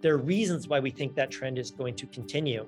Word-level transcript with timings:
There 0.00 0.14
are 0.14 0.18
reasons 0.18 0.66
why 0.66 0.80
we 0.80 0.90
think 0.90 1.14
that 1.16 1.30
trend 1.30 1.58
is 1.58 1.70
going 1.70 1.94
to 1.96 2.06
continue, 2.06 2.66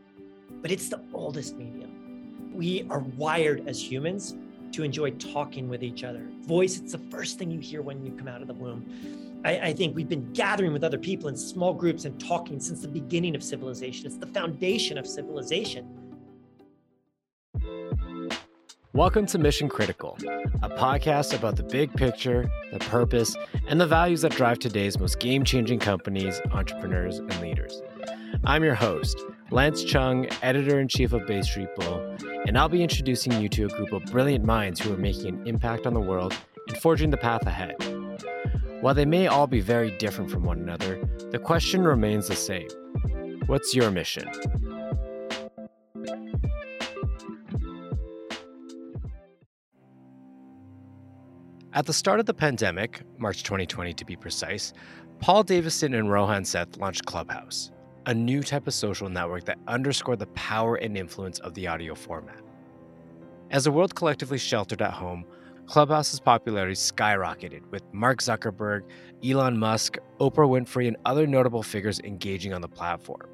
but 0.61 0.71
it's 0.71 0.89
the 0.91 1.01
oldest 1.15 1.57
medium. 1.57 2.53
We 2.53 2.87
are 2.91 2.99
wired 2.99 3.67
as 3.67 3.83
humans 3.83 4.35
to 4.73 4.83
enjoy 4.83 5.13
talking 5.13 5.69
with 5.69 5.83
each 5.83 6.05
other. 6.05 6.27
Voice, 6.43 6.79
it's 6.79 6.93
the 6.93 6.99
first 7.11 7.39
thing 7.39 7.51
you 7.51 7.59
hear 7.59 7.81
when 7.81 8.05
you 8.05 8.13
come 8.13 8.29
out 8.29 8.43
of 8.43 8.49
the 8.49 8.55
womb. 8.55 9.41
I, 9.45 9.59
I, 9.59 9.73
think 9.73 9.97
we've 9.97 10.09
been 10.09 10.33
gathering 10.33 10.73
with 10.73 10.85
other 10.85 10.99
people 10.99 11.29
in 11.29 11.37
small 11.37 11.75
groups 11.75 12.05
and 12.05 12.19
talking 12.21 12.61
since 12.61 12.81
the 12.81 12.89
beginning 12.89 13.35
of 13.35 13.43
civilization. 13.43 14.07
It's 14.07 14.17
the 14.17 14.27
foundation 14.27 14.99
of 14.99 15.07
civilization. 15.07 15.89
Welcome 18.95 19.25
to 19.29 19.39
Mission 19.39 19.71
Critical, 19.71 20.19
a 20.63 20.69
podcast 20.69 21.35
about 21.35 21.57
the 21.57 21.63
big 21.63 21.95
picture, 21.95 22.51
the 22.73 22.79
purpose, 22.79 23.35
and 23.67 23.81
the 23.81 23.87
values 23.87 24.21
that 24.21 24.33
drive 24.33 24.59
today's 24.59 24.99
most 24.99 25.19
game 25.19 25.45
changing 25.45 25.79
companies, 25.79 26.43
entrepreneurs, 26.51 27.17
and 27.17 27.41
leaders. 27.41 27.81
I'm 28.45 28.63
your 28.63 28.75
host, 28.75 29.19
Lance 29.51 29.83
Chung, 29.83 30.29
editor 30.43 30.79
in 30.79 30.89
chief 30.89 31.15
of 31.15 31.27
Bay 31.27 31.41
Street 31.41 31.71
Bull, 31.75 32.17
and 32.47 32.59
I'll 32.59 32.69
be 32.69 32.83
introducing 32.83 33.33
you 33.41 33.49
to 33.49 33.65
a 33.65 33.69
group 33.69 33.93
of 33.93 34.05
brilliant 34.13 34.45
minds 34.45 34.79
who 34.79 34.93
are 34.93 34.99
making 34.99 35.29
an 35.29 35.47
impact 35.47 35.87
on 35.87 35.95
the 35.95 36.01
world 36.01 36.37
and 36.69 36.77
forging 36.77 37.09
the 37.09 37.17
path 37.17 37.47
ahead. 37.47 37.77
While 38.83 38.95
they 38.95 39.07
may 39.07 39.27
all 39.27 39.47
be 39.47 39.61
very 39.61 39.91
different 39.93 40.31
from 40.31 40.45
one 40.45 40.59
another, 40.59 41.03
the 41.31 41.39
question 41.39 41.83
remains 41.83 42.29
the 42.29 42.37
same 42.37 42.69
What's 43.47 43.75
your 43.75 43.91
mission? 43.91 44.29
At 51.75 51.87
the 51.87 51.93
start 51.95 52.21
of 52.21 52.27
the 52.27 52.35
pandemic, 52.35 53.01
March 53.17 53.45
2020 53.45 53.95
to 53.95 54.05
be 54.05 54.15
precise, 54.15 54.75
Paul 55.21 55.43
Davison 55.43 55.95
and 55.95 56.11
Rohan 56.11 56.45
Seth 56.45 56.77
launched 56.77 57.07
Clubhouse, 57.07 57.71
a 58.05 58.13
new 58.13 58.43
type 58.43 58.67
of 58.67 58.75
social 58.75 59.09
network 59.09 59.47
that 59.47 59.57
underscored 59.67 60.19
the 60.19 60.27
power 60.27 60.77
and 60.77 60.99
influence 60.99 61.39
of 61.39 61.55
the 61.55 61.67
audio 61.67 61.95
format. 61.95 62.43
As 63.51 63.65
the 63.65 63.73
world 63.73 63.95
collectively 63.95 64.37
sheltered 64.37 64.83
at 64.83 64.93
home, 64.93 65.25
Clubhouse's 65.65 66.21
popularity 66.21 66.75
skyrocketed 66.75 67.63
with 67.71 67.83
Mark 67.95 68.21
Zuckerberg, 68.21 68.83
Elon 69.25 69.57
Musk, 69.57 69.97
Oprah 70.21 70.47
Winfrey, 70.47 70.89
and 70.89 70.99
other 71.07 71.27
notable 71.27 71.63
figures 71.63 72.01
engaging 72.01 72.53
on 72.53 72.61
the 72.61 72.69
platform. 72.69 73.31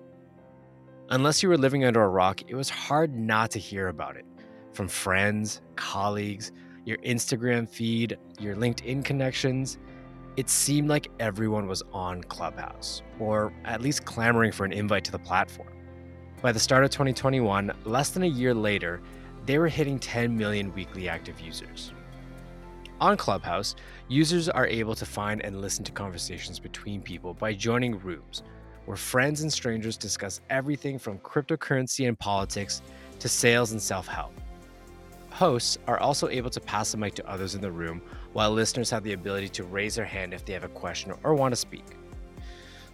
Unless 1.11 1.43
you 1.43 1.49
were 1.49 1.59
living 1.59 1.85
under 1.85 2.05
a 2.05 2.09
rock, 2.09 2.43
it 2.47 2.55
was 2.55 2.71
hard 2.71 3.13
not 3.17 3.51
to 3.51 3.59
hear 3.59 3.89
about 3.89 4.17
it 4.17 4.27
from 4.73 4.87
friends, 4.87 5.61
colleagues, 5.75 6.53
your 6.89 6.97
Instagram 6.99 7.69
feed, 7.69 8.17
your 8.41 8.57
LinkedIn 8.57 9.05
connections. 9.05 9.77
It 10.39 10.49
seemed 10.49 10.89
like 10.89 11.09
everyone 11.21 11.69
was 11.69 11.83
on 11.93 12.25
Clubhouse, 12.25 13.03
or 13.21 13.53
at 13.67 13.83
least 13.83 14.07
clamoring 14.07 14.53
for 14.53 14.65
an 14.65 14.73
invite 14.73 15.05
to 15.05 15.13
the 15.13 15.19
platform. 15.19 15.69
By 16.41 16.51
the 16.51 16.59
start 16.59 16.85
of 16.85 16.91
2021, 16.91 17.73
less 17.85 18.09
than 18.09 18.23
a 18.23 18.27
year 18.27 18.55
later, 18.55 19.03
they 19.45 19.59
were 19.59 19.69
hitting 19.69 19.99
10 19.99 20.35
million 20.35 20.73
weekly 20.73 21.11
active 21.11 21.39
users. 21.41 21.93
On 23.03 23.19
Clubhouse, 23.19 23.75
users 24.09 24.49
are 24.49 24.67
able 24.67 24.95
to 24.95 25.05
find 25.05 25.45
and 25.45 25.61
listen 25.61 25.85
to 25.85 25.93
conversations 25.93 26.59
between 26.59 27.03
people 27.03 27.35
by 27.35 27.53
joining 27.53 27.99
rooms 27.99 28.43
where 28.87 28.97
friends 28.97 29.43
and 29.43 29.53
strangers 29.53 29.99
discuss 29.99 30.41
everything 30.49 30.99
from 30.99 31.19
cryptocurrency 31.19 32.09
and 32.09 32.19
politics 32.19 32.81
to 33.19 33.29
sales 33.29 33.73
and 33.73 33.83
self 33.83 34.07
help. 34.07 34.33
Hosts 35.39 35.79
are 35.87 35.99
also 35.99 36.29
able 36.29 36.51
to 36.51 36.61
pass 36.61 36.91
the 36.91 36.99
mic 36.99 37.15
to 37.15 37.31
others 37.31 37.55
in 37.55 37.61
the 37.61 37.71
room, 37.71 38.03
while 38.33 38.51
listeners 38.51 38.91
have 38.91 39.05
the 39.05 39.13
ability 39.13 39.49
to 39.51 39.65
raise 39.65 39.95
their 39.95 40.05
hand 40.05 40.35
if 40.35 40.45
they 40.45 40.53
have 40.53 40.65
a 40.65 40.69
question 40.69 41.13
or 41.23 41.35
want 41.35 41.53
to 41.53 41.57
speak. 41.57 41.85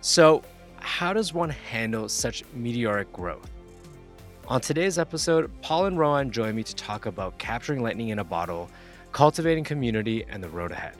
So, 0.03 0.43
how 0.77 1.15
does 1.15 1.33
one 1.33 1.51
handle 1.51 2.09
such 2.09 2.45
meteoric 2.53 3.11
growth? 3.13 3.51
On 4.47 4.61
today's 4.61 4.99
episode, 4.99 5.51
Paul 5.63 5.87
and 5.87 5.99
Rohan 5.99 6.31
join 6.31 6.55
me 6.55 6.63
to 6.63 6.75
talk 6.75 7.07
about 7.07 7.39
capturing 7.39 7.83
lightning 7.83 8.11
in 8.11 8.19
a 8.19 8.25
bottle 8.25 8.69
cultivating 9.15 9.63
community, 9.63 10.27
and 10.29 10.43
the 10.43 10.49
road 10.49 10.73
ahead. 10.73 10.97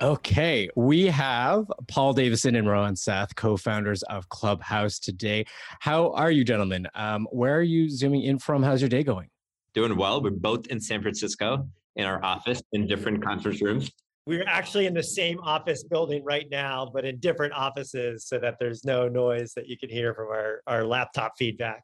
Okay, 0.00 0.68
we 0.76 1.06
have 1.06 1.66
Paul 1.88 2.12
Davison 2.12 2.54
and 2.54 2.68
Rohan 2.68 2.94
Seth, 2.94 3.34
co-founders 3.34 4.04
of 4.04 4.28
Clubhouse 4.28 5.00
today. 5.00 5.44
How 5.80 6.12
are 6.12 6.30
you, 6.30 6.44
gentlemen? 6.44 6.86
Um, 6.94 7.26
where 7.32 7.56
are 7.56 7.62
you 7.62 7.90
zooming 7.90 8.22
in 8.22 8.38
from? 8.38 8.62
How's 8.62 8.80
your 8.80 8.88
day 8.88 9.02
going? 9.02 9.28
Doing 9.74 9.96
well. 9.96 10.22
We're 10.22 10.30
both 10.30 10.68
in 10.68 10.80
San 10.80 11.02
Francisco 11.02 11.68
in 11.96 12.04
our 12.04 12.24
office 12.24 12.62
in 12.72 12.86
different 12.86 13.24
conference 13.24 13.60
rooms. 13.60 13.90
We're 14.24 14.46
actually 14.46 14.86
in 14.86 14.94
the 14.94 15.02
same 15.02 15.40
office 15.40 15.82
building 15.82 16.22
right 16.22 16.46
now, 16.48 16.88
but 16.94 17.04
in 17.04 17.18
different 17.18 17.54
offices 17.54 18.24
so 18.24 18.38
that 18.38 18.54
there's 18.60 18.84
no 18.84 19.08
noise 19.08 19.52
that 19.54 19.66
you 19.66 19.76
can 19.76 19.90
hear 19.90 20.14
from 20.14 20.28
our, 20.28 20.60
our 20.68 20.84
laptop 20.84 21.32
feedback. 21.36 21.82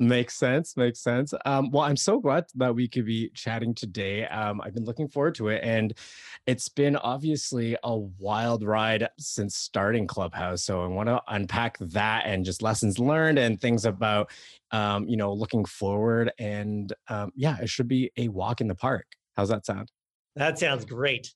Makes 0.00 0.36
sense. 0.38 0.78
Makes 0.78 1.00
sense. 1.00 1.34
Um, 1.46 1.70
well, 1.72 1.84
I'm 1.84 1.96
so 1.96 2.20
glad 2.20 2.46
that 2.56 2.74
we 2.74 2.88
could 2.88 3.06
be 3.06 3.30
chatting 3.34 3.74
today. 3.74 4.26
Um, 4.26 4.62
I've 4.62 4.74
been 4.74 4.86
looking 4.86 5.08
forward 5.08 5.36
to 5.36 5.48
it, 5.48 5.62
and 5.64 5.94
it's 6.46 6.70
been 6.70 6.96
obviously 6.96 7.76
a 7.84 7.98
wild 7.98 8.64
ride 8.64 9.08
since 9.18 9.56
starting 9.56 10.06
Clubhouse. 10.06 10.64
So 10.64 10.84
I 10.84 10.88
want 10.88 11.08
to 11.10 11.22
unpack 11.28 11.78
that 11.80 12.24
and 12.26 12.46
just 12.46 12.62
lessons 12.62 12.98
learned 13.00 13.40
and 13.40 13.60
things 13.60 13.86
about, 13.86 14.30
um, 14.72 15.08
you 15.08 15.18
know, 15.18 15.34
looking 15.34 15.66
forward. 15.66 16.32
And 16.38 16.92
um, 17.08 17.32
yeah, 17.36 17.58
it 17.62 17.70
should 17.70 17.88
be 17.88 18.12
a 18.18 18.28
walk 18.28 18.62
in 18.62 18.68
the 18.68 18.76
park. 18.76 19.06
How's 19.36 19.50
that 19.50 19.66
sound? 19.66 19.90
That 20.36 20.58
sounds 20.58 20.84
great. 20.84 21.32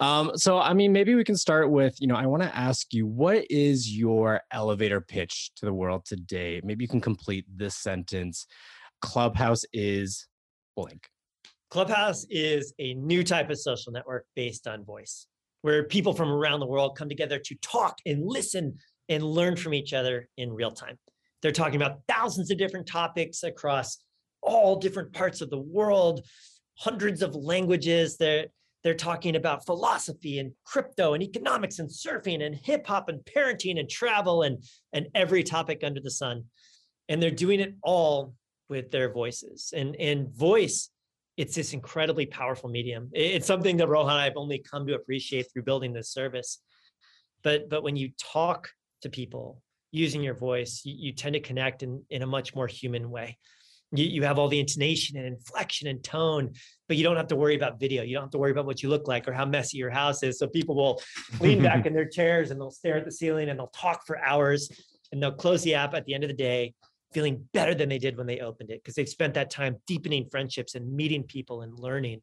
Um, 0.00 0.32
so, 0.34 0.58
I 0.58 0.72
mean, 0.72 0.92
maybe 0.92 1.14
we 1.14 1.24
can 1.24 1.36
start 1.36 1.70
with, 1.70 1.96
you 2.00 2.08
know, 2.08 2.16
I 2.16 2.26
want 2.26 2.42
to 2.42 2.56
ask 2.56 2.92
you, 2.92 3.06
what 3.06 3.44
is 3.48 3.96
your 3.96 4.40
elevator 4.50 5.00
pitch 5.00 5.52
to 5.56 5.66
the 5.66 5.72
world 5.72 6.04
today? 6.04 6.60
Maybe 6.64 6.84
you 6.84 6.88
can 6.88 7.00
complete 7.00 7.46
this 7.54 7.76
sentence. 7.76 8.46
Clubhouse 9.00 9.64
is 9.72 10.26
blank. 10.76 11.08
Clubhouse 11.70 12.26
is 12.28 12.74
a 12.78 12.94
new 12.94 13.22
type 13.22 13.48
of 13.48 13.58
social 13.58 13.92
network 13.92 14.26
based 14.34 14.66
on 14.66 14.84
voice, 14.84 15.26
where 15.62 15.84
people 15.84 16.12
from 16.12 16.30
around 16.30 16.60
the 16.60 16.66
world 16.66 16.96
come 16.96 17.08
together 17.08 17.38
to 17.38 17.54
talk 17.62 17.96
and 18.04 18.26
listen 18.26 18.76
and 19.08 19.22
learn 19.22 19.56
from 19.56 19.72
each 19.72 19.92
other 19.92 20.28
in 20.36 20.52
real 20.52 20.70
time. 20.70 20.98
They're 21.40 21.52
talking 21.52 21.76
about 21.76 22.00
thousands 22.08 22.50
of 22.50 22.58
different 22.58 22.86
topics 22.86 23.42
across 23.42 23.98
all 24.42 24.76
different 24.76 25.12
parts 25.12 25.40
of 25.40 25.50
the 25.50 25.58
world 25.58 26.26
hundreds 26.76 27.22
of 27.22 27.34
languages. 27.34 28.16
They're 28.16 28.46
they're 28.82 28.94
talking 28.94 29.36
about 29.36 29.64
philosophy 29.64 30.40
and 30.40 30.52
crypto 30.64 31.14
and 31.14 31.22
economics 31.22 31.78
and 31.78 31.88
surfing 31.88 32.44
and 32.44 32.54
hip 32.54 32.86
hop 32.86 33.08
and 33.08 33.20
parenting 33.20 33.78
and 33.78 33.88
travel 33.88 34.42
and 34.42 34.64
and 34.92 35.06
every 35.14 35.42
topic 35.42 35.82
under 35.84 36.00
the 36.00 36.10
sun. 36.10 36.44
And 37.08 37.22
they're 37.22 37.30
doing 37.30 37.60
it 37.60 37.74
all 37.82 38.34
with 38.68 38.90
their 38.90 39.12
voices. 39.12 39.72
And 39.76 39.96
and 39.96 40.28
voice, 40.34 40.90
it's 41.36 41.54
this 41.54 41.72
incredibly 41.72 42.26
powerful 42.26 42.70
medium. 42.70 43.10
It's 43.12 43.46
something 43.46 43.76
that 43.76 43.88
Rohan 43.88 44.16
I've 44.16 44.36
only 44.36 44.58
come 44.58 44.86
to 44.86 44.94
appreciate 44.94 45.46
through 45.52 45.62
building 45.62 45.92
this 45.92 46.10
service. 46.10 46.58
But 47.42 47.68
but 47.68 47.82
when 47.82 47.96
you 47.96 48.10
talk 48.20 48.70
to 49.02 49.10
people 49.10 49.62
using 49.92 50.22
your 50.22 50.34
voice, 50.34 50.82
you, 50.84 50.94
you 50.96 51.12
tend 51.12 51.34
to 51.34 51.40
connect 51.40 51.82
in, 51.82 52.02
in 52.08 52.22
a 52.22 52.26
much 52.26 52.54
more 52.54 52.66
human 52.66 53.10
way 53.10 53.38
you, 53.92 54.06
you 54.06 54.22
have 54.24 54.38
all 54.38 54.48
the 54.48 54.60
intonation 54.60 55.16
and 55.16 55.26
inflection 55.26 55.88
and 55.88 56.02
tone 56.02 56.52
but 56.92 56.98
you 56.98 57.04
don't 57.04 57.16
have 57.16 57.28
to 57.28 57.36
worry 57.36 57.54
about 57.54 57.80
video. 57.80 58.02
You 58.02 58.12
don't 58.12 58.24
have 58.24 58.32
to 58.32 58.38
worry 58.38 58.50
about 58.50 58.66
what 58.66 58.82
you 58.82 58.90
look 58.90 59.08
like 59.08 59.26
or 59.26 59.32
how 59.32 59.46
messy 59.46 59.78
your 59.78 59.88
house 59.88 60.22
is. 60.22 60.38
So 60.38 60.46
people 60.46 60.74
will 60.74 61.00
lean 61.40 61.62
back 61.62 61.86
in 61.86 61.94
their 61.94 62.04
chairs 62.04 62.50
and 62.50 62.60
they'll 62.60 62.70
stare 62.70 62.98
at 62.98 63.06
the 63.06 63.10
ceiling 63.10 63.48
and 63.48 63.58
they'll 63.58 63.68
talk 63.68 64.04
for 64.06 64.18
hours 64.18 64.70
and 65.10 65.22
they'll 65.22 65.32
close 65.32 65.62
the 65.62 65.74
app 65.74 65.94
at 65.94 66.04
the 66.04 66.12
end 66.12 66.22
of 66.22 66.28
the 66.28 66.36
day 66.36 66.74
feeling 67.14 67.48
better 67.54 67.74
than 67.74 67.88
they 67.88 67.96
did 67.96 68.18
when 68.18 68.26
they 68.26 68.40
opened 68.40 68.70
it 68.70 68.82
because 68.82 68.94
they've 68.94 69.08
spent 69.08 69.32
that 69.32 69.48
time 69.48 69.76
deepening 69.86 70.28
friendships 70.30 70.74
and 70.74 70.94
meeting 70.94 71.22
people 71.22 71.62
and 71.62 71.78
learning. 71.78 72.20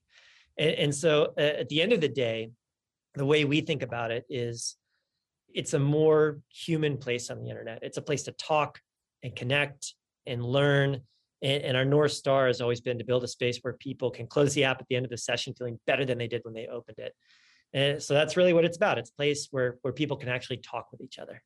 And, 0.59 0.71
and 0.71 0.95
so 0.95 1.33
uh, 1.35 1.41
at 1.41 1.69
the 1.69 1.81
end 1.81 1.91
of 1.91 1.99
the 1.99 2.07
day 2.07 2.51
the 3.15 3.25
way 3.25 3.45
we 3.45 3.61
think 3.61 3.81
about 3.81 4.11
it 4.11 4.23
is 4.29 4.75
it's 5.51 5.73
a 5.73 5.79
more 5.79 6.41
human 6.53 6.97
place 6.97 7.31
on 7.31 7.41
the 7.41 7.49
internet. 7.49 7.79
It's 7.81 7.97
a 7.97 8.03
place 8.03 8.21
to 8.23 8.33
talk 8.33 8.79
and 9.23 9.35
connect 9.35 9.95
and 10.27 10.45
learn 10.45 11.01
and, 11.41 11.63
and, 11.63 11.77
our 11.77 11.85
North 11.85 12.11
Star 12.11 12.47
has 12.47 12.61
always 12.61 12.81
been 12.81 12.97
to 12.97 13.03
build 13.03 13.23
a 13.23 13.27
space 13.27 13.59
where 13.61 13.73
people 13.73 14.11
can 14.11 14.27
close 14.27 14.53
the 14.53 14.63
app 14.63 14.81
at 14.81 14.87
the 14.87 14.95
end 14.95 15.05
of 15.05 15.09
the 15.09 15.17
session 15.17 15.53
feeling 15.53 15.79
better 15.87 16.05
than 16.05 16.17
they 16.17 16.27
did 16.27 16.41
when 16.43 16.53
they 16.53 16.67
opened 16.67 16.99
it. 16.99 17.13
And 17.73 18.01
so 18.01 18.13
that's 18.13 18.35
really 18.35 18.53
what 18.53 18.65
it's 18.65 18.77
about. 18.77 18.97
It's 18.97 19.11
a 19.11 19.13
place 19.13 19.47
where 19.51 19.77
where 19.81 19.93
people 19.93 20.17
can 20.17 20.29
actually 20.29 20.57
talk 20.57 20.91
with 20.91 21.01
each 21.01 21.19
other. 21.19 21.41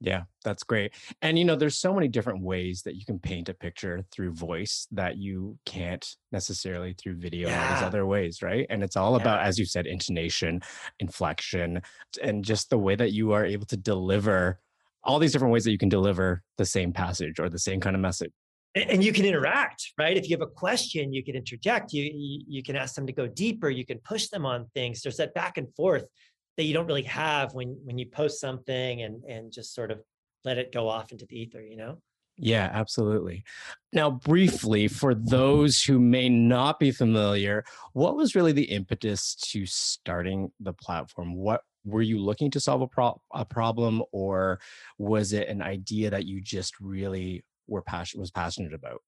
Yeah, 0.00 0.22
that's 0.44 0.64
great. 0.64 0.94
And 1.22 1.38
you 1.38 1.44
know, 1.44 1.54
there's 1.54 1.76
so 1.76 1.94
many 1.94 2.08
different 2.08 2.42
ways 2.42 2.82
that 2.82 2.96
you 2.96 3.04
can 3.04 3.20
paint 3.20 3.48
a 3.48 3.54
picture 3.54 4.04
through 4.10 4.32
voice 4.32 4.88
that 4.90 5.16
you 5.16 5.58
can't 5.64 6.04
necessarily 6.32 6.92
through 6.92 7.14
video 7.14 7.48
yeah. 7.48 7.54
and 7.54 7.62
all 7.62 7.74
these 7.76 7.86
other 7.86 8.04
ways, 8.04 8.42
right? 8.42 8.66
And 8.68 8.82
it's 8.82 8.96
all 8.96 9.12
yeah. 9.12 9.22
about, 9.22 9.42
as 9.42 9.58
you 9.58 9.64
said, 9.64 9.86
intonation, 9.86 10.60
inflection, 10.98 11.82
and 12.20 12.44
just 12.44 12.68
the 12.68 12.78
way 12.78 12.96
that 12.96 13.12
you 13.12 13.30
are 13.30 13.46
able 13.46 13.66
to 13.66 13.76
deliver 13.76 14.58
all 15.04 15.20
these 15.20 15.32
different 15.32 15.52
ways 15.52 15.64
that 15.64 15.72
you 15.72 15.78
can 15.78 15.88
deliver 15.88 16.42
the 16.58 16.66
same 16.66 16.92
passage 16.92 17.38
or 17.38 17.48
the 17.48 17.58
same 17.58 17.80
kind 17.80 17.94
of 17.94 18.02
message 18.02 18.32
and 18.74 19.04
you 19.04 19.12
can 19.12 19.26
interact 19.26 19.92
right 19.98 20.16
if 20.16 20.28
you 20.28 20.34
have 20.34 20.46
a 20.46 20.50
question 20.50 21.12
you 21.12 21.22
can 21.22 21.34
interject 21.34 21.92
you 21.92 22.10
you 22.14 22.62
can 22.62 22.74
ask 22.74 22.94
them 22.94 23.06
to 23.06 23.12
go 23.12 23.26
deeper 23.26 23.68
you 23.68 23.84
can 23.84 23.98
push 23.98 24.28
them 24.28 24.46
on 24.46 24.66
things 24.72 25.02
there's 25.02 25.18
that 25.18 25.34
back 25.34 25.58
and 25.58 25.74
forth 25.74 26.02
that 26.02 26.08
that 26.56 26.64
you 26.64 26.74
don't 26.74 26.86
really 26.86 27.02
have 27.02 27.54
when 27.54 27.78
when 27.84 27.98
you 27.98 28.06
post 28.06 28.40
something 28.40 29.02
and 29.02 29.24
and 29.24 29.52
just 29.52 29.74
sort 29.74 29.90
of 29.90 30.00
let 30.44 30.58
it 30.58 30.72
go 30.72 30.88
off 30.88 31.12
into 31.12 31.26
the 31.26 31.38
ether, 31.38 31.60
you 31.60 31.76
know? 31.76 31.98
Yeah, 32.36 32.70
absolutely. 32.72 33.44
Now, 33.92 34.10
briefly, 34.10 34.88
for 34.88 35.14
those 35.14 35.82
who 35.82 36.00
may 36.00 36.28
not 36.28 36.80
be 36.80 36.90
familiar, 36.90 37.64
what 37.92 38.16
was 38.16 38.34
really 38.34 38.52
the 38.52 38.64
impetus 38.64 39.34
to 39.50 39.66
starting 39.66 40.50
the 40.58 40.72
platform? 40.72 41.34
What 41.34 41.60
were 41.84 42.02
you 42.02 42.18
looking 42.18 42.50
to 42.52 42.60
solve 42.60 42.80
a, 42.80 42.86
pro- 42.86 43.20
a 43.34 43.44
problem, 43.44 44.02
or 44.12 44.60
was 44.98 45.32
it 45.32 45.48
an 45.48 45.60
idea 45.60 46.10
that 46.10 46.24
you 46.24 46.40
just 46.40 46.80
really 46.80 47.44
were 47.66 47.82
passion 47.82 48.20
was 48.20 48.30
passionate 48.30 48.74
about? 48.74 49.00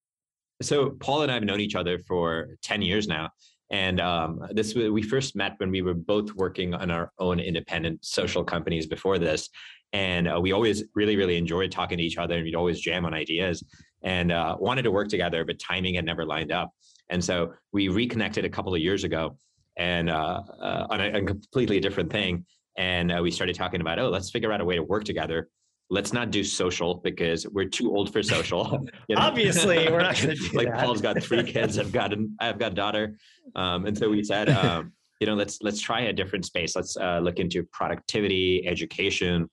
So 0.62 0.90
Paul 0.90 1.22
and 1.22 1.30
I 1.30 1.34
have 1.34 1.44
known 1.44 1.60
each 1.60 1.74
other 1.74 1.98
for 2.06 2.56
ten 2.62 2.80
years 2.80 3.08
now, 3.08 3.30
and 3.70 4.00
um, 4.00 4.40
this 4.52 4.74
we 4.74 5.02
first 5.02 5.34
met 5.34 5.54
when 5.58 5.70
we 5.70 5.82
were 5.82 5.94
both 5.94 6.32
working 6.34 6.74
on 6.74 6.90
our 6.90 7.12
own 7.18 7.40
independent 7.40 8.04
social 8.04 8.44
companies 8.44 8.86
before 8.86 9.18
this, 9.18 9.48
and 9.92 10.28
uh, 10.28 10.38
we 10.40 10.52
always 10.52 10.84
really 10.94 11.16
really 11.16 11.36
enjoyed 11.36 11.72
talking 11.72 11.98
to 11.98 12.04
each 12.04 12.18
other, 12.18 12.36
and 12.36 12.44
we'd 12.44 12.54
always 12.54 12.80
jam 12.80 13.04
on 13.04 13.14
ideas, 13.14 13.64
and 14.02 14.30
uh, 14.30 14.56
wanted 14.58 14.82
to 14.82 14.90
work 14.90 15.08
together, 15.08 15.44
but 15.44 15.58
timing 15.58 15.94
had 15.94 16.04
never 16.04 16.24
lined 16.24 16.52
up, 16.52 16.70
and 17.10 17.22
so 17.22 17.52
we 17.72 17.88
reconnected 17.88 18.44
a 18.44 18.50
couple 18.50 18.74
of 18.74 18.80
years 18.80 19.02
ago, 19.02 19.36
and 19.76 20.08
uh, 20.08 20.40
uh 20.60 20.86
on 20.90 21.00
a, 21.00 21.18
a, 21.18 21.22
completely 21.24 21.80
different 21.80 22.12
thing, 22.12 22.46
and 22.78 23.10
uh, 23.10 23.20
we 23.20 23.30
started 23.30 23.56
talking 23.56 23.80
about 23.80 23.98
oh 23.98 24.08
let's 24.08 24.30
figure 24.30 24.52
out 24.52 24.60
a 24.60 24.64
way 24.64 24.76
to 24.76 24.84
work 24.84 25.02
together 25.02 25.48
let's 25.90 26.12
not 26.12 26.30
do 26.30 26.42
social 26.42 26.96
because 26.96 27.46
we're 27.48 27.68
too 27.68 27.94
old 27.94 28.12
for 28.12 28.22
social. 28.22 28.64
You 29.08 29.16
know? 29.16 29.22
Obviously, 29.22 29.90
we're 29.90 30.00
not 30.00 30.16
going 30.16 30.34
to 30.34 30.50
like 30.56 30.68
that. 30.68 30.80
Paul's 30.80 31.02
got 31.02 31.22
three 31.22 31.42
kids. 31.42 31.78
I've 31.78 31.92
got 31.92 32.12
an, 32.12 32.34
I've 32.40 32.58
got 32.58 32.72
a 32.72 32.74
daughter, 32.74 33.18
um, 33.54 33.84
and 33.84 33.96
so 33.96 34.08
we 34.08 34.24
said, 34.24 34.48
um, 34.48 34.92
you 35.20 35.26
know, 35.26 35.34
let's 35.34 35.58
let's 35.60 35.80
try 35.80 36.02
a 36.02 36.12
different 36.12 36.46
space. 36.46 36.74
Let's 36.74 36.96
uh, 36.96 37.18
look 37.18 37.38
into 37.38 37.64
productivity, 37.64 38.66
education. 38.66 39.48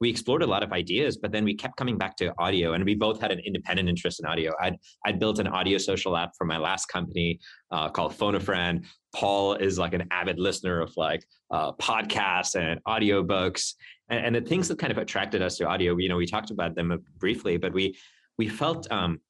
We 0.00 0.10
explored 0.10 0.42
a 0.42 0.46
lot 0.46 0.62
of 0.62 0.72
ideas, 0.72 1.16
but 1.16 1.30
then 1.30 1.44
we 1.44 1.54
kept 1.54 1.76
coming 1.76 1.96
back 1.96 2.16
to 2.16 2.34
audio, 2.38 2.72
and 2.72 2.84
we 2.84 2.94
both 2.94 3.20
had 3.20 3.30
an 3.30 3.38
independent 3.40 3.88
interest 3.88 4.18
in 4.18 4.26
audio. 4.26 4.52
I'd 4.60 4.76
I'd 5.06 5.20
built 5.20 5.38
an 5.38 5.46
audio 5.46 5.78
social 5.78 6.16
app 6.16 6.32
for 6.36 6.44
my 6.44 6.58
last 6.58 6.86
company 6.86 7.38
uh, 7.70 7.88
called 7.88 8.16
Phone 8.16 8.34
a 8.34 8.40
Friend. 8.40 8.84
Paul 9.14 9.54
is 9.54 9.78
like 9.78 9.94
an 9.94 10.08
avid 10.10 10.40
listener 10.40 10.80
of 10.80 10.92
like 10.96 11.24
uh, 11.52 11.72
podcasts 11.72 12.56
and 12.60 12.80
audiobooks 12.84 13.74
and, 14.10 14.26
and, 14.26 14.34
the 14.34 14.48
things 14.48 14.68
that 14.68 14.78
kind 14.78 14.90
of 14.90 14.98
attracted 14.98 15.42
us 15.42 15.56
to 15.58 15.66
audio 15.66 15.96
you 15.96 16.08
know 16.08 16.16
we 16.16 16.26
talked 16.26 16.50
about 16.50 16.74
them 16.74 17.02
briefly 17.18 17.56
but 17.56 17.72
we 17.72 17.96
we 18.38 18.48
felt 18.48 18.90
um, 18.90 19.20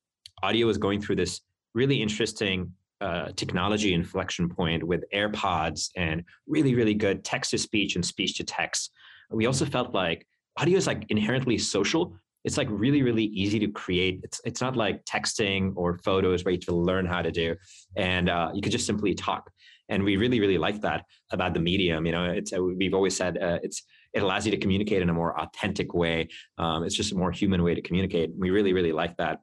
audio 0.42 0.66
was 0.66 0.78
going 0.78 1.00
through 1.00 1.16
this 1.16 1.40
really 1.74 2.00
interesting 2.00 2.72
uh, 3.00 3.30
technology 3.36 3.94
inflection 3.94 4.48
point 4.48 4.82
with 4.82 5.04
airpods 5.14 5.90
and 5.96 6.24
really 6.46 6.74
really 6.74 6.94
good 6.94 7.24
text 7.24 7.50
to 7.52 7.58
speech 7.58 7.94
and 7.94 8.04
speech 8.04 8.36
to 8.36 8.44
text 8.44 8.90
we 9.30 9.46
also 9.46 9.64
felt 9.64 9.94
like 9.94 10.26
audio 10.58 10.76
is 10.76 10.86
like 10.86 11.04
inherently 11.08 11.58
social. 11.58 12.14
It's 12.44 12.56
like 12.56 12.68
really 12.70 13.02
really 13.02 13.24
easy 13.24 13.58
to 13.60 13.68
create. 13.68 14.20
It's 14.22 14.40
it's 14.44 14.60
not 14.60 14.76
like 14.76 15.04
texting 15.04 15.72
or 15.76 15.98
photos 15.98 16.44
where 16.44 16.52
you 16.52 16.58
have 16.58 16.66
to 16.66 16.74
learn 16.74 17.06
how 17.06 17.22
to 17.22 17.30
do 17.30 17.56
and 17.96 18.28
uh, 18.28 18.50
you 18.54 18.62
could 18.62 18.72
just 18.72 18.86
simply 18.86 19.14
talk. 19.14 19.50
And 19.88 20.02
we 20.02 20.16
really 20.16 20.40
really 20.40 20.58
like 20.58 20.80
that 20.82 21.04
about 21.30 21.54
the 21.54 21.60
medium 21.60 22.06
you 22.06 22.12
know? 22.12 22.24
It's 22.24 22.52
uh, 22.52 22.62
we've 22.62 22.94
always 22.94 23.16
said 23.16 23.38
uh, 23.38 23.58
it's 23.62 23.82
it 24.14 24.22
allows 24.22 24.46
you 24.46 24.50
to 24.50 24.56
communicate 24.56 25.02
in 25.02 25.10
a 25.10 25.14
more 25.14 25.38
authentic 25.40 25.94
way. 25.94 26.28
Um, 26.56 26.84
it's 26.84 26.94
just 26.94 27.12
a 27.12 27.14
more 27.14 27.30
human 27.30 27.62
way 27.62 27.74
to 27.74 27.82
communicate. 27.82 28.30
We 28.36 28.50
really 28.50 28.72
really 28.72 28.92
like 28.92 29.16
that. 29.18 29.40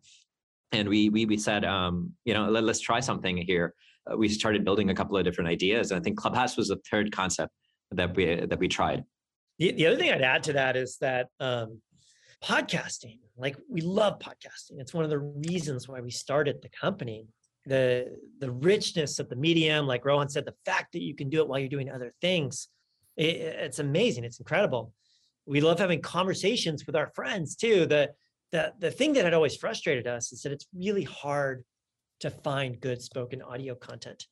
And 0.71 0.89
we 0.89 1.09
we, 1.09 1.25
we 1.25 1.37
said 1.37 1.65
um, 1.65 2.11
you 2.25 2.33
know 2.33 2.49
let, 2.49 2.63
us 2.63 2.79
try 2.79 2.99
something 2.99 3.37
here. 3.37 3.73
Uh, 4.09 4.17
we 4.17 4.27
started 4.27 4.63
building 4.63 4.89
a 4.89 4.95
couple 4.95 5.17
of 5.17 5.23
different 5.23 5.49
ideas 5.49 5.89
and 5.89 5.99
i 5.99 6.03
think 6.03 6.15
clubhouse 6.15 6.55
was 6.57 6.67
the 6.67 6.77
third 6.91 7.11
concept 7.11 7.51
that 7.91 8.15
we 8.15 8.35
that 8.35 8.59
we 8.59 8.67
tried. 8.67 9.03
The, 9.57 9.71
the 9.71 9.87
other 9.87 9.97
thing 9.97 10.11
i'd 10.11 10.21
add 10.21 10.43
to 10.43 10.53
that 10.53 10.75
is 10.75 10.97
that 10.97 11.27
um, 11.39 11.81
podcasting 12.43 13.19
like 13.37 13.57
we 13.69 13.81
love 13.81 14.19
podcasting. 14.19 14.79
It's 14.79 14.93
one 14.93 15.03
of 15.03 15.09
the 15.09 15.19
reasons 15.19 15.87
why 15.87 15.99
we 16.01 16.11
started 16.11 16.61
the 16.61 16.69
company. 16.69 17.27
The 17.65 18.17
the 18.39 18.51
richness 18.51 19.17
of 19.17 19.27
the 19.27 19.35
medium 19.35 19.87
like 19.87 20.05
rohan 20.05 20.29
said 20.29 20.45
the 20.45 20.53
fact 20.65 20.93
that 20.93 21.01
you 21.01 21.15
can 21.15 21.29
do 21.29 21.41
it 21.41 21.47
while 21.47 21.57
you're 21.57 21.67
doing 21.67 21.89
other 21.89 22.13
things 22.21 22.67
it, 23.17 23.35
it's 23.35 23.79
amazing 23.79 24.23
it's 24.23 24.39
incredible 24.39 24.93
we 25.45 25.61
love 25.61 25.79
having 25.79 26.01
conversations 26.01 26.85
with 26.85 26.95
our 26.95 27.11
friends 27.15 27.55
too 27.55 27.85
the 27.85 28.09
the 28.51 28.73
the 28.79 28.91
thing 28.91 29.13
that 29.13 29.25
had 29.25 29.33
always 29.33 29.55
frustrated 29.55 30.07
us 30.07 30.31
is 30.31 30.41
that 30.41 30.51
it's 30.51 30.67
really 30.73 31.03
hard 31.03 31.63
to 32.19 32.29
find 32.29 32.79
good 32.79 33.01
spoken 33.01 33.41
audio 33.41 33.75
content 33.75 34.25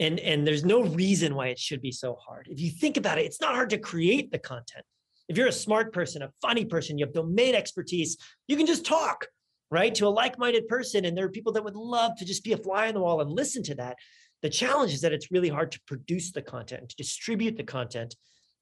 and 0.00 0.18
and 0.20 0.46
there's 0.46 0.64
no 0.64 0.82
reason 0.82 1.34
why 1.34 1.48
it 1.48 1.58
should 1.58 1.80
be 1.80 1.92
so 1.92 2.14
hard 2.14 2.48
if 2.50 2.60
you 2.60 2.70
think 2.70 2.96
about 2.96 3.18
it 3.18 3.26
it's 3.26 3.40
not 3.40 3.54
hard 3.54 3.70
to 3.70 3.78
create 3.78 4.30
the 4.30 4.38
content 4.38 4.84
if 5.28 5.36
you're 5.36 5.46
a 5.46 5.52
smart 5.52 5.92
person 5.92 6.22
a 6.22 6.30
funny 6.40 6.64
person 6.64 6.98
you 6.98 7.04
have 7.04 7.14
domain 7.14 7.54
expertise 7.54 8.16
you 8.48 8.56
can 8.56 8.66
just 8.66 8.84
talk 8.84 9.26
right? 9.72 9.94
To 9.94 10.06
a 10.06 10.08
like 10.08 10.38
minded 10.38 10.68
person. 10.68 11.06
And 11.06 11.16
there 11.16 11.24
are 11.24 11.30
people 11.30 11.52
that 11.54 11.64
would 11.64 11.74
love 11.74 12.14
to 12.18 12.26
just 12.26 12.44
be 12.44 12.52
a 12.52 12.58
fly 12.58 12.88
on 12.88 12.94
the 12.94 13.00
wall 13.00 13.22
and 13.22 13.30
listen 13.30 13.62
to 13.64 13.74
that. 13.76 13.96
The 14.42 14.50
challenge 14.50 14.92
is 14.92 15.00
that 15.02 15.12
it's 15.12 15.30
really 15.30 15.48
hard 15.48 15.72
to 15.72 15.80
produce 15.86 16.32
the 16.32 16.42
content, 16.42 16.80
and 16.82 16.90
to 16.90 16.96
distribute 16.96 17.56
the 17.56 17.64
content, 17.64 18.14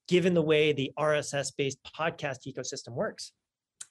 given 0.09 0.35
the 0.35 0.43
way 0.43 0.73
the 0.73 0.93
RSS 0.99 1.53
based 1.57 1.79
podcast 1.97 2.47
ecosystem 2.47 2.91
works. 2.93 3.33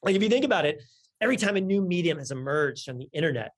Like, 0.04 0.16
if 0.16 0.24
you 0.24 0.30
think 0.30 0.46
about 0.46 0.66
it, 0.66 0.82
every 1.20 1.38
time 1.38 1.56
a 1.56 1.62
new 1.62 1.82
medium 1.82 2.18
has 2.20 2.32
emerged 2.32 2.90
on 2.90 2.98
the 2.98 3.10
internet, 3.12 3.52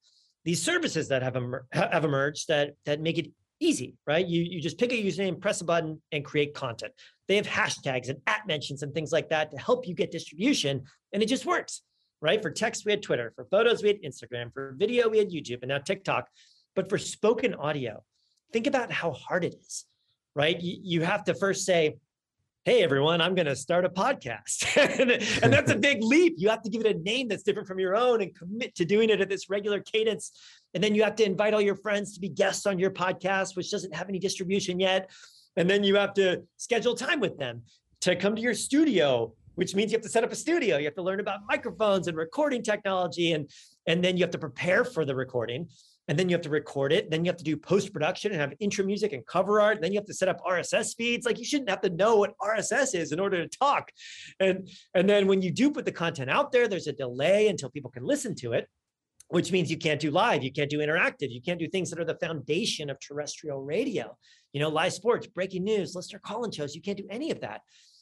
these 0.46 0.64
services 0.64 1.10
that 1.10 1.22
have, 1.22 1.36
emer- 1.36 1.68
have 1.72 2.06
emerged 2.06 2.48
that, 2.48 2.74
that 2.86 3.02
make 3.02 3.18
it 3.18 3.32
easy, 3.60 3.96
right? 4.08 4.26
You, 4.26 4.42
you 4.42 4.62
just 4.62 4.80
pick 4.80 4.92
a 4.92 4.96
username, 4.96 5.40
press 5.40 5.62
a 5.62 5.66
button, 5.66 6.02
and 6.12 6.26
create 6.26 6.56
content. 6.56 6.94
They 7.28 7.36
have 7.36 7.46
hashtags 7.46 8.10
and 8.10 8.20
at 8.26 8.48
mentions 8.48 8.82
and 8.82 8.94
things 8.94 9.12
like 9.12 9.30
that 9.30 9.52
to 9.52 9.58
help 9.58 9.88
you 9.88 9.94
get 9.94 10.10
distribution, 10.12 10.84
and 11.14 11.22
it 11.22 11.28
just 11.28 11.46
works 11.46 11.82
right? 12.22 12.42
For 12.42 12.52
text, 12.52 12.86
we 12.86 12.92
had 12.92 13.02
Twitter. 13.02 13.34
For 13.36 13.46
photos, 13.46 13.82
we 13.82 13.90
had 13.90 14.02
Instagram. 14.04 14.54
For 14.54 14.76
video, 14.78 15.10
we 15.10 15.18
had 15.18 15.32
YouTube 15.32 15.64
and 15.64 15.70
now 15.70 15.80
TikTok. 15.80 16.28
But 16.76 16.88
for 16.90 16.98
spoken 16.98 17.54
audio, 17.56 18.04
think 18.52 18.68
about 18.68 18.92
how 18.92 19.12
hard 19.12 19.44
it 19.44 19.56
is, 19.56 19.86
right? 20.36 20.60
You, 20.60 20.78
you 20.84 21.02
have 21.02 21.24
to 21.26 21.34
first 21.34 21.66
say, 21.66 21.98
hey, 22.64 22.84
everyone, 22.84 23.22
I'm 23.22 23.34
going 23.34 23.48
to 23.48 23.56
start 23.56 23.86
a 23.86 23.90
podcast. 23.90 24.78
and, 25.44 25.52
that's 25.52 25.72
a 25.72 25.76
big 25.76 26.04
leap. 26.04 26.36
You 26.38 26.50
have 26.50 26.62
to 26.62 26.70
give 26.70 26.86
it 26.86 26.96
a 26.96 27.00
name 27.00 27.28
that's 27.28 27.42
different 27.42 27.68
from 27.68 27.80
your 27.80 27.96
own 27.96 28.22
and 28.22 28.36
commit 28.36 28.76
to 28.76 28.86
doing 28.86 29.10
it 29.10 29.20
at 29.20 29.30
this 29.30 29.50
regular 29.50 29.80
cadence. 29.80 30.32
And 30.76 30.84
then 30.84 30.94
you 30.94 31.04
have 31.04 31.16
to 31.16 31.26
invite 31.26 31.56
all 31.56 31.62
your 31.62 31.76
friends 31.76 32.14
to 32.14 32.20
be 32.20 32.30
guests 32.30 32.68
on 32.68 32.78
your 32.78 32.92
podcast, 32.92 33.56
which 33.56 33.72
doesn't 33.72 33.96
have 33.96 34.10
any 34.10 34.20
distribution 34.20 34.80
yet. 34.80 35.10
And 35.58 35.68
then 35.70 35.84
you 35.84 35.96
have 35.96 36.14
to 36.14 36.44
schedule 36.58 36.94
time 36.94 37.20
with 37.20 37.38
them 37.40 37.64
to 38.02 38.16
come 38.16 38.36
to 38.36 38.42
your 38.42 38.54
studio 38.54 39.34
which 39.56 39.76
means 39.76 39.92
you 39.92 39.98
have 39.98 40.04
to 40.04 40.10
set 40.10 40.24
up 40.24 40.32
a 40.32 40.36
studio. 40.36 40.78
You 40.78 40.86
have 40.86 40.96
to 40.96 41.02
learn 41.02 41.20
about 41.20 41.42
microphones 41.48 42.08
and 42.08 42.18
recording 42.18 42.64
technology, 42.64 43.34
and 43.34 43.50
and 43.88 44.04
then 44.04 44.18
you 44.18 44.24
have 44.24 44.32
to 44.32 44.38
prepare 44.38 44.84
for 44.84 45.06
the 45.06 45.16
recording, 45.16 45.68
and 46.08 46.18
then 46.18 46.30
you 46.30 46.36
have 46.36 46.42
to 46.44 46.50
record 46.50 46.92
it. 46.92 47.10
Then 47.10 47.24
you 47.24 47.30
have 47.30 47.38
to 47.38 47.44
do 47.44 47.56
post 47.56 47.94
production 47.94 48.32
and 48.32 48.42
have 48.42 48.54
intro 48.60 48.86
music 48.86 49.14
and 49.14 49.26
cover 49.26 49.62
art. 49.62 49.76
And 49.76 49.84
then 49.84 49.92
you 49.92 50.00
have 50.00 50.08
to 50.08 50.14
set 50.14 50.30
up 50.30 50.42
RSS 50.44 50.96
feeds. 50.96 51.26
Like 51.26 51.40
you 51.40 51.46
shouldn't 51.46 51.70
have 51.70 51.82
to 51.82 51.90
know 51.90 52.18
what 52.18 52.34
RSS 52.40 52.96
is 52.96 53.12
in 53.12 53.20
order 53.20 53.46
to 53.46 53.58
talk. 53.58 53.92
And 54.40 54.70
and 54.94 55.10
then 55.10 55.28
when 55.28 55.42
you 55.42 55.52
do 55.52 55.72
put 55.72 55.86
the 55.86 55.92
content 55.92 56.30
out 56.30 56.52
there, 56.52 56.68
there's 56.68 56.88
a 56.88 56.94
delay 56.94 57.48
until 57.48 57.70
people 57.70 57.92
can 57.92 58.04
listen 58.04 58.36
to 58.36 58.54
it 58.54 58.68
which 59.30 59.50
means 59.50 59.72
you 59.72 59.78
can't 59.78 60.02
do 60.02 60.12
live, 60.12 60.44
you 60.44 60.52
can't 60.52 60.70
do 60.70 60.80
interactive, 60.80 61.32
you 61.32 61.42
can't 61.42 61.58
do 61.58 61.66
things 61.66 61.90
that 61.90 61.98
are 61.98 62.04
the 62.04 62.18
foundation 62.18 62.90
of 62.90 63.00
terrestrial 63.00 63.62
radio. 63.62 64.14
You 64.52 64.60
know, 64.60 64.68
live 64.68 64.92
sports, 64.92 65.26
breaking 65.26 65.64
news, 65.64 65.96
listener 65.96 66.20
call-in 66.20 66.52
shows, 66.52 66.76
you 66.76 66.82
can't 66.82 66.98
do 66.98 67.08
any 67.10 67.32
of 67.32 67.40
that 67.40 67.62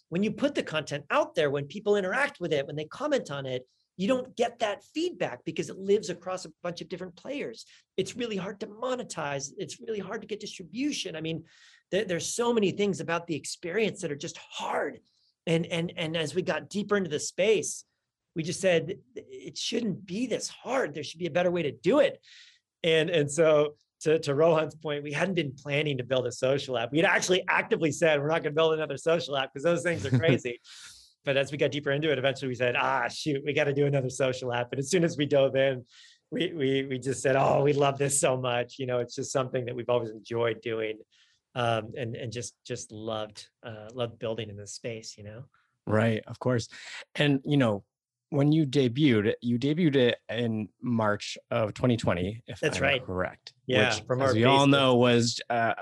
when 0.10 0.24
you 0.24 0.32
put 0.32 0.56
the 0.56 0.64
content 0.64 1.06
out 1.12 1.36
there, 1.36 1.50
when 1.50 1.66
people 1.66 1.96
interact 1.96 2.40
with 2.40 2.52
it, 2.52 2.68
when 2.68 2.76
they 2.76 2.86
comment 2.86 3.32
on 3.32 3.46
it, 3.46 3.66
you 4.00 4.08
don't 4.08 4.34
get 4.38 4.60
that 4.60 4.82
feedback 4.94 5.44
because 5.44 5.70
it 5.70 5.78
lives 5.78 6.10
across 6.10 6.46
a 6.46 6.52
bunch 6.64 6.80
of 6.80 6.88
different 6.88 7.18
players. 7.18 7.66
It's 7.98 8.16
really 8.16 8.38
hard 8.38 8.62
to 8.62 8.68
monetize. 8.68 9.52
It's 9.58 9.82
really 9.82 10.00
hard 10.00 10.22
to 10.22 10.28
get 10.28 10.40
distribution. 10.40 11.18
I 11.18 11.22
mean, 11.22 11.44
there, 11.92 12.06
there's 12.06 12.34
so 12.34 12.54
many 12.54 12.72
things 12.72 13.02
about 13.02 13.28
the 13.28 13.36
experience 13.36 14.00
that 14.00 14.10
are 14.10 14.16
just 14.16 14.38
hard. 14.38 15.02
And 15.48 15.66
and 15.66 15.92
and 15.98 16.16
as 16.16 16.34
we 16.34 16.44
got 16.44 16.70
deeper 16.70 16.96
into 16.96 17.10
the 17.10 17.20
space, 17.20 17.84
we 18.38 18.44
just 18.44 18.62
said 18.62 19.00
it 19.16 19.58
shouldn't 19.58 20.06
be 20.06 20.28
this 20.28 20.48
hard. 20.48 20.94
There 20.94 21.04
should 21.04 21.20
be 21.20 21.28
a 21.28 21.32
better 21.32 21.52
way 21.52 21.64
to 21.64 21.74
do 21.74 22.00
it. 22.00 22.22
And 22.86 23.10
and 23.10 23.30
so 23.30 23.76
to, 24.04 24.18
to 24.20 24.34
Rohan's 24.34 24.76
point, 24.76 25.04
we 25.04 25.12
hadn't 25.12 25.36
been 25.36 25.52
planning 25.52 25.98
to 25.98 26.06
build 26.06 26.26
a 26.26 26.32
social 26.32 26.78
app. 26.78 26.94
We 26.94 27.00
had 27.00 27.06
actually 27.06 27.44
actively 27.50 27.92
said 27.92 28.22
we're 28.22 28.30
not 28.30 28.44
going 28.44 28.54
to 28.54 28.60
build 28.62 28.76
another 28.76 28.96
social 28.96 29.36
app 29.36 29.52
because 29.52 29.66
those 29.66 29.84
things 29.84 30.06
are 30.06 30.18
crazy. 30.24 30.62
But 31.26 31.38
as 31.38 31.52
we 31.52 31.58
got 31.58 31.72
deeper 31.72 31.92
into 31.92 32.12
it, 32.12 32.18
eventually 32.18 32.48
we 32.48 32.56
said, 32.56 32.76
ah, 32.78 33.08
shoot, 33.08 33.44
we 33.46 33.54
got 33.54 33.66
to 33.66 33.74
do 33.74 33.86
another 33.86 34.10
social 34.10 34.54
app. 34.54 34.72
And 34.72 34.80
as 34.80 34.90
soon 34.90 35.04
as 35.04 35.18
we 35.18 35.26
dove 35.26 35.56
in, 35.56 35.86
we 36.32 36.54
we 36.54 36.86
we 36.86 37.00
just 37.00 37.22
said, 37.22 37.36
oh, 37.36 37.64
we 37.64 37.74
love 37.74 37.98
this 37.98 38.20
so 38.20 38.38
much. 38.38 38.76
You 38.80 38.86
know, 38.86 39.00
it's 39.00 39.16
just 39.16 39.32
something 39.32 39.66
that 39.66 39.76
we've 39.76 39.90
always 39.90 40.12
enjoyed 40.12 40.62
doing, 40.62 41.00
um, 41.56 41.94
and 41.98 42.16
and 42.16 42.32
just 42.32 42.54
just 42.66 42.92
loved 42.92 43.48
uh, 43.64 43.90
loved 43.94 44.20
building 44.20 44.50
in 44.50 44.56
this 44.56 44.74
space. 44.74 45.16
You 45.18 45.24
know. 45.24 45.44
Right, 45.88 46.22
of 46.28 46.38
course, 46.38 46.68
and 47.16 47.40
you 47.46 47.58
know, 47.58 47.84
when 48.32 48.52
you 48.52 48.66
debuted, 48.66 49.34
you 49.42 49.58
debuted 49.58 49.96
it 49.96 50.18
in 50.30 50.70
March 50.82 51.38
of 51.50 51.74
2020, 51.74 52.44
if 52.48 52.60
That's 52.60 52.78
I'm 52.78 52.84
right. 52.84 53.04
correct. 53.04 53.54
Yeah, 53.66 53.96
which, 53.96 54.04
from 54.06 54.22
as 54.22 54.30
our 54.30 54.36
we 54.36 54.46
all 54.46 54.68
know, 54.68 54.96
was 54.96 55.40
uh, 55.50 55.74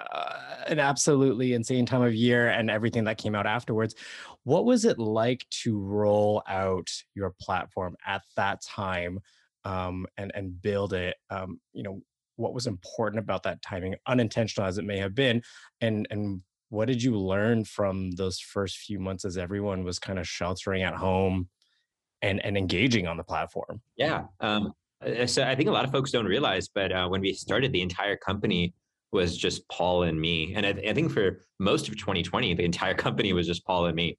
an 0.67 0.79
absolutely 0.79 1.53
insane 1.53 1.85
time 1.85 2.01
of 2.01 2.13
year, 2.13 2.49
and 2.49 2.69
everything 2.69 3.05
that 3.05 3.17
came 3.17 3.35
out 3.35 3.45
afterwards. 3.45 3.95
What 4.43 4.65
was 4.65 4.85
it 4.85 4.97
like 4.97 5.45
to 5.63 5.79
roll 5.79 6.41
out 6.47 6.89
your 7.15 7.33
platform 7.41 7.95
at 8.05 8.23
that 8.35 8.61
time, 8.61 9.19
um, 9.65 10.05
and 10.17 10.31
and 10.33 10.61
build 10.61 10.93
it? 10.93 11.15
Um, 11.29 11.59
you 11.73 11.83
know, 11.83 12.01
what 12.37 12.53
was 12.53 12.67
important 12.67 13.19
about 13.19 13.43
that 13.43 13.61
timing, 13.61 13.95
unintentional 14.05 14.67
as 14.67 14.77
it 14.77 14.85
may 14.85 14.97
have 14.99 15.15
been, 15.15 15.41
and 15.81 16.07
and 16.09 16.41
what 16.69 16.85
did 16.85 17.01
you 17.01 17.17
learn 17.17 17.63
from 17.63 18.11
those 18.11 18.39
first 18.39 18.77
few 18.77 18.99
months 18.99 19.23
as 19.23 19.37
everyone 19.37 19.83
was 19.83 19.99
kind 19.99 20.19
of 20.19 20.27
sheltering 20.27 20.83
at 20.83 20.95
home? 20.95 21.49
And 22.21 22.43
and 22.45 22.57
engaging 22.57 23.07
on 23.07 23.17
the 23.17 23.23
platform. 23.23 23.81
Yeah. 23.95 24.25
Um, 24.39 24.73
so 25.25 25.43
I 25.43 25.55
think 25.55 25.69
a 25.69 25.71
lot 25.71 25.85
of 25.85 25.91
folks 25.91 26.11
don't 26.11 26.25
realize, 26.25 26.67
but 26.67 26.91
uh, 26.91 27.07
when 27.07 27.21
we 27.21 27.33
started, 27.33 27.71
the 27.71 27.81
entire 27.81 28.17
company 28.17 28.73
was 29.11 29.37
just 29.37 29.67
Paul 29.69 30.03
and 30.03 30.19
me. 30.19 30.53
And 30.55 30.65
I, 30.65 30.69
I 30.69 30.93
think 30.93 31.11
for 31.11 31.45
most 31.59 31.87
of 31.87 31.97
2020, 31.97 32.55
the 32.55 32.65
entire 32.65 32.93
company 33.05 33.31
was 33.33 33.45
just 33.45 33.65
Paul 33.65 33.85
and 33.85 33.95
me. 33.95 34.17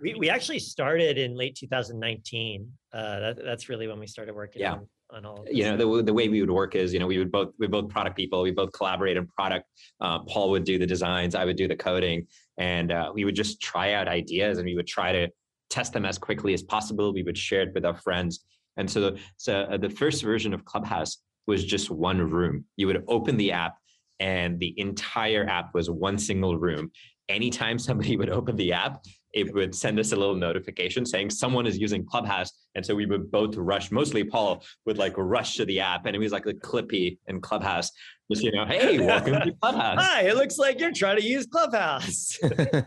We, 0.00 0.14
we 0.14 0.28
actually 0.28 0.58
started 0.58 1.18
in 1.18 1.36
late 1.36 1.54
2019. 1.56 2.72
Uh, 2.92 3.20
that, 3.20 3.44
that's 3.44 3.68
really 3.68 3.86
when 3.86 4.00
we 4.00 4.06
started 4.06 4.34
working 4.34 4.62
Yeah. 4.62 4.72
on, 4.72 4.88
on 5.10 5.24
all 5.26 5.42
of 5.42 5.48
You 5.52 5.64
know, 5.64 5.76
the, 5.76 6.02
the 6.02 6.12
way 6.12 6.28
we 6.28 6.40
would 6.40 6.50
work 6.50 6.74
is, 6.74 6.92
you 6.92 6.98
know, 6.98 7.06
we 7.06 7.18
would 7.18 7.30
both, 7.30 7.50
we 7.58 7.68
both 7.68 7.88
product 7.88 8.16
people, 8.16 8.42
we 8.42 8.50
both 8.50 8.72
collaborate 8.72 9.16
on 9.18 9.28
product. 9.28 9.66
Uh, 10.00 10.20
Paul 10.20 10.50
would 10.50 10.64
do 10.64 10.78
the 10.78 10.86
designs, 10.86 11.34
I 11.36 11.44
would 11.44 11.56
do 11.56 11.68
the 11.68 11.76
coding, 11.76 12.26
and 12.56 12.90
uh, 12.90 13.12
we 13.14 13.24
would 13.24 13.36
just 13.36 13.60
try 13.60 13.92
out 13.92 14.08
ideas 14.08 14.58
and 14.58 14.66
we 14.66 14.74
would 14.74 14.88
try 14.88 15.12
to 15.12 15.28
test 15.70 15.92
them 15.92 16.04
as 16.04 16.18
quickly 16.18 16.54
as 16.54 16.62
possible. 16.62 17.12
We 17.12 17.22
would 17.22 17.38
share 17.38 17.62
it 17.62 17.74
with 17.74 17.84
our 17.84 17.96
friends. 17.96 18.40
And 18.76 18.90
so, 18.90 19.16
so 19.36 19.62
uh, 19.62 19.76
the 19.76 19.90
first 19.90 20.22
version 20.22 20.54
of 20.54 20.64
Clubhouse 20.64 21.18
was 21.46 21.64
just 21.64 21.90
one 21.90 22.18
room. 22.18 22.64
You 22.76 22.86
would 22.86 23.04
open 23.08 23.36
the 23.36 23.52
app 23.52 23.76
and 24.20 24.58
the 24.58 24.78
entire 24.78 25.46
app 25.48 25.74
was 25.74 25.90
one 25.90 26.18
single 26.18 26.58
room. 26.58 26.90
Anytime 27.28 27.78
somebody 27.78 28.16
would 28.16 28.30
open 28.30 28.56
the 28.56 28.72
app, 28.72 29.04
it 29.34 29.52
would 29.54 29.74
send 29.74 29.98
us 29.98 30.12
a 30.12 30.16
little 30.16 30.34
notification 30.34 31.04
saying 31.04 31.30
someone 31.30 31.66
is 31.66 31.78
using 31.78 32.04
Clubhouse. 32.04 32.50
And 32.74 32.84
so 32.84 32.94
we 32.94 33.06
would 33.06 33.30
both 33.30 33.56
rush, 33.56 33.90
mostly 33.90 34.24
Paul 34.24 34.64
would 34.86 34.98
like 34.98 35.14
rush 35.16 35.56
to 35.56 35.64
the 35.64 35.80
app 35.80 36.06
and 36.06 36.16
it 36.16 36.18
was 36.18 36.32
like 36.32 36.46
a 36.46 36.54
Clippy 36.54 37.18
in 37.26 37.40
Clubhouse. 37.40 37.90
Just, 38.30 38.42
you 38.42 38.52
know, 38.52 38.64
hey, 38.66 38.98
welcome 38.98 39.34
to 39.34 39.52
Clubhouse. 39.60 39.98
Hi, 40.02 40.22
it 40.22 40.36
looks 40.36 40.58
like 40.58 40.80
you're 40.80 40.92
trying 40.92 41.16
to 41.16 41.24
use 41.24 41.46
Clubhouse. 41.46 42.38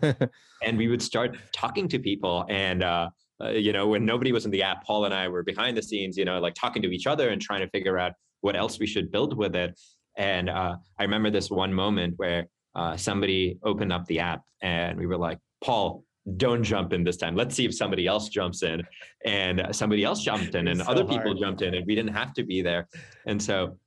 and 0.63 0.77
we 0.77 0.87
would 0.87 1.01
start 1.01 1.37
talking 1.51 1.87
to 1.87 1.99
people 1.99 2.45
and 2.49 2.83
uh, 2.83 3.09
uh, 3.43 3.49
you 3.49 3.73
know 3.73 3.87
when 3.87 4.05
nobody 4.05 4.31
was 4.31 4.45
in 4.45 4.51
the 4.51 4.61
app 4.61 4.85
paul 4.85 5.05
and 5.05 5.13
i 5.13 5.27
were 5.27 5.43
behind 5.43 5.75
the 5.75 5.81
scenes 5.81 6.17
you 6.17 6.25
know 6.25 6.39
like 6.39 6.53
talking 6.53 6.81
to 6.81 6.91
each 6.91 7.07
other 7.07 7.29
and 7.29 7.41
trying 7.41 7.61
to 7.61 7.69
figure 7.69 7.97
out 7.97 8.13
what 8.41 8.55
else 8.55 8.79
we 8.79 8.87
should 8.87 9.11
build 9.11 9.35
with 9.35 9.55
it 9.55 9.79
and 10.17 10.49
uh, 10.49 10.75
i 10.99 11.03
remember 11.03 11.29
this 11.29 11.49
one 11.49 11.73
moment 11.73 12.13
where 12.17 12.47
uh, 12.75 12.95
somebody 12.95 13.57
opened 13.63 13.91
up 13.91 14.05
the 14.05 14.19
app 14.19 14.41
and 14.61 14.97
we 14.97 15.05
were 15.05 15.17
like 15.17 15.39
paul 15.63 16.03
don't 16.37 16.63
jump 16.63 16.93
in 16.93 17.03
this 17.03 17.17
time. 17.17 17.35
Let's 17.35 17.55
see 17.55 17.65
if 17.65 17.75
somebody 17.75 18.05
else 18.07 18.29
jumps 18.29 18.63
in. 18.63 18.83
And 19.25 19.67
somebody 19.71 20.03
else 20.03 20.21
jumped 20.21 20.55
in 20.55 20.67
and 20.67 20.79
so 20.79 20.85
other 20.85 21.03
people 21.03 21.31
hard. 21.31 21.37
jumped 21.39 21.61
in 21.61 21.73
and 21.73 21.85
we 21.85 21.95
didn't 21.95 22.13
have 22.13 22.33
to 22.33 22.43
be 22.43 22.61
there. 22.61 22.87
And 23.25 23.41
so 23.41 23.77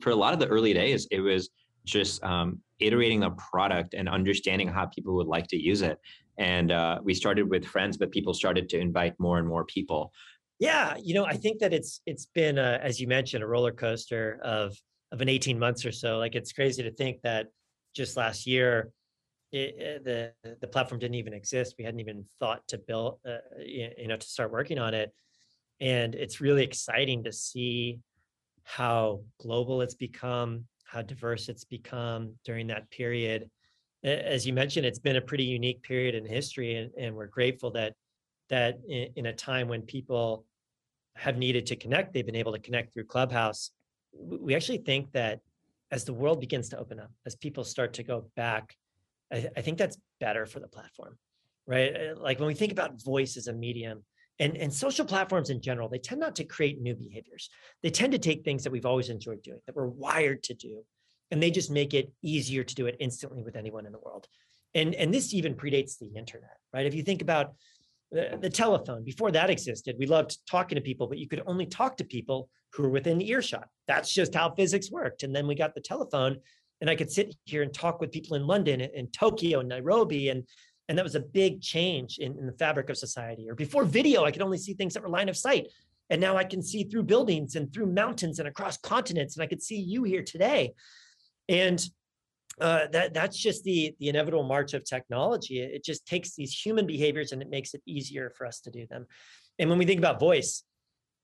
for 0.00 0.10
a 0.10 0.14
lot 0.14 0.34
of 0.34 0.40
the 0.40 0.46
early 0.46 0.74
days 0.74 1.06
it 1.10 1.20
was 1.20 1.50
just 1.84 2.22
um, 2.24 2.60
iterating 2.80 3.20
the 3.20 3.30
product 3.30 3.94
and 3.94 4.08
understanding 4.08 4.68
how 4.68 4.86
people 4.86 5.14
would 5.14 5.28
like 5.28 5.46
to 5.48 5.56
use 5.56 5.82
it. 5.82 5.98
And 6.38 6.72
uh, 6.72 6.98
we 7.02 7.14
started 7.14 7.48
with 7.48 7.64
friends 7.64 7.96
but 7.96 8.10
people 8.10 8.34
started 8.34 8.68
to 8.70 8.78
invite 8.78 9.14
more 9.18 9.38
and 9.38 9.46
more 9.46 9.64
people. 9.64 10.12
Yeah, 10.58 10.96
you 11.02 11.14
know, 11.14 11.26
I 11.26 11.34
think 11.34 11.58
that 11.60 11.74
it's 11.74 12.00
it's 12.06 12.26
been 12.26 12.58
uh, 12.58 12.78
as 12.82 12.98
you 12.98 13.06
mentioned 13.06 13.44
a 13.44 13.46
roller 13.46 13.72
coaster 13.72 14.40
of 14.42 14.74
of 15.12 15.20
an 15.20 15.28
18 15.28 15.58
months 15.58 15.84
or 15.84 15.92
so. 15.92 16.18
Like 16.18 16.34
it's 16.34 16.52
crazy 16.52 16.82
to 16.82 16.90
think 16.90 17.20
that 17.22 17.48
just 17.94 18.16
last 18.16 18.46
year 18.46 18.90
it, 19.52 20.04
the 20.04 20.32
the 20.60 20.66
platform 20.66 20.98
didn't 20.98 21.16
even 21.16 21.32
exist. 21.32 21.76
We 21.78 21.84
hadn't 21.84 22.00
even 22.00 22.24
thought 22.40 22.66
to 22.68 22.78
build 22.78 23.18
uh, 23.26 23.38
y- 23.56 23.94
you 23.98 24.08
know 24.08 24.16
to 24.16 24.26
start 24.26 24.52
working 24.52 24.78
on 24.78 24.94
it. 24.94 25.12
And 25.80 26.14
it's 26.14 26.40
really 26.40 26.64
exciting 26.64 27.24
to 27.24 27.32
see 27.32 28.00
how 28.64 29.20
global 29.40 29.82
it's 29.82 29.94
become, 29.94 30.64
how 30.84 31.02
diverse 31.02 31.48
it's 31.48 31.64
become 31.64 32.34
during 32.44 32.68
that 32.68 32.90
period. 32.90 33.50
As 34.04 34.46
you 34.46 34.52
mentioned, 34.52 34.86
it's 34.86 34.98
been 34.98 35.16
a 35.16 35.20
pretty 35.20 35.44
unique 35.44 35.82
period 35.82 36.14
in 36.14 36.24
history, 36.26 36.76
and, 36.76 36.90
and 36.98 37.14
we're 37.14 37.26
grateful 37.26 37.70
that 37.72 37.94
that 38.50 38.78
in, 38.88 39.08
in 39.16 39.26
a 39.26 39.32
time 39.32 39.68
when 39.68 39.82
people 39.82 40.44
have 41.16 41.36
needed 41.38 41.66
to 41.66 41.76
connect, 41.76 42.12
they've 42.12 42.26
been 42.26 42.36
able 42.36 42.52
to 42.52 42.58
connect 42.58 42.92
through 42.92 43.04
Clubhouse. 43.04 43.70
We 44.12 44.54
actually 44.54 44.78
think 44.78 45.12
that 45.12 45.40
as 45.90 46.04
the 46.04 46.12
world 46.12 46.40
begins 46.40 46.68
to 46.70 46.78
open 46.78 47.00
up, 47.00 47.10
as 47.26 47.36
people 47.36 47.64
start 47.64 47.94
to 47.94 48.02
go 48.02 48.26
back, 48.36 48.76
I, 49.32 49.48
I 49.56 49.60
think 49.62 49.78
that's 49.78 49.98
better 50.20 50.46
for 50.46 50.60
the 50.60 50.68
platform, 50.68 51.18
right? 51.66 51.94
Uh, 51.94 52.20
Like 52.20 52.38
when 52.38 52.48
we 52.48 52.54
think 52.54 52.72
about 52.72 53.02
voice 53.02 53.36
as 53.36 53.46
a 53.48 53.52
medium 53.52 54.04
and, 54.38 54.56
and 54.56 54.72
social 54.72 55.04
platforms 55.04 55.50
in 55.50 55.60
general, 55.60 55.88
they 55.88 55.98
tend 55.98 56.20
not 56.20 56.36
to 56.36 56.44
create 56.44 56.80
new 56.80 56.94
behaviors. 56.94 57.48
They 57.82 57.90
tend 57.90 58.12
to 58.12 58.18
take 58.18 58.44
things 58.44 58.64
that 58.64 58.72
we've 58.72 58.86
always 58.86 59.08
enjoyed 59.08 59.42
doing, 59.42 59.60
that 59.66 59.76
we're 59.76 59.86
wired 59.86 60.42
to 60.44 60.54
do, 60.54 60.84
and 61.30 61.42
they 61.42 61.50
just 61.50 61.70
make 61.70 61.94
it 61.94 62.12
easier 62.22 62.62
to 62.62 62.74
do 62.74 62.86
it 62.86 62.96
instantly 63.00 63.42
with 63.42 63.56
anyone 63.56 63.86
in 63.86 63.92
the 63.92 63.98
world. 63.98 64.26
And, 64.74 64.94
and 64.94 65.12
this 65.12 65.32
even 65.32 65.54
predates 65.54 65.98
the 65.98 66.12
internet, 66.14 66.58
right? 66.72 66.86
If 66.86 66.94
you 66.94 67.02
think 67.02 67.22
about 67.22 67.54
the, 68.12 68.38
the 68.40 68.50
telephone 68.50 69.02
before 69.04 69.32
that 69.32 69.50
existed 69.50 69.96
we 69.98 70.06
loved 70.06 70.38
talking 70.48 70.76
to 70.76 70.82
people 70.82 71.06
but 71.06 71.18
you 71.18 71.28
could 71.28 71.42
only 71.46 71.66
talk 71.66 71.96
to 71.96 72.04
people 72.04 72.48
who 72.72 72.84
were 72.84 72.88
within 72.88 73.20
earshot 73.20 73.68
that's 73.88 74.12
just 74.12 74.34
how 74.34 74.54
physics 74.54 74.90
worked 74.90 75.22
and 75.22 75.34
then 75.34 75.46
we 75.46 75.54
got 75.54 75.74
the 75.74 75.80
telephone 75.80 76.36
and 76.80 76.90
i 76.90 76.96
could 76.96 77.10
sit 77.10 77.34
here 77.44 77.62
and 77.62 77.72
talk 77.72 78.00
with 78.00 78.12
people 78.12 78.36
in 78.36 78.46
london 78.46 78.80
and, 78.80 79.12
tokyo 79.12 79.60
and 79.60 79.68
nairobi 79.68 80.28
and 80.28 80.44
and 80.88 80.96
that 80.96 81.02
was 81.02 81.16
a 81.16 81.20
big 81.20 81.60
change 81.60 82.18
in, 82.18 82.38
in 82.38 82.46
the 82.46 82.52
fabric 82.52 82.88
of 82.90 82.96
society 82.96 83.48
or 83.48 83.54
before 83.54 83.84
video 83.84 84.24
i 84.24 84.30
could 84.30 84.42
only 84.42 84.58
see 84.58 84.74
things 84.74 84.94
that 84.94 85.02
were 85.02 85.08
line 85.08 85.28
of 85.28 85.36
sight 85.36 85.66
and 86.10 86.20
now 86.20 86.36
i 86.36 86.44
can 86.44 86.62
see 86.62 86.84
through 86.84 87.02
buildings 87.02 87.56
and 87.56 87.72
through 87.72 87.86
mountains 87.86 88.38
and 88.38 88.48
across 88.48 88.76
continents 88.78 89.36
and 89.36 89.42
i 89.42 89.46
could 89.46 89.62
see 89.62 89.78
you 89.78 90.04
here 90.04 90.22
today 90.22 90.72
and 91.48 91.88
uh, 92.60 92.86
that 92.90 93.12
that's 93.12 93.36
just 93.36 93.64
the 93.64 93.94
the 94.00 94.08
inevitable 94.08 94.42
march 94.42 94.72
of 94.72 94.84
technology. 94.84 95.60
It, 95.60 95.74
it 95.74 95.84
just 95.84 96.06
takes 96.06 96.34
these 96.34 96.52
human 96.52 96.86
behaviors 96.86 97.32
and 97.32 97.42
it 97.42 97.50
makes 97.50 97.74
it 97.74 97.82
easier 97.86 98.30
for 98.30 98.46
us 98.46 98.60
to 98.60 98.70
do 98.70 98.86
them. 98.86 99.06
And 99.58 99.68
when 99.68 99.78
we 99.78 99.84
think 99.84 99.98
about 99.98 100.18
voice, 100.18 100.62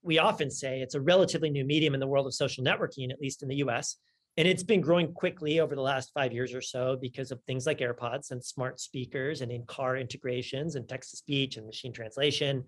we 0.03 0.19
often 0.19 0.51
say 0.51 0.81
it's 0.81 0.95
a 0.95 1.01
relatively 1.01 1.49
new 1.49 1.65
medium 1.65 1.93
in 1.93 1.99
the 1.99 2.07
world 2.07 2.27
of 2.27 2.33
social 2.33 2.63
networking, 2.63 3.11
at 3.11 3.19
least 3.19 3.41
in 3.41 3.49
the 3.49 3.55
U.S. 3.57 3.97
And 4.35 4.47
it's 4.47 4.63
been 4.63 4.81
growing 4.81 5.13
quickly 5.13 5.59
over 5.59 5.75
the 5.75 5.81
last 5.81 6.11
five 6.13 6.33
years 6.33 6.55
or 6.55 6.61
so 6.61 6.97
because 6.99 7.31
of 7.31 7.41
things 7.43 7.67
like 7.67 7.79
AirPods 7.79 8.31
and 8.31 8.43
smart 8.43 8.79
speakers 8.79 9.41
and 9.41 9.51
in-car 9.51 9.97
integrations 9.97 10.75
and 10.75 10.89
text-to-speech 10.89 11.57
and 11.57 11.67
machine 11.67 11.93
translation. 11.93 12.63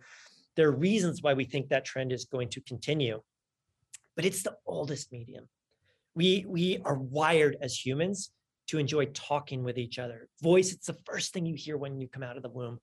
There 0.56 0.68
are 0.68 0.76
reasons 0.76 1.24
why 1.24 1.34
we 1.34 1.44
think 1.44 1.70
that 1.70 1.84
trend 1.84 2.12
is 2.12 2.26
going 2.26 2.50
to 2.50 2.62
continue, 2.62 3.22
but 4.16 4.26
it's 4.26 4.44
the 4.44 4.56
oldest 4.66 5.12
medium. 5.12 5.50
We 6.14 6.46
we 6.48 6.80
are 6.86 6.98
wired 6.98 7.58
as 7.62 7.76
humans 7.84 8.32
to 8.68 8.78
enjoy 8.78 9.06
talking 9.08 9.64
with 9.64 9.78
each 9.78 10.00
other. 10.00 10.30
Voice, 10.42 10.72
it's 10.72 10.88
the 10.88 10.98
first 11.06 11.34
thing 11.34 11.46
you 11.46 11.56
hear 11.56 11.78
when 11.78 12.00
you 12.00 12.08
come 12.08 12.24
out 12.24 12.38
of 12.38 12.44
the 12.44 12.50
womb. 12.50 12.80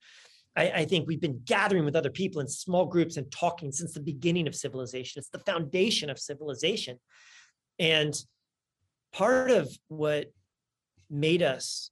I, 0.54 0.70
I, 0.70 0.84
think 0.84 1.08
we've 1.08 1.20
been 1.20 1.40
gathering 1.44 1.84
with 1.84 1.96
other 1.96 2.10
people 2.10 2.40
in 2.40 2.46
small 2.46 2.84
groups 2.84 3.16
and 3.16 3.30
talking 3.32 3.72
since 3.72 3.94
the 3.94 4.00
beginning 4.00 4.46
of 4.46 4.54
civilization. 4.54 5.18
It's 5.18 5.30
the 5.30 5.38
foundation 5.38 6.10
of 6.10 6.18
civilization. 6.18 6.98
And 7.78 8.14
part 9.12 9.50
of 9.50 9.70
what 9.88 10.32
made 11.10 11.42
us 11.42 11.90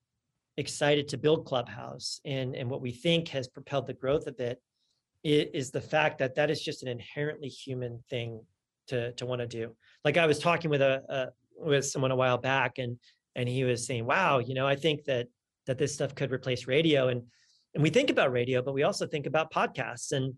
excited 0.56 1.08
to 1.08 1.18
build 1.18 1.46
Clubhouse 1.46 2.20
and, 2.24 2.54
and 2.54 2.68
what 2.68 2.80
we 2.80 2.92
think 2.92 3.28
has 3.28 3.48
propelled 3.48 3.86
the 3.86 3.94
growth 3.94 4.26
of 4.26 4.38
it 4.40 4.60
is, 5.22 5.70
the 5.70 5.80
fact 5.80 6.18
that 6.18 6.34
that 6.36 6.50
is 6.50 6.62
just 6.62 6.82
an 6.82 6.88
inherently 6.88 7.48
human 7.48 8.02
thing 8.08 8.40
to, 8.88 9.12
to 9.12 9.26
want 9.26 9.40
to 9.40 9.46
do. 9.46 9.76
Like 10.04 10.16
I 10.16 10.26
was 10.26 10.38
talking 10.38 10.70
with 10.70 10.82
a, 10.82 11.02
a 11.08 11.26
with 11.62 11.84
someone 11.84 12.10
a 12.10 12.16
while 12.16 12.38
back 12.38 12.78
and 12.78 12.98
and 13.36 13.48
he 13.48 13.64
was 13.64 13.86
saying, 13.86 14.06
"Wow, 14.06 14.38
you 14.38 14.54
know, 14.54 14.66
I 14.66 14.74
think 14.76 15.04
that 15.04 15.28
that 15.66 15.78
this 15.78 15.94
stuff 15.94 16.14
could 16.14 16.32
replace 16.32 16.66
radio." 16.66 17.08
And 17.08 17.22
and 17.74 17.82
we 17.82 17.90
think 17.90 18.10
about 18.10 18.32
radio, 18.32 18.62
but 18.62 18.74
we 18.74 18.82
also 18.82 19.06
think 19.06 19.26
about 19.26 19.52
podcasts 19.52 20.12
and 20.12 20.34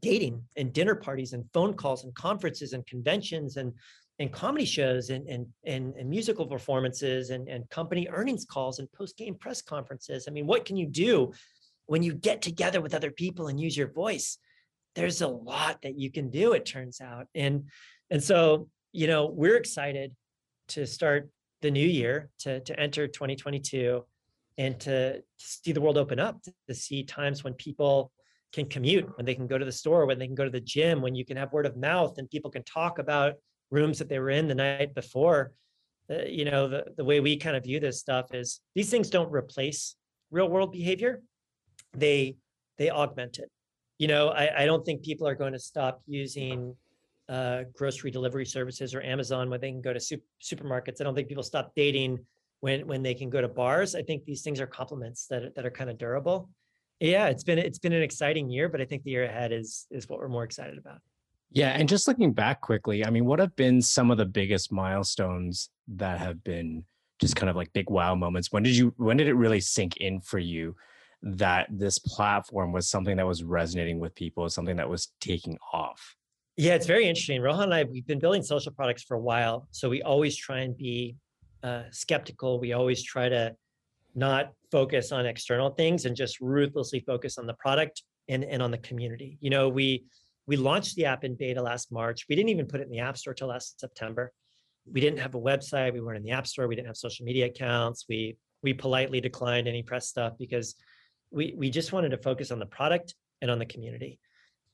dating 0.00 0.42
and 0.56 0.72
dinner 0.72 0.94
parties 0.94 1.32
and 1.32 1.44
phone 1.52 1.74
calls 1.74 2.04
and 2.04 2.14
conferences 2.14 2.72
and 2.72 2.86
conventions 2.86 3.56
and 3.56 3.72
and 4.18 4.32
comedy 4.32 4.64
shows 4.64 5.10
and 5.10 5.28
and 5.28 5.46
and, 5.64 5.94
and 5.96 6.08
musical 6.08 6.46
performances 6.46 7.30
and 7.30 7.48
and 7.48 7.68
company 7.70 8.08
earnings 8.10 8.44
calls 8.44 8.78
and 8.78 8.90
post 8.92 9.16
game 9.16 9.34
press 9.34 9.62
conferences. 9.62 10.26
I 10.28 10.30
mean, 10.30 10.46
what 10.46 10.64
can 10.64 10.76
you 10.76 10.86
do 10.86 11.32
when 11.86 12.02
you 12.02 12.14
get 12.14 12.42
together 12.42 12.80
with 12.80 12.94
other 12.94 13.10
people 13.10 13.48
and 13.48 13.60
use 13.60 13.76
your 13.76 13.92
voice? 13.92 14.38
There's 14.94 15.20
a 15.20 15.28
lot 15.28 15.82
that 15.82 15.98
you 15.98 16.10
can 16.10 16.30
do. 16.30 16.52
It 16.52 16.64
turns 16.64 17.00
out, 17.00 17.26
and 17.34 17.64
and 18.10 18.22
so 18.22 18.68
you 18.92 19.06
know 19.06 19.26
we're 19.26 19.56
excited 19.56 20.14
to 20.68 20.86
start 20.86 21.28
the 21.62 21.70
new 21.70 21.86
year 21.86 22.30
to 22.40 22.60
to 22.60 22.80
enter 22.80 23.06
2022 23.06 24.04
and 24.58 24.80
to 24.80 25.22
see 25.36 25.72
the 25.72 25.80
world 25.80 25.98
open 25.98 26.18
up 26.18 26.42
to 26.66 26.74
see 26.74 27.02
times 27.04 27.44
when 27.44 27.52
people 27.54 28.10
can 28.52 28.66
commute, 28.66 29.06
when 29.18 29.26
they 29.26 29.34
can 29.34 29.46
go 29.46 29.58
to 29.58 29.64
the 29.66 29.72
store, 29.72 30.06
when 30.06 30.18
they 30.18 30.26
can 30.26 30.34
go 30.34 30.44
to 30.44 30.50
the 30.50 30.60
gym, 30.60 31.02
when 31.02 31.14
you 31.14 31.26
can 31.26 31.36
have 31.36 31.52
word 31.52 31.66
of 31.66 31.76
mouth 31.76 32.16
and 32.16 32.30
people 32.30 32.50
can 32.50 32.62
talk 32.64 32.98
about 32.98 33.34
rooms 33.70 33.98
that 33.98 34.08
they 34.08 34.18
were 34.18 34.30
in 34.30 34.48
the 34.48 34.54
night 34.54 34.94
before. 34.94 35.52
Uh, 36.10 36.22
you 36.26 36.44
know, 36.44 36.68
the, 36.68 36.84
the 36.96 37.04
way 37.04 37.20
we 37.20 37.36
kind 37.36 37.56
of 37.56 37.64
view 37.64 37.80
this 37.80 37.98
stuff 37.98 38.32
is 38.32 38.60
these 38.74 38.90
things 38.90 39.10
don't 39.10 39.32
replace 39.32 39.96
real 40.30 40.48
world 40.48 40.72
behavior. 40.72 41.20
They 41.92 42.36
they 42.78 42.90
augment 42.90 43.38
it. 43.38 43.50
You 43.98 44.08
know, 44.08 44.28
I, 44.28 44.62
I 44.62 44.66
don't 44.66 44.84
think 44.84 45.02
people 45.02 45.26
are 45.26 45.34
going 45.34 45.54
to 45.54 45.58
stop 45.58 46.02
using 46.06 46.76
uh, 47.28 47.62
grocery 47.74 48.10
delivery 48.10 48.44
services 48.44 48.94
or 48.94 49.02
Amazon 49.02 49.50
when 49.50 49.60
they 49.60 49.70
can 49.70 49.80
go 49.80 49.92
to 49.92 50.00
super, 50.00 50.24
supermarkets. 50.42 51.00
I 51.00 51.04
don't 51.04 51.14
think 51.14 51.28
people 51.28 51.42
stop 51.42 51.72
dating 51.74 52.18
when 52.60 52.86
when 52.86 53.02
they 53.02 53.14
can 53.14 53.30
go 53.30 53.40
to 53.40 53.48
bars. 53.48 53.94
I 53.94 54.02
think 54.02 54.24
these 54.24 54.42
things 54.42 54.60
are 54.60 54.66
complements 54.66 55.26
that 55.26 55.54
that 55.54 55.66
are 55.66 55.70
kind 55.70 55.90
of 55.90 55.98
durable. 55.98 56.50
Yeah, 57.00 57.26
it's 57.26 57.44
been 57.44 57.58
it's 57.58 57.78
been 57.78 57.92
an 57.92 58.02
exciting 58.02 58.48
year, 58.48 58.68
but 58.68 58.80
I 58.80 58.84
think 58.84 59.02
the 59.02 59.10
year 59.10 59.24
ahead 59.24 59.52
is 59.52 59.86
is 59.90 60.08
what 60.08 60.18
we're 60.18 60.28
more 60.28 60.44
excited 60.44 60.78
about. 60.78 60.98
Yeah, 61.50 61.70
and 61.70 61.88
just 61.88 62.08
looking 62.08 62.32
back 62.32 62.60
quickly, 62.60 63.04
I 63.04 63.10
mean, 63.10 63.24
what 63.24 63.38
have 63.38 63.54
been 63.56 63.80
some 63.80 64.10
of 64.10 64.18
the 64.18 64.26
biggest 64.26 64.72
milestones 64.72 65.70
that 65.88 66.18
have 66.18 66.42
been 66.44 66.84
just 67.20 67.36
kind 67.36 67.48
of 67.48 67.56
like 67.56 67.72
big 67.72 67.88
wow 67.88 68.14
moments? 68.14 68.52
When 68.52 68.62
did 68.62 68.76
you 68.76 68.92
when 68.96 69.16
did 69.16 69.28
it 69.28 69.34
really 69.34 69.60
sink 69.60 69.96
in 69.98 70.20
for 70.20 70.38
you 70.38 70.76
that 71.22 71.68
this 71.70 71.98
platform 71.98 72.72
was 72.72 72.88
something 72.88 73.16
that 73.16 73.26
was 73.26 73.42
resonating 73.42 73.98
with 74.00 74.14
people, 74.14 74.48
something 74.48 74.76
that 74.76 74.88
was 74.88 75.08
taking 75.20 75.56
off? 75.72 76.16
Yeah, 76.56 76.74
it's 76.74 76.86
very 76.86 77.06
interesting. 77.06 77.42
Rohan 77.42 77.64
and 77.64 77.74
I, 77.74 77.84
we've 77.84 78.06
been 78.06 78.18
building 78.18 78.42
social 78.42 78.72
products 78.72 79.02
for 79.02 79.14
a 79.14 79.20
while. 79.20 79.68
So 79.72 79.88
we 79.88 80.02
always 80.02 80.36
try 80.36 80.60
and 80.60 80.76
be 80.76 81.16
uh, 81.62 81.82
skeptical. 81.90 82.58
We 82.58 82.72
always 82.72 83.02
try 83.02 83.28
to 83.28 83.54
not 84.14 84.52
focus 84.72 85.12
on 85.12 85.26
external 85.26 85.70
things 85.70 86.06
and 86.06 86.16
just 86.16 86.40
ruthlessly 86.40 87.00
focus 87.00 87.36
on 87.36 87.46
the 87.46 87.54
product 87.54 88.02
and, 88.28 88.42
and 88.44 88.62
on 88.62 88.70
the 88.70 88.78
community. 88.78 89.36
You 89.40 89.50
know, 89.50 89.68
we 89.68 90.04
we 90.46 90.56
launched 90.56 90.94
the 90.96 91.06
app 91.06 91.24
in 91.24 91.34
beta 91.34 91.60
last 91.60 91.90
March. 91.90 92.26
We 92.28 92.36
didn't 92.36 92.50
even 92.50 92.66
put 92.66 92.80
it 92.80 92.84
in 92.84 92.90
the 92.90 93.00
app 93.00 93.16
store 93.16 93.34
till 93.34 93.48
last 93.48 93.80
September. 93.80 94.32
We 94.90 95.00
didn't 95.00 95.18
have 95.18 95.34
a 95.34 95.40
website. 95.40 95.92
We 95.92 96.00
weren't 96.00 96.18
in 96.18 96.22
the 96.22 96.30
app 96.30 96.46
store. 96.46 96.68
We 96.68 96.76
didn't 96.76 96.86
have 96.86 96.96
social 96.96 97.24
media 97.24 97.46
accounts. 97.46 98.06
We 98.08 98.36
we 98.62 98.72
politely 98.72 99.20
declined 99.20 99.68
any 99.68 99.82
press 99.82 100.08
stuff 100.08 100.34
because 100.38 100.76
we 101.30 101.54
we 101.56 101.70
just 101.70 101.92
wanted 101.92 102.10
to 102.10 102.18
focus 102.18 102.50
on 102.50 102.58
the 102.58 102.66
product 102.66 103.14
and 103.42 103.50
on 103.50 103.58
the 103.58 103.66
community. 103.66 104.20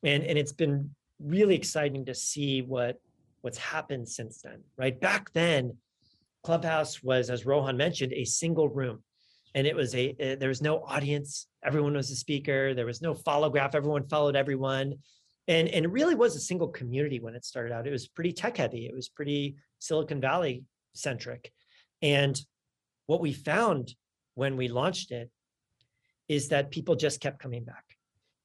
And 0.03 0.23
and 0.23 0.39
it's 0.39 0.53
been 0.53 0.95
really 1.19 1.55
exciting 1.55 2.05
to 2.07 2.15
see 2.15 2.63
what 2.63 3.01
what's 3.41 3.59
happened 3.59 4.09
since 4.09 4.43
then. 4.43 4.63
Right 4.77 4.99
back 5.01 5.33
then, 5.33 5.77
Clubhouse 6.45 7.03
was, 7.03 7.31
as 7.31 7.47
Rohan 7.47 7.77
mentioned, 7.77 8.13
a 8.13 8.25
single 8.25 8.69
room, 8.69 9.03
and 9.55 9.67
it 9.67 9.75
was 9.75 9.95
a, 9.95 10.15
a 10.21 10.35
there 10.35 10.51
was 10.51 10.61
no 10.61 10.83
audience. 10.85 11.47
Everyone 11.65 11.95
was 11.95 12.11
a 12.11 12.17
speaker. 12.17 12.75
There 12.75 12.87
was 12.87 13.01
no 13.01 13.15
follow 13.15 13.49
graph. 13.49 13.75
Everyone 13.75 14.07
followed 14.09 14.37
everyone, 14.37 14.95
and 15.49 15.69
and 15.69 15.85
it 15.85 15.91
really 15.91 16.15
was 16.15 16.37
a 16.37 16.41
single 16.41 16.69
community 16.69 17.21
when 17.21 17.35
it 17.35 17.45
started 17.45 17.73
out. 17.73 17.87
It 17.87 17.91
was 17.91 18.09
pretty 18.09 18.33
tech 18.33 18.57
heavy. 18.57 18.87
It 18.87 18.95
was 18.95 19.09
pretty 19.09 19.57
Silicon 19.79 20.21
Valley 20.21 20.65
centric, 20.95 21.53
and 22.01 22.41
what 23.07 23.21
we 23.21 23.33
found 23.33 23.95
when 24.35 24.57
we 24.57 24.69
launched 24.69 25.11
it 25.11 25.31
is 26.29 26.49
that 26.49 26.71
people 26.71 26.95
just 26.95 27.21
kept 27.21 27.39
coming 27.39 27.65
back. 27.65 27.85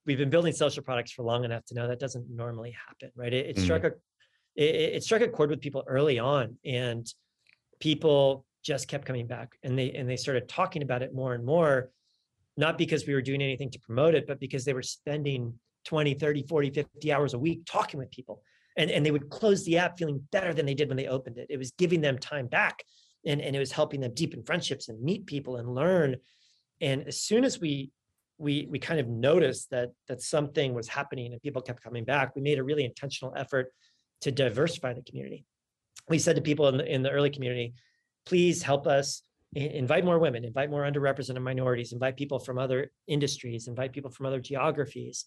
We've 0.06 0.18
been 0.18 0.30
building 0.30 0.54
social 0.54 0.84
products 0.84 1.12
for 1.12 1.24
long 1.24 1.46
enough 1.46 1.66
to 1.66 1.76
know 1.76 1.88
that 1.88 2.00
doesn't 2.00 2.30
normally 2.30 2.76
happen, 2.88 3.12
right? 3.16 3.34
It, 3.34 3.46
it 3.46 3.56
mm-hmm. 3.56 3.66
struck 3.66 3.84
a 3.84 3.92
it, 4.56 4.96
it 4.96 5.04
struck 5.04 5.22
a 5.22 5.28
chord 5.28 5.50
with 5.50 5.62
people 5.62 5.84
early 5.88 6.20
on, 6.20 6.58
and 6.66 7.08
people 7.80 8.46
just 8.64 8.88
kept 8.88 9.06
coming 9.06 9.28
back 9.28 9.58
and 9.64 9.80
they 9.80 9.92
and 9.92 10.10
they 10.10 10.18
started 10.18 10.50
talking 10.50 10.82
about 10.82 11.02
it 11.02 11.14
more 11.14 11.34
and 11.34 11.46
more 11.46 11.90
not 12.58 12.78
because 12.78 13.08
we 13.08 13.14
were 13.14 13.22
doing 13.22 13.42
anything 13.42 13.70
to 13.70 13.80
promote 13.80 14.14
it 14.14 14.28
but 14.28 14.42
because 14.42 14.66
they 14.66 14.74
were 14.74 14.82
spending 14.82 15.54
20 15.88 16.14
30 16.14 16.44
40 16.48 16.70
50 16.70 17.14
hours 17.14 17.34
a 17.34 17.40
week 17.40 17.62
talking 17.66 18.00
with 18.00 18.12
people. 18.12 18.44
And 18.76 18.92
and 18.92 19.06
they 19.06 19.12
would 19.12 19.30
close 19.30 19.64
the 19.64 19.78
app 19.78 19.98
feeling 19.98 20.22
better 20.32 20.54
than 20.54 20.66
they 20.66 20.76
did 20.76 20.90
when 20.90 20.98
they 20.98 21.08
opened 21.08 21.38
it. 21.38 21.48
It 21.50 21.58
was 21.58 21.72
giving 21.72 22.02
them 22.02 22.20
time 22.20 22.48
back 22.48 22.84
and 23.26 23.42
and 23.42 23.56
it 23.56 23.60
was 23.60 23.72
helping 23.72 24.02
them 24.02 24.14
deepen 24.14 24.44
friendships 24.44 24.90
and 24.90 25.02
meet 25.02 25.26
people 25.26 25.56
and 25.56 25.74
learn. 25.74 26.18
And 26.82 27.08
as 27.08 27.22
soon 27.22 27.44
as 27.44 27.60
we 27.60 27.92
we 28.38 28.68
we 28.70 28.78
kind 28.78 29.00
of 29.00 29.08
noticed 29.08 29.72
that 29.72 29.90
that 30.08 30.22
something 30.22 30.74
was 30.74 30.88
happening 30.88 31.32
and 31.32 31.42
people 31.42 31.62
kept 31.62 31.82
coming 31.82 32.04
back 32.04 32.36
we 32.36 32.42
made 32.42 32.60
a 32.60 32.64
really 32.64 32.86
intentional 32.86 33.34
effort 33.36 33.74
to 34.22 34.32
diversify 34.32 34.94
the 34.94 35.02
community. 35.02 35.46
We 36.10 36.20
said 36.20 36.36
to 36.36 36.42
people 36.42 36.68
in 36.68 36.78
the, 36.78 36.86
in 36.86 37.02
the 37.02 37.12
early 37.12 37.30
community, 37.30 37.74
please 38.26 38.62
help 38.62 38.88
us 38.88 39.22
invite 39.54 40.06
more 40.06 40.20
women, 40.20 40.44
invite 40.44 40.70
more 40.70 40.84
underrepresented 40.84 41.42
minorities, 41.42 41.94
invite 41.94 42.18
people 42.18 42.40
from 42.40 42.58
other 42.58 42.92
industries, 43.08 43.68
invite 43.68 43.94
people 43.94 44.12
from 44.12 44.26
other 44.26 44.40
geographies. 44.40 45.26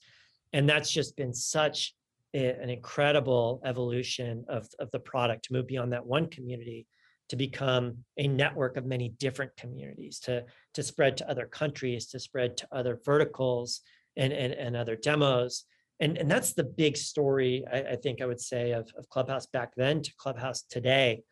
And 0.52 0.68
that's 0.68 0.90
just 0.90 1.16
been 1.16 1.32
such 1.32 1.94
a, 2.34 2.50
an 2.60 2.70
incredible 2.70 3.60
evolution 3.64 4.44
of, 4.48 4.68
of 4.78 4.90
the 4.90 5.00
product 5.00 5.46
to 5.46 5.52
move 5.52 5.66
beyond 5.66 5.92
that 5.92 6.06
one 6.06 6.28
community 6.28 6.86
to 7.28 7.36
become 7.36 7.98
a 8.16 8.26
network 8.26 8.76
of 8.76 8.84
many 8.84 9.10
different 9.10 9.56
communities, 9.56 10.18
to, 10.18 10.44
to 10.74 10.82
spread 10.82 11.16
to 11.16 11.30
other 11.30 11.46
countries, 11.46 12.06
to 12.06 12.18
spread 12.18 12.56
to 12.56 12.66
other 12.72 12.98
verticals 13.04 13.82
and, 14.16 14.32
and, 14.32 14.52
and 14.52 14.76
other 14.76 14.96
demos 14.96 15.64
and 16.00 16.16
and 16.16 16.30
that's 16.30 16.54
the 16.54 16.64
big 16.64 16.96
story 16.96 17.64
I, 17.70 17.80
I, 17.92 17.96
think 17.96 18.20
I 18.20 18.26
would 18.26 18.40
say 18.40 18.72
of, 18.72 18.90
of 18.96 19.08
Clubhouse 19.10 19.46
back 19.46 19.72
then 19.76 20.02
to 20.02 20.12
Clubhouse 20.16 20.62
today. 20.62 21.22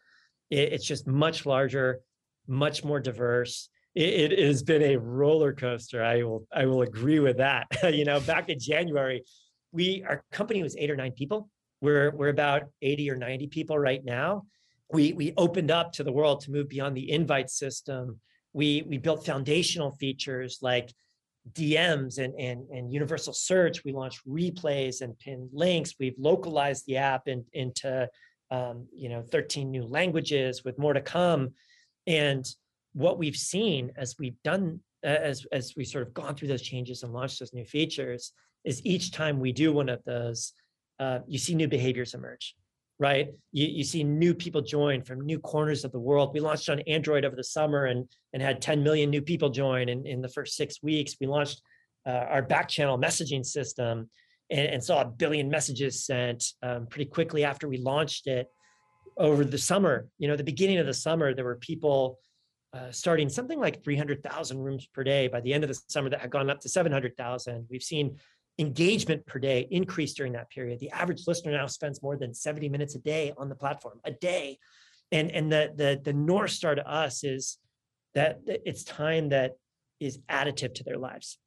It, 0.50 0.74
it's 0.74 0.84
just 0.84 1.06
much 1.06 1.46
larger, 1.46 2.00
much 2.46 2.84
more 2.84 3.00
diverse. 3.00 3.70
It, 3.94 4.32
it, 4.32 4.38
has 4.38 4.62
been 4.62 4.82
a 4.82 4.96
roller 4.96 5.52
coaster. 5.52 6.04
I 6.04 6.22
will 6.22 6.46
I 6.52 6.66
will 6.66 6.82
agree 6.82 7.18
with 7.20 7.38
that. 7.38 7.66
you 7.92 8.04
know, 8.04 8.20
back 8.20 8.48
in 8.48 8.58
January, 8.58 9.24
we 9.72 10.04
our 10.06 10.22
company 10.30 10.62
was 10.62 10.76
eight 10.76 10.90
or 10.90 10.96
nine 10.96 11.12
people. 11.12 11.48
We're 11.80 12.10
we're 12.10 12.28
about 12.28 12.64
80 12.82 13.10
or 13.10 13.16
90 13.16 13.46
people 13.48 13.78
right 13.78 14.04
now. 14.04 14.44
We 14.92 15.12
we 15.12 15.32
opened 15.36 15.70
up 15.70 15.92
to 15.94 16.04
the 16.04 16.12
world 16.12 16.42
to 16.42 16.50
move 16.50 16.68
beyond 16.68 16.96
the 16.96 17.10
invite 17.10 17.50
system. 17.50 18.20
We 18.52 18.84
we 18.86 18.98
built 18.98 19.26
foundational 19.26 19.92
features 19.92 20.58
like 20.62 20.92
DMs 21.52 22.18
and, 22.18 22.34
and, 22.38 22.68
and 22.70 22.92
universal 22.92 23.32
search. 23.32 23.84
We 23.84 23.92
launched 23.92 24.26
replays 24.26 25.00
and 25.00 25.18
pinned 25.18 25.50
links. 25.52 25.94
We've 25.98 26.18
localized 26.18 26.84
the 26.86 26.98
app 26.98 27.28
in, 27.28 27.44
into 27.52 28.08
um, 28.50 28.86
you 28.94 29.08
know 29.08 29.22
13 29.22 29.70
new 29.70 29.84
languages 29.84 30.64
with 30.64 30.78
more 30.78 30.92
to 30.92 31.00
come. 31.00 31.50
And 32.06 32.46
what 32.98 33.18
we've 33.18 33.36
seen 33.36 33.92
as 33.96 34.16
we've 34.18 34.40
done 34.42 34.80
as 35.04 35.46
as 35.52 35.74
we 35.76 35.84
sort 35.84 36.06
of 36.06 36.12
gone 36.12 36.34
through 36.34 36.48
those 36.48 36.62
changes 36.62 37.02
and 37.02 37.12
launched 37.12 37.38
those 37.38 37.54
new 37.54 37.64
features 37.64 38.32
is 38.64 38.84
each 38.84 39.12
time 39.12 39.38
we 39.38 39.52
do 39.52 39.72
one 39.72 39.88
of 39.88 40.02
those, 40.04 40.52
uh, 40.98 41.20
you 41.26 41.38
see 41.38 41.54
new 41.54 41.68
behaviors 41.68 42.12
emerge 42.14 42.54
right? 42.98 43.28
You, 43.52 43.66
you 43.66 43.84
see 43.84 44.02
new 44.02 44.34
people 44.34 44.60
join 44.60 45.02
from 45.02 45.20
new 45.20 45.38
corners 45.38 45.84
of 45.84 45.92
the 45.92 46.00
world. 46.00 46.34
We 46.34 46.40
launched 46.40 46.68
on 46.68 46.80
Android 46.80 47.24
over 47.24 47.36
the 47.36 47.44
summer 47.44 47.86
and, 47.86 48.08
and 48.32 48.42
had 48.42 48.60
10 48.60 48.82
million 48.82 49.10
new 49.10 49.22
people 49.22 49.50
join 49.50 49.88
in, 49.88 50.06
in 50.06 50.20
the 50.20 50.28
first 50.28 50.56
six 50.56 50.82
weeks. 50.82 51.14
We 51.20 51.26
launched 51.26 51.62
uh, 52.06 52.10
our 52.10 52.42
back 52.42 52.68
channel 52.68 52.98
messaging 52.98 53.44
system 53.46 54.10
and, 54.50 54.66
and 54.66 54.82
saw 54.82 55.02
a 55.02 55.04
billion 55.04 55.48
messages 55.48 56.04
sent 56.04 56.44
um, 56.62 56.86
pretty 56.86 57.08
quickly 57.08 57.44
after 57.44 57.68
we 57.68 57.78
launched 57.78 58.26
it 58.26 58.48
over 59.16 59.44
the 59.44 59.58
summer. 59.58 60.08
You 60.18 60.28
know, 60.28 60.36
the 60.36 60.44
beginning 60.44 60.78
of 60.78 60.86
the 60.86 60.94
summer, 60.94 61.34
there 61.34 61.44
were 61.44 61.56
people 61.56 62.18
uh, 62.72 62.90
starting 62.90 63.28
something 63.28 63.58
like 63.58 63.82
300,000 63.82 64.58
rooms 64.58 64.86
per 64.86 65.02
day. 65.02 65.28
By 65.28 65.40
the 65.40 65.52
end 65.52 65.64
of 65.64 65.68
the 65.68 65.80
summer, 65.88 66.10
that 66.10 66.20
had 66.20 66.30
gone 66.30 66.50
up 66.50 66.60
to 66.60 66.68
700,000. 66.68 67.66
We've 67.70 67.82
seen 67.82 68.18
engagement 68.58 69.24
per 69.26 69.38
day 69.38 69.66
increase 69.70 70.14
during 70.14 70.32
that 70.32 70.50
period. 70.50 70.80
The 70.80 70.90
average 70.90 71.26
listener 71.26 71.52
now 71.52 71.66
spends 71.66 72.02
more 72.02 72.16
than 72.16 72.34
70 72.34 72.68
minutes 72.68 72.94
a 72.94 72.98
day 72.98 73.32
on 73.36 73.48
the 73.48 73.54
platform, 73.54 74.00
a 74.04 74.10
day. 74.10 74.58
And, 75.12 75.30
and 75.30 75.50
the, 75.50 75.72
the, 75.74 76.00
the 76.04 76.12
North 76.12 76.50
Star 76.50 76.74
to 76.74 76.86
us 76.86 77.24
is 77.24 77.58
that 78.14 78.40
it's 78.46 78.84
time 78.84 79.30
that 79.30 79.52
is 80.00 80.18
additive 80.28 80.74
to 80.74 80.84
their 80.84 80.98
lives. 80.98 81.38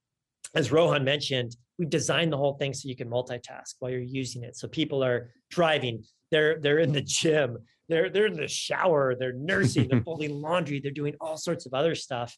As 0.55 0.71
Rohan 0.71 1.03
mentioned, 1.03 1.55
we've 1.77 1.89
designed 1.89 2.33
the 2.33 2.37
whole 2.37 2.55
thing 2.55 2.73
so 2.73 2.89
you 2.89 2.95
can 2.95 3.09
multitask 3.09 3.75
while 3.79 3.91
you're 3.91 4.01
using 4.01 4.43
it. 4.43 4.57
So 4.57 4.67
people 4.67 5.03
are 5.03 5.31
driving, 5.49 6.03
they're 6.31 6.59
they're 6.59 6.79
in 6.79 6.93
the 6.93 7.01
gym, 7.01 7.57
they're 7.89 8.09
they're 8.09 8.27
in 8.27 8.37
the 8.37 8.47
shower, 8.47 9.15
they're 9.15 9.33
nursing, 9.33 9.87
they're 9.89 10.01
folding 10.05 10.41
laundry, 10.41 10.79
they're 10.79 10.91
doing 10.91 11.15
all 11.21 11.37
sorts 11.37 11.65
of 11.65 11.73
other 11.73 11.95
stuff. 11.95 12.35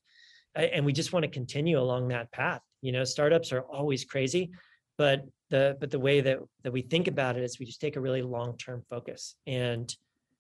And 0.56 0.86
we 0.86 0.94
just 0.94 1.14
want 1.14 1.24
to 1.24 1.32
continue 1.32 1.80
along 1.80 2.10
that 2.10 2.32
path. 2.32 2.62
You 2.82 2.92
know 2.92 3.04
startups 3.04 3.52
are 3.52 3.62
always 3.62 4.06
crazy 4.06 4.52
but 4.98 5.26
the 5.50 5.78
but 5.80 5.92
the 5.92 6.00
way 6.00 6.22
that 6.22 6.40
that 6.64 6.72
we 6.72 6.82
think 6.82 7.08
about 7.08 7.38
it 7.38 7.44
is 7.44 7.60
we 7.60 7.66
just 7.66 7.82
take 7.82 7.96
a 7.96 8.02
really 8.02 8.22
long 8.22 8.58
term 8.58 8.84
focus. 8.90 9.36
And 9.48 9.94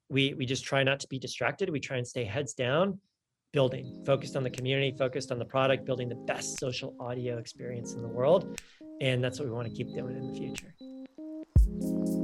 we 0.09 0.33
we 0.33 0.45
just 0.45 0.63
try 0.63 0.83
not 0.83 0.99
to 1.01 1.07
be 1.07 1.19
distracted. 1.19 1.69
We 1.69 1.79
try 1.79 1.97
and 1.97 2.07
stay 2.07 2.25
heads 2.25 2.53
down 2.53 2.99
building 3.51 4.03
focused 4.03 4.35
on 4.35 4.41
the 4.41 4.49
community 4.49 4.95
focused 4.97 5.31
on 5.31 5.37
the 5.37 5.45
product 5.45 5.85
building 5.85 6.09
the 6.09 6.15
best 6.15 6.59
social 6.59 6.95
audio 6.99 7.37
experience 7.37 7.93
in 7.93 8.01
the 8.01 8.07
world. 8.07 8.59
And 9.01 9.23
that's 9.23 9.39
what 9.39 9.47
we 9.47 9.53
want 9.53 9.67
to 9.67 9.73
keep 9.73 9.93
doing 9.93 10.17
in 10.17 10.27
the 10.27 10.33
future 10.33 12.22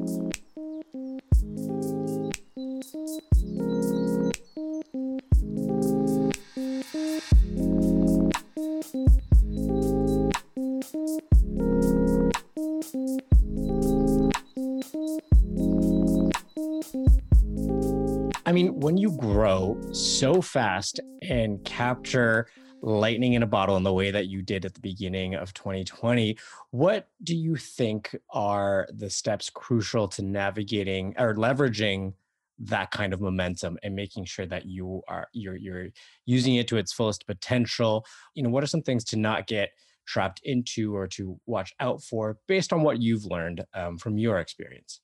so 19.92 20.42
fast 20.42 21.00
and 21.22 21.64
capture 21.64 22.48
lightning 22.82 23.34
in 23.34 23.44
a 23.44 23.48
bottle 23.48 23.78
in 23.78 23.84
the 23.84 23.94
way 23.94 24.12
that 24.12 24.28
you 24.28 24.42
did 24.42 24.66
at 24.66 24.74
the 24.74 24.80
beginning 24.80 25.36
of 25.36 25.54
2020, 25.54 26.38
what 26.72 27.10
do 27.24 27.36
you 27.36 27.56
think 27.56 28.16
are 28.30 28.88
the 28.94 29.10
steps 29.10 29.50
crucial 29.50 30.08
to 30.08 30.22
navigating 30.22 31.14
or 31.18 31.36
leveraging 31.36 32.14
that 32.60 32.92
kind 32.92 33.14
of 33.14 33.22
momentum 33.22 33.78
and 33.84 33.96
making 33.96 34.26
sure 34.26 34.46
that 34.46 34.66
you 34.66 35.02
are 35.08 35.28
you're 35.32 35.56
you're 35.56 35.88
using 36.26 36.56
it 36.56 36.68
to 36.68 36.78
its 36.78 36.94
fullest 36.94 37.26
potential? 37.26 38.06
You 38.36 38.44
know, 38.44 38.50
what 38.50 38.64
are 38.64 38.68
some 38.68 38.82
things 38.82 39.04
to 39.06 39.18
not 39.18 39.48
get 39.48 39.70
trapped 40.06 40.42
into 40.44 40.96
or 40.96 41.08
to 41.08 41.40
watch 41.46 41.74
out 41.80 42.02
for 42.04 42.38
based 42.48 42.74
on 42.74 42.82
what 42.82 43.02
you've 43.02 43.26
learned 43.26 43.64
um, 43.74 43.98
from 43.98 44.18
your 44.18 44.40
experience? 44.40 45.02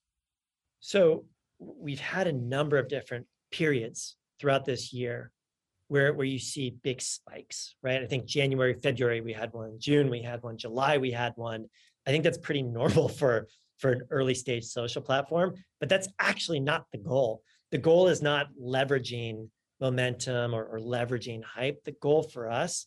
So 0.80 1.26
we've 1.60 2.00
had 2.00 2.28
a 2.28 2.34
number 2.34 2.78
of 2.78 2.88
different 2.88 3.26
periods 3.52 4.18
throughout 4.40 4.66
this 4.66 4.94
year 4.94 5.32
where 5.88 6.14
where 6.14 6.26
you 6.26 6.40
see 6.40 6.76
big 6.84 7.02
spikes, 7.02 7.76
right? 7.84 8.02
I 8.02 8.06
think 8.06 8.26
January, 8.26 8.74
February 8.74 9.22
we 9.22 9.34
had 9.34 9.54
one, 9.54 9.78
June 9.80 10.10
we 10.10 10.22
had 10.22 10.42
one, 10.42 10.58
July 10.58 10.98
we 10.98 11.12
had 11.12 11.34
one. 11.36 11.66
I 12.08 12.12
think 12.12 12.24
that's 12.24 12.38
pretty 12.38 12.64
normal 12.80 13.08
for 13.08 13.48
for 13.78 13.92
an 13.92 14.02
early 14.10 14.34
stage 14.34 14.64
social 14.64 15.02
platform, 15.02 15.54
but 15.80 15.90
that's 15.90 16.08
actually 16.20 16.60
not 16.60 16.86
the 16.92 16.98
goal. 16.98 17.44
The 17.72 17.78
goal 17.78 18.08
is 18.08 18.22
not 18.22 18.48
leveraging 18.62 19.50
momentum 19.82 20.54
or, 20.56 20.64
or 20.64 20.80
leveraging 20.80 21.44
hype. 21.44 21.84
The 21.84 21.92
goal 22.02 22.24
for 22.24 22.50
us 22.50 22.86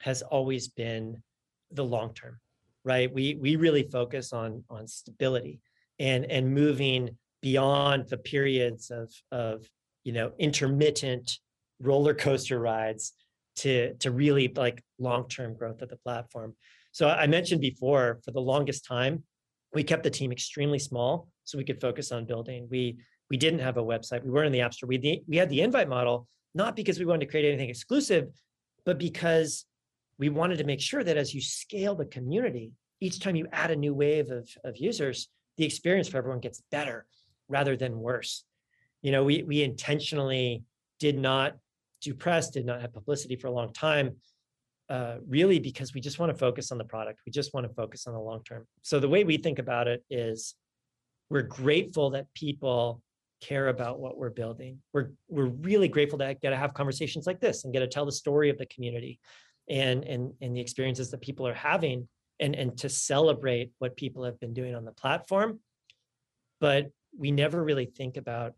has 0.00 0.20
always 0.20 0.68
been 0.68 1.22
the 1.70 1.84
long 1.84 2.12
term, 2.14 2.38
right? 2.84 3.12
We 3.12 3.34
we 3.34 3.56
really 3.56 3.84
focus 3.84 4.32
on 4.32 4.62
on 4.70 4.86
stability 4.86 5.60
and 5.98 6.24
and 6.26 6.54
moving 6.54 7.16
beyond 7.42 8.08
the 8.08 8.18
periods 8.18 8.90
of 8.90 9.12
of 9.32 9.68
you 10.06 10.12
know 10.12 10.30
intermittent 10.38 11.38
roller 11.80 12.14
coaster 12.14 12.58
rides 12.60 13.12
to 13.56 13.94
to 13.94 14.10
really 14.12 14.46
like 14.54 14.82
long-term 14.98 15.54
growth 15.54 15.82
of 15.82 15.88
the 15.88 15.96
platform. 15.96 16.54
So 16.92 17.08
I 17.08 17.26
mentioned 17.26 17.60
before, 17.60 18.20
for 18.24 18.30
the 18.30 18.40
longest 18.40 18.86
time, 18.86 19.24
we 19.74 19.82
kept 19.82 20.04
the 20.04 20.10
team 20.10 20.30
extremely 20.30 20.78
small 20.78 21.28
so 21.44 21.58
we 21.58 21.64
could 21.64 21.80
focus 21.80 22.12
on 22.12 22.24
building. 22.24 22.68
We 22.70 22.98
we 23.30 23.36
didn't 23.36 23.58
have 23.58 23.78
a 23.78 23.82
website. 23.82 24.22
We 24.22 24.30
weren't 24.30 24.46
in 24.46 24.52
the 24.52 24.60
app 24.60 24.74
store. 24.74 24.88
We 24.88 25.24
we 25.26 25.36
had 25.36 25.50
the 25.50 25.60
invite 25.60 25.88
model 25.88 26.28
not 26.54 26.76
because 26.76 26.98
we 26.98 27.04
wanted 27.04 27.26
to 27.26 27.30
create 27.30 27.48
anything 27.48 27.68
exclusive, 27.68 28.28
but 28.86 28.98
because 28.98 29.66
we 30.18 30.28
wanted 30.30 30.58
to 30.58 30.64
make 30.64 30.80
sure 30.80 31.04
that 31.04 31.18
as 31.18 31.34
you 31.34 31.40
scale 31.40 31.94
the 31.94 32.06
community, 32.06 32.72
each 33.00 33.20
time 33.20 33.36
you 33.36 33.46
add 33.52 33.70
a 33.70 33.76
new 33.76 33.92
wave 33.92 34.30
of, 34.30 34.48
of 34.64 34.78
users, 34.78 35.28
the 35.58 35.66
experience 35.66 36.08
for 36.08 36.16
everyone 36.16 36.40
gets 36.40 36.62
better 36.70 37.06
rather 37.48 37.76
than 37.76 37.98
worse. 37.98 38.44
You 39.02 39.12
know, 39.12 39.24
we 39.24 39.42
we 39.42 39.62
intentionally 39.62 40.64
did 40.98 41.18
not 41.18 41.56
do 42.00 42.14
press, 42.14 42.50
did 42.50 42.66
not 42.66 42.80
have 42.80 42.92
publicity 42.92 43.36
for 43.36 43.48
a 43.48 43.52
long 43.52 43.72
time, 43.72 44.16
uh, 44.88 45.16
really 45.26 45.58
because 45.58 45.94
we 45.94 46.00
just 46.00 46.18
want 46.18 46.30
to 46.30 46.38
focus 46.38 46.72
on 46.72 46.78
the 46.78 46.84
product. 46.84 47.20
We 47.26 47.32
just 47.32 47.52
want 47.54 47.66
to 47.66 47.74
focus 47.74 48.06
on 48.06 48.14
the 48.14 48.20
long 48.20 48.42
term. 48.44 48.66
So 48.82 49.00
the 49.00 49.08
way 49.08 49.24
we 49.24 49.36
think 49.36 49.58
about 49.58 49.88
it 49.88 50.04
is 50.10 50.54
we're 51.30 51.42
grateful 51.42 52.10
that 52.10 52.26
people 52.34 53.02
care 53.40 53.68
about 53.68 53.98
what 53.98 54.16
we're 54.16 54.30
building. 54.30 54.78
We're 54.92 55.10
we're 55.28 55.46
really 55.46 55.88
grateful 55.88 56.18
to 56.18 56.34
get 56.40 56.50
to 56.50 56.56
have 56.56 56.74
conversations 56.74 57.26
like 57.26 57.40
this 57.40 57.64
and 57.64 57.72
get 57.72 57.80
to 57.80 57.88
tell 57.88 58.06
the 58.06 58.12
story 58.12 58.50
of 58.50 58.58
the 58.58 58.66
community 58.66 59.18
and 59.68 60.04
and 60.04 60.32
and 60.40 60.56
the 60.56 60.60
experiences 60.60 61.10
that 61.10 61.20
people 61.20 61.46
are 61.46 61.54
having 61.54 62.08
and 62.40 62.54
and 62.54 62.76
to 62.78 62.88
celebrate 62.88 63.72
what 63.78 63.96
people 63.96 64.24
have 64.24 64.38
been 64.40 64.54
doing 64.54 64.74
on 64.74 64.84
the 64.84 64.92
platform. 64.92 65.60
But 66.60 66.90
we 67.16 67.30
never 67.30 67.62
really 67.62 67.86
think 67.86 68.16
about 68.16 68.54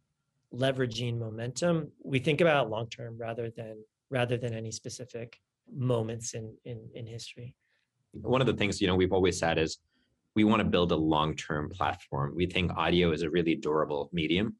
leveraging 0.54 1.18
momentum, 1.18 1.90
we 2.02 2.18
think 2.18 2.40
about 2.40 2.70
long 2.70 2.88
term 2.88 3.16
rather 3.18 3.50
than 3.50 3.76
rather 4.10 4.36
than 4.36 4.54
any 4.54 4.70
specific 4.70 5.38
moments 5.74 6.34
in 6.34 6.56
in 6.64 6.88
in 6.94 7.06
history. 7.06 7.54
One 8.12 8.40
of 8.40 8.46
the 8.46 8.54
things 8.54 8.80
you 8.80 8.86
know 8.86 8.96
we've 8.96 9.12
always 9.12 9.38
said 9.38 9.58
is 9.58 9.78
we 10.34 10.44
want 10.44 10.60
to 10.60 10.64
build 10.64 10.92
a 10.92 10.96
long-term 10.96 11.70
platform. 11.70 12.32
We 12.34 12.46
think 12.46 12.70
audio 12.76 13.10
is 13.10 13.22
a 13.22 13.30
really 13.30 13.56
durable 13.56 14.08
medium. 14.12 14.56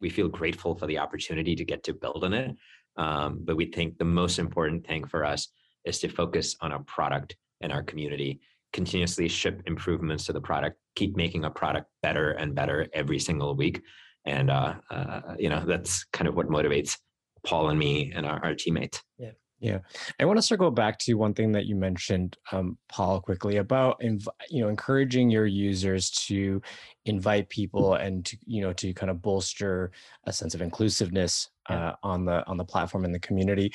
We 0.00 0.08
feel 0.08 0.28
grateful 0.28 0.76
for 0.76 0.86
the 0.86 0.98
opportunity 0.98 1.56
to 1.56 1.64
get 1.64 1.82
to 1.84 1.94
build 1.94 2.22
on 2.22 2.32
it, 2.32 2.54
um, 2.96 3.40
but 3.42 3.56
we 3.56 3.66
think 3.66 3.98
the 3.98 4.04
most 4.04 4.38
important 4.38 4.86
thing 4.86 5.04
for 5.04 5.24
us 5.24 5.48
is 5.84 5.98
to 6.00 6.08
focus 6.08 6.54
on 6.60 6.72
our 6.72 6.82
product 6.84 7.36
and 7.60 7.72
our 7.72 7.82
community 7.82 8.40
continuously 8.72 9.28
ship 9.28 9.62
improvements 9.66 10.26
to 10.26 10.32
the 10.32 10.40
product 10.40 10.76
keep 10.96 11.16
making 11.16 11.44
a 11.44 11.50
product 11.50 11.86
better 12.02 12.32
and 12.32 12.54
better 12.54 12.86
every 12.92 13.18
single 13.18 13.54
week 13.54 13.82
and 14.26 14.50
uh, 14.50 14.74
uh, 14.90 15.20
you 15.38 15.48
know 15.48 15.64
that's 15.64 16.04
kind 16.12 16.28
of 16.28 16.34
what 16.34 16.48
motivates 16.48 16.98
Paul 17.44 17.70
and 17.70 17.78
me 17.78 18.12
and 18.14 18.26
our, 18.26 18.44
our 18.44 18.54
teammates. 18.54 19.02
Yeah. 19.18 19.30
Yeah, 19.58 19.78
I 20.20 20.26
want 20.26 20.36
to 20.36 20.42
circle 20.42 20.70
back 20.70 20.98
to 21.00 21.14
one 21.14 21.32
thing 21.32 21.52
that 21.52 21.64
you 21.64 21.76
mentioned, 21.76 22.36
um, 22.52 22.76
Paul, 22.90 23.22
quickly 23.22 23.56
about 23.56 23.98
inv- 24.00 24.28
you 24.50 24.60
know 24.60 24.68
encouraging 24.68 25.30
your 25.30 25.46
users 25.46 26.10
to 26.26 26.60
invite 27.06 27.48
people 27.48 27.94
and 27.94 28.22
to 28.26 28.36
you 28.44 28.60
know 28.60 28.74
to 28.74 28.92
kind 28.92 29.08
of 29.08 29.22
bolster 29.22 29.92
a 30.24 30.32
sense 30.32 30.54
of 30.54 30.60
inclusiveness 30.60 31.48
uh, 31.70 31.92
on 32.02 32.26
the 32.26 32.46
on 32.46 32.58
the 32.58 32.66
platform 32.66 33.06
and 33.06 33.14
the 33.14 33.18
community. 33.18 33.72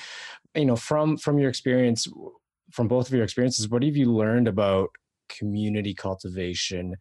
You 0.54 0.66
know, 0.66 0.76
from 0.76 1.18
from 1.18 1.40
your 1.40 1.50
experience, 1.50 2.08
from 2.72 2.88
both 2.88 3.08
of 3.08 3.14
your 3.16 3.24
experiences, 3.24 3.68
what 3.68 3.82
have 3.82 3.98
you 3.98 4.14
learned 4.14 4.48
about 4.48 4.92
community 5.30 5.96
cultivation, 5.96 6.96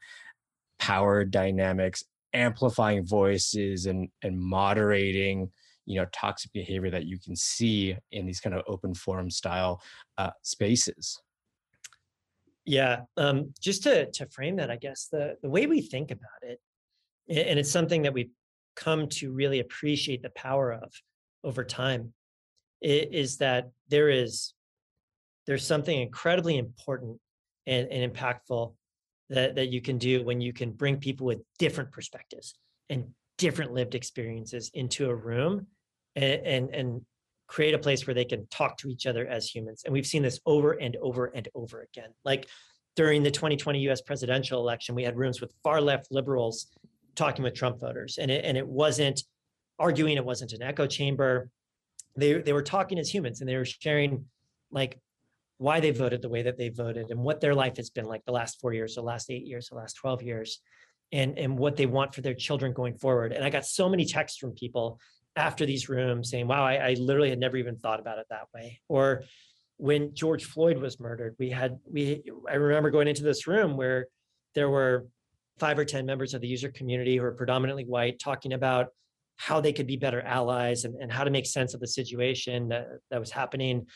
power 0.79 1.25
dynamics, 1.25 2.03
amplifying 2.33 3.05
voices 3.05 3.87
and 3.87 4.09
and 4.23 4.39
moderating 4.39 5.51
you 5.87 5.97
know 6.01 6.07
toxic 6.13 6.53
behavior 6.53 6.91
that 6.91 7.07
you 7.07 7.19
can 7.19 7.35
see 7.35 7.97
in 8.13 8.27
these 8.27 8.41
kind 8.41 8.55
of 8.55 8.63
open 8.69 8.95
forum 8.95 9.31
style 9.31 9.83
uh, 10.19 10.31
spaces. 10.43 11.21
Yeah 12.65 13.01
um, 13.17 13.53
just 13.61 13.83
to 13.85 14.11
to 14.13 14.27
frame 14.27 14.57
that 14.57 14.71
i 14.71 14.77
guess 14.77 15.09
the 15.11 15.37
the 15.43 15.49
way 15.49 15.67
we 15.67 15.81
think 15.81 16.11
about 16.11 16.43
it 16.43 16.61
and 17.29 17.59
it's 17.59 17.71
something 17.71 18.03
that 18.03 18.13
we've 18.13 18.31
come 18.77 19.09
to 19.09 19.33
really 19.33 19.61
appreciate 19.61 20.23
the 20.23 20.31
power 20.31 20.73
of 20.73 20.93
over 21.45 21.65
time 21.65 22.13
is 22.83 23.37
that 23.39 23.71
there 23.89 24.09
is 24.09 24.55
there's 25.47 25.67
something 25.67 26.01
incredibly 26.01 26.59
important 26.59 27.19
and, 27.67 27.89
and 27.89 28.13
impactful 28.13 28.75
that, 29.31 29.55
that 29.55 29.69
you 29.69 29.81
can 29.81 29.97
do 29.97 30.23
when 30.23 30.41
you 30.41 30.53
can 30.53 30.73
bring 30.73 30.99
people 30.99 31.27
with 31.27 31.39
different 31.59 31.91
perspectives 31.93 32.55
and 32.89 33.07
different 33.39 33.73
lived 33.73 33.95
experiences 33.95 34.71
into 34.75 35.09
a 35.09 35.15
room 35.15 35.67
and, 36.17 36.41
and, 36.45 36.75
and 36.75 37.01
create 37.47 37.75
a 37.75 37.79
place 37.79 38.07
where 38.07 38.15
they 38.15 38.25
can 38.25 38.47
talk 38.49 38.77
to 38.79 38.89
each 38.89 39.07
other 39.07 39.27
as 39.27 39.49
humans. 39.49 39.83
And 39.85 39.93
we've 39.93 40.07
seen 40.07 40.23
this 40.23 40.41
over 40.47 40.73
and 40.73 40.97
over 41.01 41.27
and 41.27 41.49
over 41.55 41.83
again. 41.83 42.11
Like 42.25 42.49
during 42.97 43.23
the 43.23 43.31
2020 43.31 43.89
US 43.89 44.01
presidential 44.03 44.61
election, 44.61 44.95
we 44.95 45.05
had 45.05 45.17
rooms 45.17 45.41
with 45.41 45.55
far 45.63 45.81
left 45.81 46.09
liberals 46.11 46.67
talking 47.15 47.43
with 47.43 47.55
Trump 47.55 47.81
voters. 47.81 48.19
And 48.19 48.31
it, 48.31 48.45
and 48.45 48.57
it 48.57 48.67
wasn't 48.67 49.23
arguing, 49.79 50.17
it 50.17 50.25
wasn't 50.25 50.53
an 50.53 50.63
echo 50.63 50.87
chamber. 50.87 51.49
They, 52.17 52.35
they 52.35 52.53
were 52.53 52.63
talking 52.63 52.99
as 52.99 53.13
humans 53.13 53.41
and 53.41 53.49
they 53.49 53.57
were 53.57 53.65
sharing 53.65 54.27
like 54.71 54.99
why 55.61 55.79
they 55.79 55.91
voted 55.91 56.23
the 56.23 56.29
way 56.29 56.41
that 56.41 56.57
they 56.57 56.71
voted 56.71 57.11
and 57.11 57.21
what 57.21 57.39
their 57.39 57.55
life 57.55 57.77
has 57.77 57.91
been 57.91 58.07
like 58.07 58.25
the 58.25 58.33
last 58.33 58.59
four 58.63 58.73
years, 58.73 58.95
the 58.95 59.03
last 59.03 59.31
eight 59.31 59.47
years, 59.47 59.69
the 59.69 59.75
last 59.75 59.93
12 59.93 60.23
years, 60.23 60.63
and, 61.13 61.39
and 61.39 61.59
what 61.59 61.77
they 61.77 61.85
want 61.85 62.15
for 62.15 62.23
their 62.23 62.33
children 62.33 62.73
going 62.73 62.95
forward. 62.95 63.35
And 63.35 63.45
I 63.45 63.51
got 63.51 63.67
so 63.67 63.87
many 63.87 64.07
texts 64.07 64.39
from 64.39 64.53
people 64.53 64.99
after 65.37 65.67
these 65.67 65.91
rooms 65.91 66.31
saying, 66.31 66.49
wow, 66.49 66.65
I, 66.65 66.77
I 66.77 66.95
literally 66.95 67.29
had 67.29 67.39
never 67.39 67.59
even 67.59 67.77
thought 67.77 68.01
about 68.01 68.17
it 68.17 68.25
that 68.31 68.47
way. 68.55 68.81
Or 68.89 69.25
when 69.77 70.15
George 70.15 70.47
Floyd 70.47 70.79
was 70.79 70.99
murdered, 70.99 71.37
we 71.39 71.51
had, 71.51 71.79
we, 71.85 72.23
I 72.49 72.55
remember 72.55 72.91
going 72.91 73.07
into 73.07 73.23
this 73.23 73.47
room 73.47 73.77
where 73.77 74.07
there 74.55 74.71
were 74.71 75.09
five 75.59 75.79
or 75.79 75.85
10 75.85 76.07
members 76.07 76.33
of 76.33 76.41
the 76.41 76.49
user 76.49 76.71
community 76.71 77.19
who 77.19 77.25
are 77.25 77.33
predominantly 77.33 77.85
white 77.85 78.19
talking 78.19 78.55
about 78.55 78.87
how 79.37 79.61
they 79.61 79.75
could 79.75 79.87
be 79.87 79.99
better 79.99 80.23
allies 80.23 80.87
and, 80.87 80.95
and 81.03 81.13
how 81.13 81.25
to 81.25 81.31
make 81.31 81.45
sense 81.45 81.75
of 81.75 81.81
the 81.81 81.87
situation 81.87 82.69
that, 82.69 82.87
that 83.11 83.21
was 83.21 83.31
happening 83.31 83.87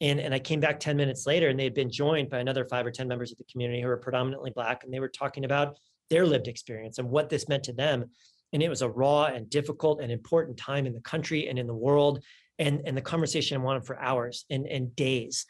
and, 0.00 0.18
and 0.18 0.32
I 0.32 0.38
came 0.38 0.60
back 0.60 0.80
10 0.80 0.96
minutes 0.96 1.26
later 1.26 1.48
and 1.48 1.58
they 1.58 1.64
had 1.64 1.74
been 1.74 1.90
joined 1.90 2.30
by 2.30 2.38
another 2.38 2.64
five 2.64 2.86
or 2.86 2.90
10 2.90 3.06
members 3.06 3.32
of 3.32 3.38
the 3.38 3.44
community 3.44 3.82
who 3.82 3.88
were 3.88 3.98
predominantly 3.98 4.50
Black. 4.50 4.82
And 4.82 4.92
they 4.92 5.00
were 5.00 5.08
talking 5.08 5.44
about 5.44 5.76
their 6.08 6.26
lived 6.26 6.48
experience 6.48 6.98
and 6.98 7.10
what 7.10 7.28
this 7.28 7.48
meant 7.48 7.64
to 7.64 7.72
them. 7.72 8.06
And 8.52 8.62
it 8.62 8.68
was 8.68 8.82
a 8.82 8.88
raw 8.88 9.26
and 9.26 9.48
difficult 9.50 10.00
and 10.00 10.10
important 10.10 10.56
time 10.56 10.86
in 10.86 10.94
the 10.94 11.00
country 11.00 11.48
and 11.48 11.58
in 11.58 11.66
the 11.66 11.74
world. 11.74 12.24
And, 12.58 12.80
and 12.86 12.96
the 12.96 13.02
conversation 13.02 13.62
went 13.62 13.76
on 13.76 13.82
for 13.82 14.00
hours 14.00 14.46
and, 14.48 14.66
and 14.66 14.94
days. 14.96 15.46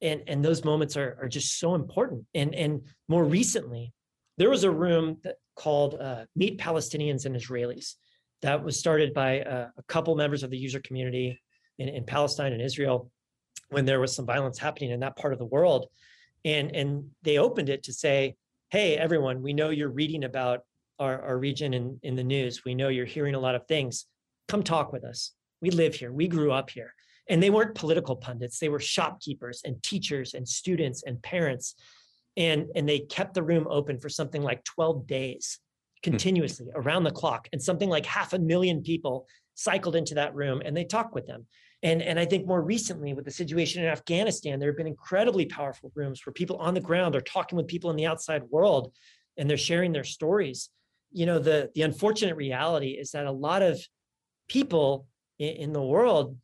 And, 0.00 0.22
and 0.26 0.44
those 0.44 0.64
moments 0.64 0.96
are, 0.96 1.18
are 1.20 1.28
just 1.28 1.58
so 1.58 1.74
important. 1.74 2.24
And, 2.34 2.54
and 2.54 2.82
more 3.08 3.24
recently, 3.24 3.92
there 4.38 4.50
was 4.50 4.64
a 4.64 4.70
room 4.70 5.18
that 5.22 5.36
called 5.54 5.96
uh, 6.00 6.24
Meet 6.34 6.58
Palestinians 6.58 7.26
and 7.26 7.36
Israelis 7.36 7.94
that 8.40 8.64
was 8.64 8.78
started 8.78 9.12
by 9.12 9.34
a, 9.34 9.68
a 9.76 9.82
couple 9.86 10.16
members 10.16 10.42
of 10.42 10.50
the 10.50 10.58
user 10.58 10.80
community 10.80 11.40
in, 11.78 11.88
in 11.88 12.04
Palestine 12.04 12.52
and 12.52 12.62
Israel 12.62 13.11
when 13.72 13.84
there 13.84 14.00
was 14.00 14.14
some 14.14 14.26
violence 14.26 14.58
happening 14.58 14.90
in 14.90 15.00
that 15.00 15.16
part 15.16 15.32
of 15.32 15.38
the 15.38 15.44
world 15.44 15.86
and 16.44 16.74
and 16.74 17.10
they 17.22 17.38
opened 17.38 17.68
it 17.68 17.82
to 17.84 17.92
say 17.92 18.34
hey 18.70 18.96
everyone 18.96 19.42
we 19.42 19.52
know 19.52 19.70
you're 19.70 19.88
reading 19.88 20.24
about 20.24 20.60
our, 20.98 21.20
our 21.22 21.38
region 21.38 21.74
in, 21.74 21.98
in 22.02 22.14
the 22.14 22.24
news 22.24 22.64
we 22.64 22.74
know 22.74 22.88
you're 22.88 23.06
hearing 23.06 23.34
a 23.34 23.40
lot 23.40 23.54
of 23.54 23.66
things 23.66 24.06
come 24.52 24.62
talk 24.62 24.92
with 24.92 25.02
us. 25.02 25.32
We 25.62 25.70
live 25.70 25.94
here. 25.94 26.12
We 26.12 26.28
grew 26.28 26.52
up 26.52 26.68
here. 26.68 26.94
And 27.28 27.42
they 27.42 27.48
weren't 27.48 27.74
political 27.74 28.16
pundits. 28.16 28.58
They 28.58 28.68
were 28.68 28.80
shopkeepers 28.80 29.62
and 29.64 29.82
teachers 29.82 30.34
and 30.34 30.46
students 30.46 31.04
and 31.04 31.22
parents. 31.22 31.74
And, 32.36 32.66
and 32.74 32.86
they 32.86 33.00
kept 33.00 33.32
the 33.32 33.42
room 33.42 33.66
open 33.70 33.98
for 33.98 34.10
something 34.10 34.42
like 34.42 34.62
12 34.64 35.06
days 35.06 35.58
hmm. 36.04 36.10
continuously 36.10 36.66
around 36.74 37.04
the 37.04 37.10
clock. 37.10 37.48
And 37.52 37.62
something 37.62 37.88
like 37.88 38.04
half 38.04 38.34
a 38.34 38.38
million 38.38 38.82
people 38.82 39.26
cycled 39.54 39.96
into 39.96 40.16
that 40.16 40.34
room 40.34 40.60
and 40.64 40.76
they 40.76 40.84
talked 40.84 41.14
with 41.14 41.26
them. 41.26 41.46
And, 41.82 42.00
and 42.00 42.18
I 42.18 42.24
think 42.24 42.46
more 42.46 42.62
recently 42.62 43.12
with 43.12 43.24
the 43.24 43.30
situation 43.30 43.82
in 43.82 43.88
Afghanistan, 43.88 44.60
there 44.60 44.70
have 44.70 44.76
been 44.76 44.86
incredibly 44.86 45.46
powerful 45.46 45.90
rooms 45.94 46.24
where 46.24 46.32
people 46.32 46.56
on 46.56 46.74
the 46.74 46.80
ground 46.80 47.16
are 47.16 47.20
talking 47.20 47.56
with 47.56 47.66
people 47.66 47.90
in 47.90 47.96
the 47.96 48.06
outside 48.06 48.42
world 48.50 48.92
and 49.36 49.50
they're 49.50 49.56
sharing 49.56 49.92
their 49.92 50.04
stories. 50.04 50.70
You 51.10 51.26
know, 51.26 51.38
the, 51.38 51.70
the 51.74 51.82
unfortunate 51.82 52.36
reality 52.36 52.90
is 52.90 53.10
that 53.10 53.26
a 53.26 53.32
lot 53.32 53.62
of 53.62 53.80
people 54.48 55.06
in, 55.38 55.56
in 55.56 55.72
the 55.72 55.82
world, 55.82 56.36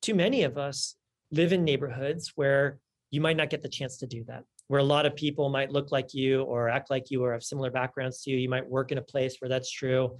too 0.00 0.14
many 0.14 0.44
of 0.44 0.56
us 0.56 0.96
live 1.30 1.52
in 1.52 1.64
neighborhoods 1.64 2.32
where 2.34 2.78
you 3.10 3.20
might 3.20 3.36
not 3.36 3.50
get 3.50 3.62
the 3.62 3.68
chance 3.68 3.98
to 3.98 4.06
do 4.06 4.24
that 4.24 4.44
where 4.72 4.80
a 4.80 4.84
lot 4.84 5.04
of 5.04 5.14
people 5.14 5.50
might 5.50 5.70
look 5.70 5.92
like 5.92 6.14
you 6.14 6.40
or 6.44 6.70
act 6.70 6.88
like 6.88 7.10
you 7.10 7.22
or 7.22 7.32
have 7.34 7.42
similar 7.42 7.70
backgrounds 7.70 8.22
to 8.22 8.30
you. 8.30 8.38
You 8.38 8.48
might 8.48 8.66
work 8.66 8.90
in 8.90 8.96
a 8.96 9.02
place 9.02 9.36
where 9.38 9.50
that's 9.50 9.70
true. 9.70 10.16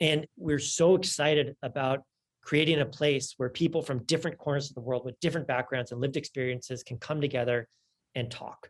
And 0.00 0.28
we're 0.36 0.60
so 0.60 0.94
excited 0.94 1.56
about 1.60 2.04
creating 2.42 2.80
a 2.80 2.86
place 2.86 3.34
where 3.36 3.48
people 3.48 3.82
from 3.82 4.02
different 4.04 4.38
corners 4.38 4.70
of 4.70 4.74
the 4.74 4.80
world 4.80 5.04
with 5.04 5.18
different 5.20 5.46
backgrounds 5.46 5.92
and 5.92 6.00
lived 6.00 6.16
experiences 6.16 6.82
can 6.82 6.98
come 6.98 7.20
together 7.20 7.68
and 8.14 8.30
talk. 8.30 8.68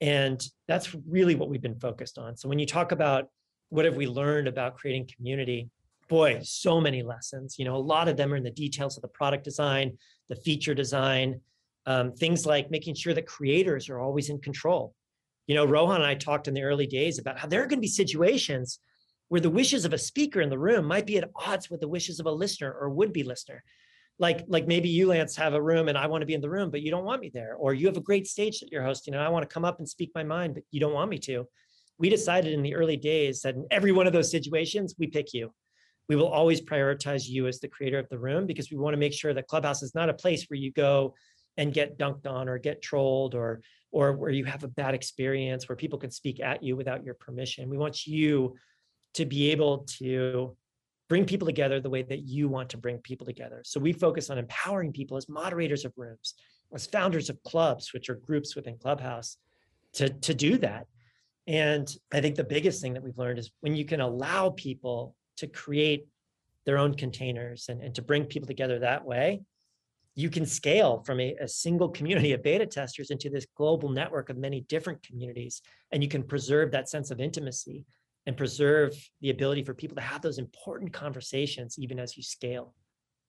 And 0.00 0.44
that's 0.66 0.94
really 1.06 1.34
what 1.34 1.48
we've 1.48 1.62
been 1.62 1.80
focused 1.80 2.18
on. 2.18 2.36
So 2.36 2.48
when 2.48 2.58
you 2.58 2.66
talk 2.66 2.92
about 2.92 3.28
what 3.70 3.84
have 3.84 3.96
we 3.96 4.06
learned 4.06 4.48
about 4.48 4.76
creating 4.76 5.08
community, 5.14 5.68
boy, 6.08 6.40
so 6.42 6.80
many 6.80 7.02
lessons. 7.02 7.56
You 7.58 7.64
know, 7.64 7.76
a 7.76 7.78
lot 7.78 8.08
of 8.08 8.16
them 8.16 8.32
are 8.32 8.36
in 8.36 8.42
the 8.42 8.50
details 8.50 8.96
of 8.96 9.02
the 9.02 9.08
product 9.08 9.44
design, 9.44 9.98
the 10.28 10.36
feature 10.36 10.74
design, 10.74 11.40
um, 11.86 12.12
things 12.12 12.46
like 12.46 12.70
making 12.70 12.94
sure 12.94 13.14
that 13.14 13.26
creators 13.26 13.88
are 13.88 14.00
always 14.00 14.30
in 14.30 14.38
control. 14.40 14.94
You 15.46 15.54
know, 15.54 15.64
Rohan 15.64 15.96
and 15.96 16.04
I 16.04 16.14
talked 16.14 16.48
in 16.48 16.54
the 16.54 16.62
early 16.62 16.86
days 16.86 17.18
about 17.18 17.38
how 17.38 17.48
there 17.48 17.62
are 17.62 17.66
going 17.66 17.78
to 17.78 17.82
be 17.82 17.88
situations 17.88 18.80
where 19.28 19.40
the 19.40 19.50
wishes 19.50 19.84
of 19.84 19.92
a 19.92 19.98
speaker 19.98 20.40
in 20.40 20.50
the 20.50 20.58
room 20.58 20.84
might 20.84 21.06
be 21.06 21.18
at 21.18 21.30
odds 21.34 21.70
with 21.70 21.80
the 21.80 21.88
wishes 21.88 22.18
of 22.20 22.26
a 22.26 22.32
listener 22.32 22.72
or 22.72 22.90
would-be 22.90 23.22
listener. 23.22 23.62
Like 24.18 24.44
like 24.48 24.66
maybe 24.66 24.88
you 24.88 25.08
lance 25.08 25.36
have 25.36 25.54
a 25.54 25.62
room 25.62 25.88
and 25.88 25.96
i 25.96 26.08
want 26.08 26.22
to 26.22 26.26
be 26.26 26.34
in 26.34 26.40
the 26.40 26.50
room 26.50 26.72
but 26.72 26.82
you 26.82 26.90
don't 26.90 27.04
want 27.04 27.20
me 27.20 27.30
there. 27.32 27.54
Or 27.54 27.72
you 27.72 27.86
have 27.86 27.96
a 27.96 28.00
great 28.00 28.26
stage 28.26 28.60
that 28.60 28.72
you're 28.72 28.82
hosting 28.82 29.14
and 29.14 29.22
i 29.22 29.28
want 29.28 29.48
to 29.48 29.52
come 29.52 29.64
up 29.64 29.78
and 29.78 29.88
speak 29.88 30.10
my 30.14 30.24
mind 30.24 30.54
but 30.54 30.64
you 30.70 30.80
don't 30.80 30.94
want 30.94 31.10
me 31.10 31.18
to. 31.20 31.46
We 31.98 32.08
decided 32.08 32.52
in 32.52 32.62
the 32.62 32.74
early 32.74 32.96
days 32.96 33.42
that 33.42 33.54
in 33.54 33.66
every 33.70 33.92
one 33.92 34.06
of 34.06 34.12
those 34.12 34.30
situations 34.30 34.94
we 34.98 35.06
pick 35.06 35.34
you. 35.34 35.52
We 36.08 36.16
will 36.16 36.28
always 36.28 36.62
prioritize 36.62 37.28
you 37.28 37.46
as 37.48 37.60
the 37.60 37.68
creator 37.68 37.98
of 37.98 38.08
the 38.08 38.18
room 38.18 38.46
because 38.46 38.70
we 38.70 38.78
want 38.78 38.94
to 38.94 38.98
make 38.98 39.12
sure 39.12 39.34
that 39.34 39.46
clubhouse 39.46 39.82
is 39.82 39.94
not 39.94 40.08
a 40.08 40.14
place 40.14 40.46
where 40.48 40.58
you 40.58 40.72
go 40.72 41.14
and 41.58 41.74
get 41.74 41.98
dunked 41.98 42.26
on 42.26 42.48
or 42.48 42.58
get 42.58 42.80
trolled 42.80 43.34
or 43.34 43.60
or 43.90 44.12
where 44.12 44.30
you 44.30 44.44
have 44.44 44.64
a 44.64 44.68
bad 44.68 44.94
experience 44.94 45.68
where 45.68 45.76
people 45.76 45.98
can 45.98 46.10
speak 46.10 46.40
at 46.40 46.62
you 46.62 46.76
without 46.76 47.04
your 47.04 47.14
permission. 47.14 47.70
We 47.70 47.78
want 47.78 48.06
you 48.06 48.56
to 49.14 49.24
be 49.24 49.50
able 49.50 49.78
to 49.98 50.56
bring 51.08 51.24
people 51.24 51.46
together 51.46 51.80
the 51.80 51.90
way 51.90 52.02
that 52.02 52.20
you 52.20 52.48
want 52.48 52.68
to 52.70 52.76
bring 52.76 52.98
people 52.98 53.26
together. 53.26 53.62
So 53.64 53.80
we 53.80 53.92
focus 53.92 54.30
on 54.30 54.38
empowering 54.38 54.92
people 54.92 55.16
as 55.16 55.28
moderators 55.28 55.84
of 55.84 55.92
rooms, 55.96 56.34
as 56.72 56.86
founders 56.86 57.30
of 57.30 57.42
clubs, 57.42 57.92
which 57.94 58.10
are 58.10 58.14
groups 58.14 58.54
within 58.54 58.76
Clubhouse, 58.76 59.38
to, 59.94 60.10
to 60.10 60.34
do 60.34 60.58
that. 60.58 60.86
And 61.46 61.88
I 62.12 62.20
think 62.20 62.36
the 62.36 62.44
biggest 62.44 62.82
thing 62.82 62.92
that 62.92 63.02
we've 63.02 63.16
learned 63.16 63.38
is 63.38 63.50
when 63.60 63.74
you 63.74 63.86
can 63.86 64.00
allow 64.00 64.50
people 64.50 65.14
to 65.38 65.46
create 65.46 66.06
their 66.66 66.76
own 66.76 66.92
containers 66.92 67.70
and, 67.70 67.82
and 67.82 67.94
to 67.94 68.02
bring 68.02 68.26
people 68.26 68.46
together 68.46 68.80
that 68.80 69.04
way, 69.06 69.40
you 70.14 70.28
can 70.28 70.44
scale 70.44 71.02
from 71.06 71.20
a, 71.20 71.34
a 71.40 71.48
single 71.48 71.88
community 71.88 72.32
of 72.32 72.42
beta 72.42 72.66
testers 72.66 73.10
into 73.10 73.30
this 73.30 73.46
global 73.56 73.88
network 73.88 74.28
of 74.28 74.36
many 74.36 74.60
different 74.62 75.02
communities. 75.02 75.62
And 75.92 76.02
you 76.02 76.08
can 76.08 76.22
preserve 76.22 76.72
that 76.72 76.88
sense 76.88 77.10
of 77.10 77.20
intimacy 77.20 77.86
and 78.26 78.36
preserve 78.36 78.94
the 79.20 79.30
ability 79.30 79.62
for 79.62 79.74
people 79.74 79.96
to 79.96 80.02
have 80.02 80.20
those 80.20 80.38
important 80.38 80.92
conversations 80.92 81.78
even 81.78 81.98
as 81.98 82.16
you 82.16 82.22
scale. 82.22 82.74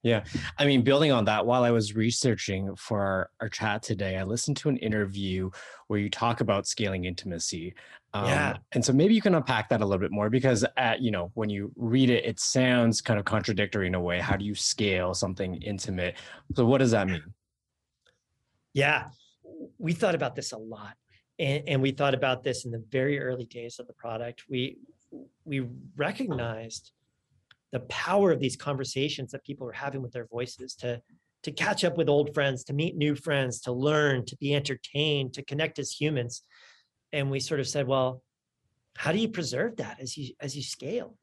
Yeah. 0.01 0.23
I 0.57 0.65
mean, 0.65 0.81
building 0.83 1.11
on 1.11 1.25
that, 1.25 1.45
while 1.45 1.63
I 1.63 1.71
was 1.71 1.93
researching 1.93 2.73
for 2.77 3.01
our, 3.01 3.29
our 3.41 3.49
chat 3.49 3.83
today, 3.83 4.17
I 4.17 4.23
listened 4.23 4.55
to 4.57 4.69
an 4.69 4.77
interview 4.77 5.49
where 5.87 5.99
you 5.99 6.09
talk 6.09 6.39
about 6.39 6.67
scaling 6.67 7.03
intimacy. 7.03 7.73
Um, 8.13 8.25
yeah. 8.25 8.57
And 8.71 8.83
so 8.83 8.93
maybe 8.93 9.13
you 9.13 9.21
can 9.21 9.35
unpack 9.35 9.67
that 9.69 9.81
a 9.81 9.85
little 9.85 9.99
bit 9.99 10.11
more 10.11 10.29
because, 10.29 10.65
at, 10.77 11.01
you 11.01 11.11
know, 11.11 11.31
when 11.33 11.49
you 11.49 11.71
read 11.75 12.09
it, 12.09 12.25
it 12.25 12.39
sounds 12.39 13.01
kind 13.01 13.19
of 13.19 13.25
contradictory 13.25 13.87
in 13.87 13.95
a 13.95 13.99
way. 13.99 14.19
How 14.19 14.37
do 14.37 14.45
you 14.45 14.55
scale 14.55 15.13
something 15.13 15.61
intimate? 15.61 16.15
So, 16.55 16.65
what 16.65 16.77
does 16.77 16.91
that 16.91 17.07
mean? 17.07 17.33
Yeah. 18.73 19.09
We 19.77 19.93
thought 19.93 20.15
about 20.15 20.35
this 20.35 20.53
a 20.53 20.57
lot 20.57 20.95
and, 21.39 21.63
and 21.67 21.81
we 21.81 21.91
thought 21.91 22.13
about 22.13 22.43
this 22.43 22.65
in 22.65 22.71
the 22.71 22.83
very 22.91 23.19
early 23.19 23.45
days 23.45 23.79
of 23.79 23.87
the 23.87 23.93
product. 23.93 24.43
We 24.49 24.77
we 25.45 25.67
recognized 25.95 26.91
the 27.71 27.79
power 27.81 28.31
of 28.31 28.39
these 28.39 28.55
conversations 28.55 29.31
that 29.31 29.43
people 29.43 29.67
are 29.67 29.71
having 29.71 30.01
with 30.01 30.11
their 30.11 30.27
voices 30.27 30.75
to 30.75 31.01
to 31.43 31.51
catch 31.51 31.85
up 31.85 31.97
with 31.97 32.09
old 32.09 32.33
friends, 32.33 32.65
to 32.65 32.73
meet 32.73 32.97
new 32.97 33.15
friends, 33.15 33.61
to 33.61 33.71
learn, 33.71 34.25
to 34.25 34.35
be 34.37 34.53
entertained, 34.53 35.33
to 35.33 35.41
connect 35.43 35.79
as 35.79 35.89
humans. 35.91 36.43
And 37.13 37.31
we 37.31 37.39
sort 37.39 37.61
of 37.61 37.67
said, 37.67 37.87
well, 37.87 38.21
how 38.97 39.13
do 39.13 39.19
you 39.19 39.29
preserve 39.29 39.77
that 39.77 40.01
as 40.01 40.17
you 40.17 40.33
as 40.41 40.55
you 40.55 40.61
scale? 40.63 41.17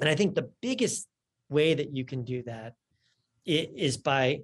And 0.00 0.08
I 0.08 0.16
think 0.16 0.34
the 0.34 0.50
biggest 0.60 1.06
way 1.48 1.74
that 1.74 1.94
you 1.94 2.04
can 2.04 2.24
do 2.24 2.42
that 2.42 2.74
is 3.46 3.96
by 3.96 4.40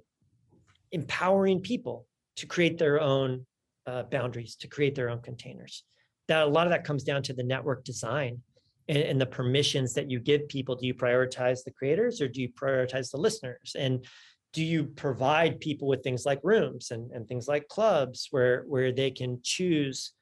empowering 0.91 1.59
people 1.61 2.05
to 2.37 2.45
create 2.45 2.77
their 2.77 3.01
own 3.01 3.45
uh, 3.87 4.03
boundaries 4.03 4.55
to 4.55 4.67
create 4.67 4.95
their 4.95 5.09
own 5.09 5.21
containers. 5.21 5.83
That 6.27 6.43
a 6.43 6.49
lot 6.49 6.67
of 6.67 6.71
that 6.71 6.83
comes 6.83 7.03
down 7.03 7.23
to 7.23 7.33
the 7.33 7.43
network 7.43 7.83
design 7.83 8.41
and, 8.87 8.97
and, 8.97 9.21
the 9.21 9.25
permissions 9.25 9.93
that 9.93 10.09
you 10.09 10.19
give 10.19 10.47
people. 10.47 10.75
Do 10.75 10.85
you 10.85 10.93
prioritize 10.93 11.63
the 11.63 11.71
creators 11.71 12.21
or 12.21 12.27
do 12.27 12.41
you 12.41 12.49
prioritize 12.49 13.11
the 13.11 13.17
listeners? 13.17 13.75
And 13.77 14.05
do 14.53 14.63
you 14.63 14.85
provide 14.85 15.59
people 15.59 15.87
with 15.87 16.03
things 16.03 16.25
like 16.25 16.39
rooms 16.43 16.91
and, 16.91 17.11
and 17.11 17.27
things 17.27 17.47
like 17.47 17.67
clubs 17.69 18.27
where 18.31 18.63
where 18.67 18.91
they 18.91 19.09
can 19.09 19.39
choose 19.43 20.13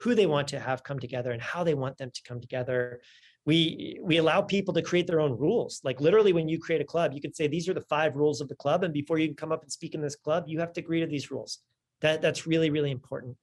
who 0.00 0.14
they 0.14 0.26
want 0.26 0.48
to 0.48 0.60
have 0.60 0.82
come 0.82 0.98
together 0.98 1.30
and 1.30 1.40
how 1.40 1.64
they 1.64 1.74
want 1.74 1.96
them 1.96 2.10
to 2.12 2.22
come 2.22 2.40
together? 2.40 3.00
We 3.44 3.98
we 4.02 4.16
allow 4.16 4.42
people 4.42 4.74
to 4.74 4.82
create 4.82 5.06
their 5.06 5.20
own 5.20 5.38
rules. 5.38 5.80
Like 5.84 6.00
literally, 6.00 6.32
when 6.32 6.48
you 6.48 6.58
create 6.58 6.80
a 6.80 6.84
club, 6.84 7.12
you 7.12 7.20
can 7.20 7.32
say 7.32 7.46
these 7.46 7.68
are 7.68 7.74
the 7.74 7.80
five 7.82 8.16
rules 8.16 8.40
of 8.40 8.48
the 8.48 8.56
club, 8.56 8.82
and 8.82 8.92
before 8.92 9.18
you 9.18 9.28
can 9.28 9.36
come 9.36 9.52
up 9.52 9.62
and 9.62 9.70
speak 9.70 9.94
in 9.94 10.02
this 10.02 10.16
club, 10.16 10.44
you 10.48 10.58
have 10.58 10.72
to 10.74 10.80
agree 10.80 11.00
to 11.00 11.06
these 11.06 11.30
rules 11.30 11.60
that, 12.00 12.22
that's 12.22 12.46
really, 12.46 12.70
really 12.70 12.90
important. 12.90 13.36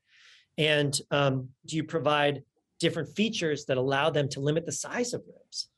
And 0.57 0.97
um, 1.11 1.49
do 1.65 1.75
you 1.75 1.83
provide 1.83 2.43
different 2.79 3.09
features 3.15 3.65
that 3.65 3.77
allow 3.77 4.09
them 4.09 4.29
to 4.29 4.39
limit 4.39 4.65
the 4.65 4.71
size 4.71 5.13
of 5.13 5.21
rooms? 5.25 5.69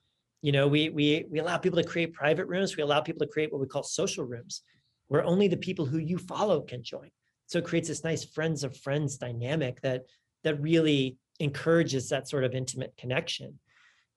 You 0.41 0.51
know, 0.51 0.67
we, 0.67 0.89
we, 0.89 1.25
we 1.29 1.39
allow 1.39 1.57
people 1.57 1.81
to 1.81 1.88
create 1.88 2.13
private 2.13 2.45
rooms. 2.45 2.75
We 2.75 2.83
allow 2.83 3.01
people 3.01 3.25
to 3.25 3.31
create 3.31 3.51
what 3.51 3.61
we 3.61 3.67
call 3.67 3.83
social 3.83 4.25
rooms, 4.25 4.61
where 5.07 5.23
only 5.23 5.47
the 5.47 5.57
people 5.57 5.85
who 5.85 5.97
you 5.97 6.17
follow 6.17 6.61
can 6.61 6.83
join. 6.83 7.09
So 7.47 7.59
it 7.59 7.65
creates 7.65 7.88
this 7.88 8.03
nice 8.03 8.25
friends 8.25 8.63
of 8.63 8.75
friends 8.77 9.17
dynamic 9.17 9.81
that, 9.81 10.03
that 10.43 10.61
really 10.61 11.17
encourages 11.39 12.09
that 12.09 12.27
sort 12.27 12.43
of 12.43 12.53
intimate 12.53 12.93
connection. 12.97 13.59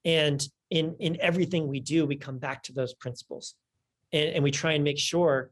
And 0.05 0.47
in, 0.71 0.97
in 0.99 1.19
everything 1.21 1.67
we 1.67 1.81
do, 1.81 2.07
we 2.07 2.17
come 2.17 2.39
back 2.39 2.63
to 2.65 2.73
those 2.73 2.95
principles. 2.95 3.55
And, 4.13 4.31
and 4.31 4.45
we 4.45 4.51
try 4.51 4.73
and 4.73 4.85
make 4.85 4.99
sure 4.99 5.51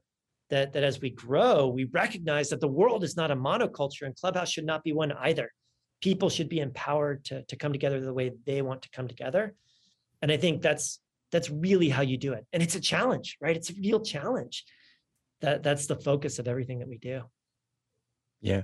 that, 0.51 0.73
that 0.73 0.85
as 0.85 1.01
we 1.01 1.11
grow, 1.11 1.67
we 1.69 1.85
recognize 1.85 2.49
that 2.51 2.61
the 2.61 2.69
world 2.69 3.03
is 3.05 3.17
not 3.17 3.31
a 3.31 3.37
monoculture 3.37 4.03
and 4.03 4.15
Clubhouse 4.15 4.51
should 4.51 4.67
not 4.67 4.85
be 4.85 4.93
one 4.93 5.13
either. 5.13 5.51
People 6.01 6.29
should 6.29 6.49
be 6.49 6.61
empowered 6.61 7.25
to, 7.25 7.43
to 7.45 7.57
come 7.57 7.73
together 7.73 8.01
the 8.01 8.13
way 8.13 8.33
they 8.45 8.63
want 8.63 8.83
to 8.83 8.91
come 8.91 9.09
together. 9.09 9.55
And 10.23 10.31
I 10.31 10.37
think 10.37 10.63
that's 10.63 11.01
that's 11.33 11.51
really 11.51 11.89
how 11.89 12.03
you 12.03 12.17
do 12.17 12.33
it. 12.33 12.47
And 12.53 12.63
it's 12.63 12.77
a 12.77 12.81
challenge, 12.81 13.37
right? 13.41 13.57
It's 13.57 13.71
a 13.71 13.75
real 13.75 14.01
challenge. 14.01 14.65
That 15.41 15.63
that's 15.63 15.87
the 15.87 15.97
focus 15.97 16.39
of 16.39 16.49
everything 16.49 16.79
that 16.79 16.89
we 16.89 16.99
do. 16.99 17.23
Yeah. 18.41 18.63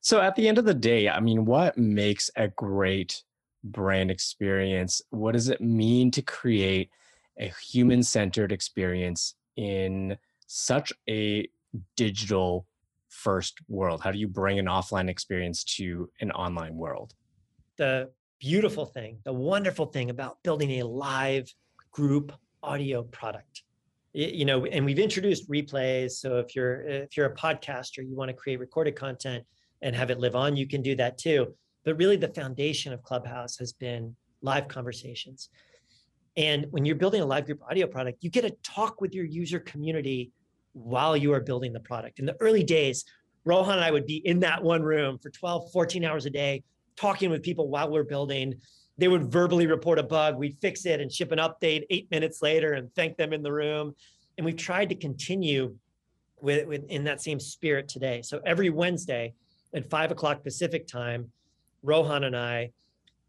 So 0.00 0.20
at 0.20 0.34
the 0.36 0.48
end 0.48 0.58
of 0.58 0.64
the 0.64 0.74
day, 0.74 1.08
I 1.08 1.20
mean, 1.20 1.44
what 1.44 1.76
makes 1.76 2.30
a 2.36 2.48
great 2.48 3.22
brand 3.62 4.10
experience? 4.10 5.02
What 5.10 5.32
does 5.32 5.48
it 5.48 5.60
mean 5.60 6.10
to 6.12 6.22
create 6.22 6.90
a 7.38 7.52
human-centered 7.70 8.52
experience 8.52 9.34
in 9.56 10.16
such 10.50 10.92
a 11.08 11.48
digital 11.96 12.66
first 13.08 13.58
world? 13.68 14.00
How 14.02 14.10
do 14.10 14.18
you 14.18 14.26
bring 14.26 14.58
an 14.58 14.66
offline 14.66 15.08
experience 15.08 15.62
to 15.76 16.10
an 16.20 16.32
online 16.32 16.74
world? 16.74 17.14
The 17.76 18.10
beautiful 18.40 18.84
thing, 18.84 19.18
the 19.24 19.32
wonderful 19.32 19.86
thing 19.86 20.10
about 20.10 20.42
building 20.42 20.80
a 20.80 20.86
live 20.86 21.52
group 21.92 22.32
audio 22.64 23.04
product. 23.04 23.62
You 24.12 24.44
know, 24.44 24.64
and 24.66 24.84
we've 24.84 24.98
introduced 24.98 25.48
replays. 25.48 26.12
So 26.12 26.38
if 26.38 26.56
you're 26.56 26.82
if 26.82 27.16
you're 27.16 27.26
a 27.26 27.34
podcaster, 27.34 27.98
you 27.98 28.16
want 28.16 28.28
to 28.28 28.34
create 28.34 28.58
recorded 28.58 28.96
content 28.96 29.44
and 29.82 29.94
have 29.94 30.10
it 30.10 30.18
live 30.18 30.34
on, 30.34 30.56
you 30.56 30.66
can 30.66 30.82
do 30.82 30.96
that 30.96 31.16
too. 31.16 31.54
But 31.84 31.96
really 31.96 32.16
the 32.16 32.28
foundation 32.28 32.92
of 32.92 33.04
Clubhouse 33.04 33.56
has 33.58 33.72
been 33.72 34.16
live 34.42 34.66
conversations. 34.66 35.48
And 36.36 36.66
when 36.70 36.84
you're 36.84 36.96
building 36.96 37.20
a 37.20 37.26
live 37.26 37.46
group 37.46 37.62
audio 37.62 37.86
product, 37.86 38.24
you 38.24 38.30
get 38.30 38.42
to 38.42 38.50
talk 38.64 39.00
with 39.00 39.14
your 39.14 39.24
user 39.24 39.60
community 39.60 40.32
while 40.72 41.16
you 41.16 41.32
are 41.32 41.40
building 41.40 41.72
the 41.72 41.80
product. 41.80 42.18
In 42.18 42.26
the 42.26 42.36
early 42.40 42.62
days, 42.62 43.04
Rohan 43.44 43.76
and 43.76 43.84
I 43.84 43.90
would 43.90 44.06
be 44.06 44.16
in 44.26 44.40
that 44.40 44.62
one 44.62 44.82
room 44.82 45.18
for 45.18 45.30
12, 45.30 45.72
14 45.72 46.04
hours 46.04 46.26
a 46.26 46.30
day, 46.30 46.62
talking 46.96 47.30
with 47.30 47.42
people 47.42 47.68
while 47.68 47.90
we're 47.90 48.04
building. 48.04 48.54
They 48.98 49.08
would 49.08 49.32
verbally 49.32 49.66
report 49.66 49.98
a 49.98 50.02
bug, 50.02 50.36
we'd 50.36 50.58
fix 50.60 50.84
it 50.84 51.00
and 51.00 51.10
ship 51.10 51.32
an 51.32 51.38
update 51.38 51.84
eight 51.90 52.10
minutes 52.10 52.42
later 52.42 52.74
and 52.74 52.94
thank 52.94 53.16
them 53.16 53.32
in 53.32 53.42
the 53.42 53.52
room. 53.52 53.94
And 54.36 54.44
we've 54.44 54.56
tried 54.56 54.90
to 54.90 54.94
continue 54.94 55.76
with, 56.40 56.66
with 56.66 56.84
in 56.88 57.04
that 57.04 57.22
same 57.22 57.40
spirit 57.40 57.88
today. 57.88 58.22
So 58.22 58.40
every 58.44 58.70
Wednesday 58.70 59.34
at 59.74 59.88
five 59.88 60.10
o'clock 60.10 60.42
Pacific 60.42 60.86
time, 60.86 61.30
Rohan 61.82 62.24
and 62.24 62.36
I 62.36 62.72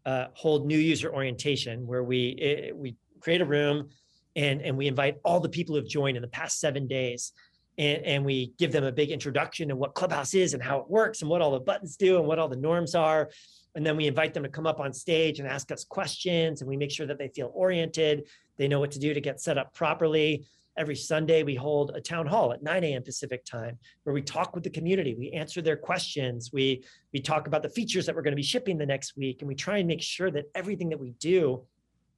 uh, 0.04 0.26
hold 0.34 0.66
new 0.66 0.78
user 0.78 1.12
orientation 1.12 1.86
where 1.86 2.02
we 2.02 2.28
it, 2.30 2.70
eh, 2.70 2.72
we 2.74 2.96
create 3.20 3.40
a 3.40 3.44
room 3.44 3.88
and 4.36 4.62
and 4.62 4.76
we 4.76 4.86
invite 4.86 5.16
all 5.24 5.40
the 5.40 5.48
people 5.48 5.74
who've 5.74 5.88
joined 5.88 6.16
in 6.16 6.22
the 6.22 6.28
past 6.28 6.60
seven 6.60 6.86
days 6.86 7.32
and, 7.78 8.04
and 8.04 8.24
we 8.24 8.52
give 8.58 8.72
them 8.72 8.84
a 8.84 8.92
big 8.92 9.10
introduction 9.10 9.70
of 9.70 9.78
what 9.78 9.94
clubhouse 9.94 10.34
is 10.34 10.54
and 10.54 10.62
how 10.62 10.78
it 10.78 10.88
works 10.88 11.22
and 11.22 11.30
what 11.30 11.40
all 11.40 11.52
the 11.52 11.60
buttons 11.60 11.96
do 11.96 12.18
and 12.18 12.26
what 12.26 12.38
all 12.38 12.48
the 12.48 12.56
norms 12.56 12.94
are 12.94 13.30
and 13.74 13.86
then 13.86 13.96
we 13.96 14.06
invite 14.06 14.34
them 14.34 14.42
to 14.42 14.48
come 14.48 14.66
up 14.66 14.80
on 14.80 14.92
stage 14.92 15.38
and 15.38 15.48
ask 15.48 15.72
us 15.72 15.84
questions 15.84 16.60
and 16.60 16.68
we 16.68 16.76
make 16.76 16.90
sure 16.90 17.06
that 17.06 17.18
they 17.18 17.28
feel 17.28 17.50
oriented 17.54 18.26
they 18.58 18.68
know 18.68 18.80
what 18.80 18.90
to 18.90 18.98
do 18.98 19.14
to 19.14 19.20
get 19.20 19.40
set 19.40 19.58
up 19.58 19.72
properly 19.74 20.44
every 20.76 20.96
Sunday 20.96 21.42
we 21.42 21.54
hold 21.54 21.92
a 21.94 22.00
town 22.00 22.26
hall 22.26 22.52
at 22.52 22.62
9 22.62 22.84
a.m. 22.84 23.02
Pacific 23.02 23.44
time 23.44 23.78
where 24.04 24.14
we 24.14 24.22
talk 24.22 24.54
with 24.54 24.64
the 24.64 24.70
community. 24.70 25.14
We 25.14 25.30
answer 25.32 25.60
their 25.60 25.76
questions. 25.76 26.50
We 26.52 26.84
we 27.12 27.20
talk 27.20 27.46
about 27.46 27.62
the 27.62 27.68
features 27.68 28.06
that 28.06 28.14
we're 28.14 28.22
going 28.22 28.32
to 28.32 28.36
be 28.36 28.42
shipping 28.42 28.78
the 28.78 28.86
next 28.86 29.16
week, 29.16 29.42
and 29.42 29.48
we 29.48 29.54
try 29.54 29.78
and 29.78 29.88
make 29.88 30.02
sure 30.02 30.30
that 30.30 30.46
everything 30.54 30.88
that 30.90 31.00
we 31.00 31.10
do 31.12 31.62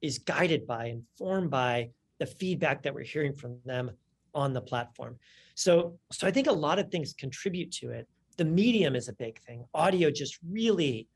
is 0.01 0.19
guided 0.19 0.67
by, 0.67 0.85
informed 0.85 1.49
by 1.49 1.89
the 2.19 2.25
feedback 2.25 2.83
that 2.83 2.93
we're 2.93 3.03
hearing 3.03 3.35
from 3.35 3.57
them 3.65 3.91
on 4.33 4.53
the 4.53 4.61
platform. 4.61 5.17
So 5.55 5.97
so 6.11 6.27
I 6.27 6.31
think 6.31 6.47
a 6.47 6.51
lot 6.51 6.79
of 6.79 6.89
things 6.89 7.13
contribute 7.13 7.71
to 7.73 7.91
it. 7.91 8.07
The 8.37 8.45
medium 8.45 8.95
is 8.95 9.07
a 9.07 9.13
big 9.13 9.39
thing. 9.39 9.65
Audio 9.73 10.11
just 10.11 10.37
really 10.49 11.07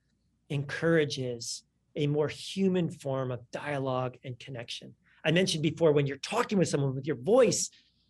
encourages 0.50 1.64
a 1.96 2.08
more 2.08 2.28
human 2.28 2.90
form 2.90 3.32
of 3.32 3.40
dialogue 3.52 4.18
and 4.24 4.40
connection. 4.40 4.94
I 5.26 5.32
mentioned 5.32 5.64
before, 5.64 5.92
when 5.92 6.08
you're 6.08 6.18
talking 6.18 6.58
with 6.58 6.70
someone 6.70 6.96
with 6.96 7.06
your 7.06 7.18
voice, 7.18 7.70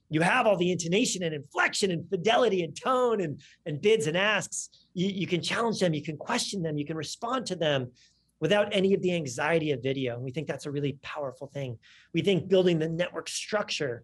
you 0.10 0.22
have 0.22 0.48
all 0.48 0.58
the 0.58 0.72
intonation 0.72 1.24
and 1.24 1.34
inflection 1.34 1.92
and 1.92 2.08
fidelity 2.10 2.64
and 2.64 2.76
tone 2.76 3.22
and, 3.22 3.42
and 3.66 3.82
bids 3.82 4.08
and 4.08 4.18
asks. 4.18 4.70
You, 4.94 5.08
you 5.08 5.28
can 5.28 5.42
challenge 5.42 5.80
them, 5.80 5.94
you 5.94 6.04
can 6.04 6.18
question 6.18 6.62
them, 6.62 6.78
you 6.78 6.86
can 6.86 6.98
respond 6.98 7.46
to 7.48 7.56
them 7.56 7.92
without 8.40 8.68
any 8.72 8.94
of 8.94 9.02
the 9.02 9.14
anxiety 9.14 9.72
of 9.72 9.84
video. 9.84 10.16
And 10.16 10.24
we 10.24 10.32
think 10.32 10.48
that's 10.48 10.66
a 10.66 10.72
really 10.72 10.98
powerful 11.02 11.48
thing. 11.48 11.78
We 12.14 12.22
think 12.22 12.48
building 12.48 12.80
the 12.80 12.90
network 12.90 13.28
structure 13.28 14.04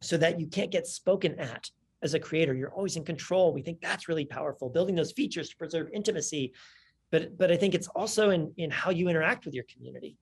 so 0.00 0.16
that 0.18 0.38
you 0.38 0.46
can't 0.46 0.70
get 0.70 0.86
spoken 0.86 1.38
at 1.38 1.70
as 2.02 2.14
a 2.14 2.20
creator, 2.20 2.54
you're 2.54 2.72
always 2.72 2.96
in 2.96 3.04
control. 3.04 3.52
We 3.52 3.62
think 3.62 3.80
that's 3.80 4.08
really 4.08 4.26
powerful. 4.26 4.68
Building 4.68 4.94
those 4.94 5.12
features 5.12 5.48
to 5.48 5.56
preserve 5.56 5.88
intimacy. 5.92 6.52
But, 7.10 7.38
but 7.38 7.50
I 7.50 7.56
think 7.56 7.74
it's 7.74 7.88
also 7.88 8.30
in, 8.30 8.52
in 8.56 8.70
how 8.70 8.90
you 8.90 9.08
interact 9.08 9.44
with 9.44 9.54
your 9.54 9.64
community 9.64 10.16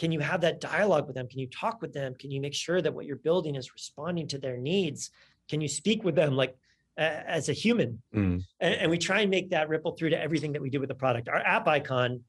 can 0.00 0.12
you 0.12 0.20
have 0.20 0.40
that 0.40 0.62
dialogue 0.62 1.06
with 1.06 1.14
them 1.14 1.28
can 1.28 1.38
you 1.38 1.46
talk 1.48 1.82
with 1.82 1.92
them 1.92 2.14
can 2.14 2.30
you 2.30 2.40
make 2.40 2.54
sure 2.54 2.80
that 2.80 2.92
what 2.92 3.04
you're 3.04 3.16
building 3.16 3.54
is 3.54 3.74
responding 3.74 4.26
to 4.26 4.38
their 4.38 4.56
needs 4.56 5.10
can 5.46 5.60
you 5.60 5.68
speak 5.68 6.02
with 6.02 6.14
them 6.14 6.34
like 6.34 6.56
uh, 6.96 7.20
as 7.26 7.50
a 7.50 7.52
human 7.52 8.00
mm. 8.14 8.42
and, 8.60 8.74
and, 8.74 8.90
we 8.90 8.96
try 8.96 9.20
and 9.20 9.30
make 9.30 9.50
that 9.50 9.68
ripple 9.68 9.92
through 9.92 10.08
to 10.08 10.20
everything 10.20 10.52
that 10.52 10.62
we 10.62 10.70
do 10.70 10.80
with 10.80 10.88
the 10.88 10.94
product 10.94 11.28
our 11.28 11.40
app 11.40 11.68
icon 11.68 12.20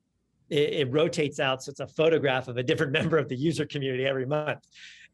it, 0.51 0.73
it, 0.73 0.91
rotates 0.91 1.39
out 1.39 1.63
so 1.63 1.71
it's 1.71 1.79
a 1.79 1.87
photograph 1.87 2.47
of 2.47 2.57
a 2.57 2.63
different 2.63 2.91
member 2.99 3.17
of 3.17 3.27
the 3.27 3.35
user 3.35 3.65
community 3.65 4.05
every 4.05 4.25
month 4.25 4.59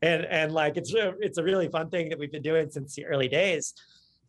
and 0.02 0.26
and 0.26 0.54
like 0.54 0.76
it's 0.76 0.94
a, 0.94 1.14
it's 1.20 1.38
a 1.38 1.44
really 1.44 1.70
fun 1.70 1.90
thing 1.90 2.10
that 2.10 2.20
we've 2.20 2.32
been 2.32 2.42
doing 2.42 2.70
since 2.70 2.96
the 2.96 3.06
early 3.06 3.28
days 3.28 3.74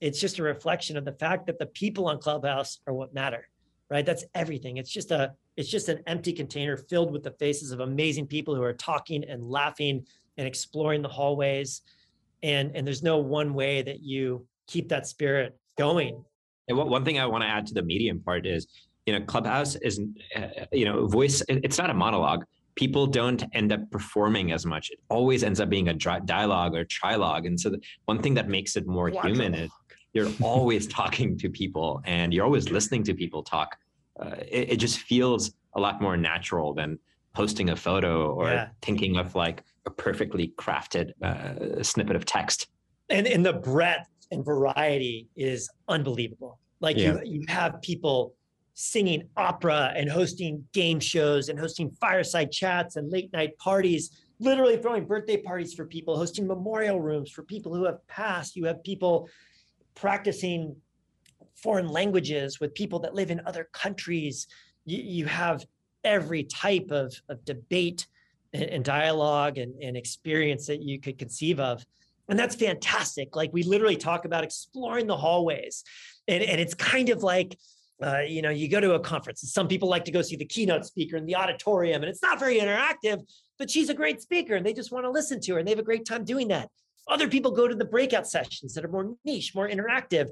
it's 0.00 0.20
just 0.20 0.38
a 0.38 0.42
reflection 0.42 0.96
of 0.96 1.04
the 1.04 1.12
fact 1.12 1.46
that 1.46 1.58
the 1.58 1.66
people 1.66 2.06
on 2.06 2.18
clubhouse 2.18 2.78
are 2.86 2.94
what 2.94 3.12
matter 3.12 3.48
right 3.90 4.06
that's 4.06 4.24
everything 4.34 4.76
it's 4.76 4.90
just 4.90 5.10
a 5.10 5.32
it's 5.58 5.68
just 5.68 5.88
an 5.88 6.00
empty 6.06 6.32
container 6.32 6.76
filled 6.76 7.10
with 7.10 7.24
the 7.24 7.32
faces 7.32 7.72
of 7.72 7.80
amazing 7.80 8.28
people 8.28 8.54
who 8.54 8.62
are 8.62 8.72
talking 8.72 9.24
and 9.24 9.42
laughing 9.42 10.06
and 10.38 10.46
exploring 10.46 11.02
the 11.02 11.08
hallways. 11.08 11.82
And, 12.44 12.70
and 12.74 12.86
there's 12.86 13.02
no 13.02 13.18
one 13.18 13.52
way 13.52 13.82
that 13.82 14.00
you 14.00 14.46
keep 14.68 14.88
that 14.90 15.08
spirit 15.08 15.58
going. 15.76 16.24
And 16.68 16.78
one 16.78 17.04
thing 17.04 17.18
I 17.18 17.26
want 17.26 17.42
to 17.42 17.48
add 17.48 17.66
to 17.66 17.74
the 17.74 17.82
medium 17.82 18.20
part 18.20 18.46
is, 18.46 18.68
you 19.08 19.18
know, 19.18 19.24
Clubhouse 19.24 19.74
is, 19.76 19.98
uh, 20.36 20.66
you 20.70 20.84
know, 20.84 21.06
voice, 21.06 21.42
it's 21.48 21.78
not 21.78 21.88
a 21.88 21.94
monologue. 21.94 22.44
People 22.74 23.06
don't 23.06 23.42
end 23.54 23.72
up 23.72 23.90
performing 23.90 24.52
as 24.52 24.66
much. 24.66 24.90
It 24.90 24.98
always 25.08 25.42
ends 25.42 25.60
up 25.60 25.70
being 25.70 25.88
a 25.88 25.94
dialogue 25.94 26.74
or 26.74 26.84
trilogue. 26.84 27.46
And 27.46 27.58
so 27.58 27.70
the 27.70 27.80
one 28.04 28.20
thing 28.20 28.34
that 28.34 28.48
makes 28.50 28.76
it 28.76 28.86
more 28.86 29.08
human 29.08 29.54
is 29.54 29.70
you're 30.12 30.28
always 30.42 30.86
talking 30.86 31.38
to 31.38 31.48
people 31.48 32.02
and 32.04 32.34
you're 32.34 32.44
always 32.44 32.70
listening 32.70 33.02
to 33.04 33.14
people 33.14 33.42
talk 33.42 33.78
uh, 34.20 34.36
it, 34.46 34.72
it, 34.72 34.76
just 34.76 34.98
feels 34.98 35.52
a 35.74 35.80
lot 35.80 36.02
more 36.02 36.16
natural 36.16 36.74
than 36.74 36.98
posting 37.34 37.70
a 37.70 37.76
photo 37.76 38.32
or 38.32 38.50
yeah. 38.50 38.68
thinking 38.82 39.16
of 39.16 39.34
like 39.34 39.62
a 39.86 39.90
perfectly 39.90 40.52
crafted 40.58 41.12
uh, 41.22 41.82
snippet 41.82 42.16
of 42.16 42.26
text. 42.26 42.66
And 43.08 43.26
and 43.26 43.46
the 43.46 43.54
breadth 43.54 44.08
and 44.30 44.44
variety 44.44 45.28
is 45.36 45.70
unbelievable. 45.88 46.58
Like 46.80 46.96
yeah. 46.98 47.20
you 47.22 47.40
you 47.40 47.44
have 47.48 47.80
people 47.80 48.34
singing 48.80 49.28
opera 49.36 49.92
and 49.96 50.08
hosting 50.08 50.64
game 50.72 51.00
shows 51.00 51.48
and 51.48 51.58
hosting 51.58 51.90
fireside 52.00 52.52
chats 52.52 52.96
and 52.96 53.10
late 53.10 53.32
night 53.32 53.56
parties 53.58 54.22
literally 54.38 54.76
throwing 54.76 55.04
birthday 55.04 55.36
parties 55.36 55.74
for 55.74 55.84
people 55.84 56.16
hosting 56.16 56.46
memorial 56.46 57.00
rooms 57.00 57.28
for 57.28 57.42
people 57.42 57.74
who 57.74 57.84
have 57.84 58.06
passed 58.06 58.54
you 58.54 58.64
have 58.64 58.82
people 58.84 59.28
practicing 59.96 60.76
foreign 61.62 61.88
languages 61.88 62.60
with 62.60 62.74
people 62.74 63.00
that 63.00 63.14
live 63.14 63.30
in 63.30 63.40
other 63.44 63.68
countries. 63.72 64.46
You, 64.84 65.02
you 65.02 65.26
have 65.26 65.66
every 66.04 66.44
type 66.44 66.90
of, 66.90 67.14
of 67.28 67.44
debate 67.44 68.06
and, 68.52 68.64
and 68.64 68.84
dialogue 68.84 69.58
and, 69.58 69.74
and 69.82 69.96
experience 69.96 70.66
that 70.66 70.82
you 70.82 71.00
could 71.00 71.18
conceive 71.18 71.58
of. 71.58 71.84
And 72.28 72.38
that's 72.38 72.54
fantastic. 72.54 73.34
Like 73.34 73.52
we 73.52 73.62
literally 73.62 73.96
talk 73.96 74.24
about 74.24 74.44
exploring 74.44 75.06
the 75.06 75.16
hallways. 75.16 75.82
And, 76.28 76.42
and 76.42 76.60
it's 76.60 76.74
kind 76.74 77.08
of 77.08 77.22
like, 77.22 77.58
uh, 78.02 78.20
you 78.20 78.42
know, 78.42 78.50
you 78.50 78.68
go 78.68 78.80
to 78.80 78.94
a 78.94 79.00
conference 79.00 79.40
some 79.52 79.66
people 79.66 79.88
like 79.88 80.04
to 80.04 80.12
go 80.12 80.22
see 80.22 80.36
the 80.36 80.44
keynote 80.44 80.84
speaker 80.84 81.16
in 81.16 81.26
the 81.26 81.34
auditorium 81.34 82.02
and 82.02 82.10
it's 82.10 82.22
not 82.22 82.38
very 82.38 82.60
interactive, 82.60 83.20
but 83.58 83.70
she's 83.70 83.88
a 83.88 83.94
great 83.94 84.22
speaker 84.22 84.54
and 84.54 84.64
they 84.64 84.72
just 84.72 84.92
want 84.92 85.04
to 85.04 85.10
listen 85.10 85.40
to 85.40 85.52
her 85.54 85.58
and 85.58 85.66
they 85.66 85.72
have 85.72 85.78
a 85.78 85.84
great 85.84 86.06
time 86.06 86.24
doing 86.24 86.48
that. 86.48 86.68
Other 87.08 87.28
people 87.28 87.50
go 87.50 87.66
to 87.66 87.74
the 87.74 87.84
breakout 87.84 88.28
sessions 88.28 88.74
that 88.74 88.84
are 88.84 88.88
more 88.88 89.14
niche, 89.24 89.54
more 89.54 89.68
interactive. 89.68 90.28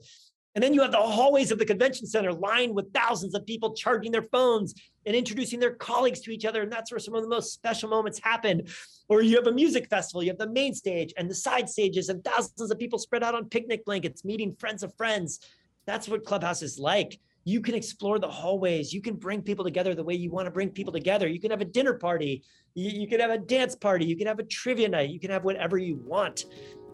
And 0.54 0.62
then 0.62 0.72
you 0.72 0.80
have 0.80 0.92
the 0.92 0.98
hallways 0.98 1.50
of 1.50 1.58
the 1.58 1.66
convention 1.66 2.06
center 2.06 2.32
lined 2.32 2.74
with 2.74 2.92
thousands 2.94 3.34
of 3.34 3.44
people 3.44 3.74
charging 3.74 4.10
their 4.10 4.22
phones 4.22 4.74
and 5.04 5.14
introducing 5.14 5.60
their 5.60 5.74
colleagues 5.74 6.20
to 6.20 6.30
each 6.30 6.46
other. 6.46 6.62
And 6.62 6.72
that's 6.72 6.90
where 6.90 6.98
some 6.98 7.14
of 7.14 7.22
the 7.22 7.28
most 7.28 7.52
special 7.52 7.90
moments 7.90 8.18
happen. 8.18 8.66
Or 9.08 9.20
you 9.20 9.36
have 9.36 9.46
a 9.46 9.52
music 9.52 9.88
festival, 9.88 10.22
you 10.22 10.30
have 10.30 10.38
the 10.38 10.48
main 10.48 10.74
stage 10.74 11.12
and 11.18 11.30
the 11.30 11.34
side 11.34 11.68
stages, 11.68 12.08
and 12.08 12.24
thousands 12.24 12.70
of 12.70 12.78
people 12.78 12.98
spread 12.98 13.22
out 13.22 13.34
on 13.34 13.50
picnic 13.50 13.84
blankets, 13.84 14.24
meeting 14.24 14.56
friends 14.58 14.82
of 14.82 14.94
friends. 14.96 15.40
That's 15.86 16.08
what 16.08 16.24
Clubhouse 16.24 16.62
is 16.62 16.78
like. 16.78 17.20
You 17.46 17.60
can 17.60 17.76
explore 17.76 18.18
the 18.18 18.28
hallways. 18.28 18.92
You 18.92 19.00
can 19.00 19.14
bring 19.14 19.40
people 19.40 19.64
together 19.64 19.94
the 19.94 20.02
way 20.02 20.14
you 20.14 20.32
want 20.32 20.46
to 20.46 20.50
bring 20.50 20.68
people 20.68 20.92
together. 20.92 21.28
You 21.28 21.40
can 21.40 21.52
have 21.52 21.60
a 21.60 21.64
dinner 21.64 21.94
party. 21.94 22.42
You, 22.74 22.90
you 23.02 23.06
can 23.06 23.20
have 23.20 23.30
a 23.30 23.38
dance 23.38 23.76
party. 23.76 24.04
You 24.04 24.16
can 24.16 24.26
have 24.26 24.40
a 24.40 24.42
trivia 24.42 24.88
night. 24.88 25.10
You 25.10 25.20
can 25.20 25.30
have 25.30 25.44
whatever 25.44 25.78
you 25.78 25.94
want. 26.04 26.44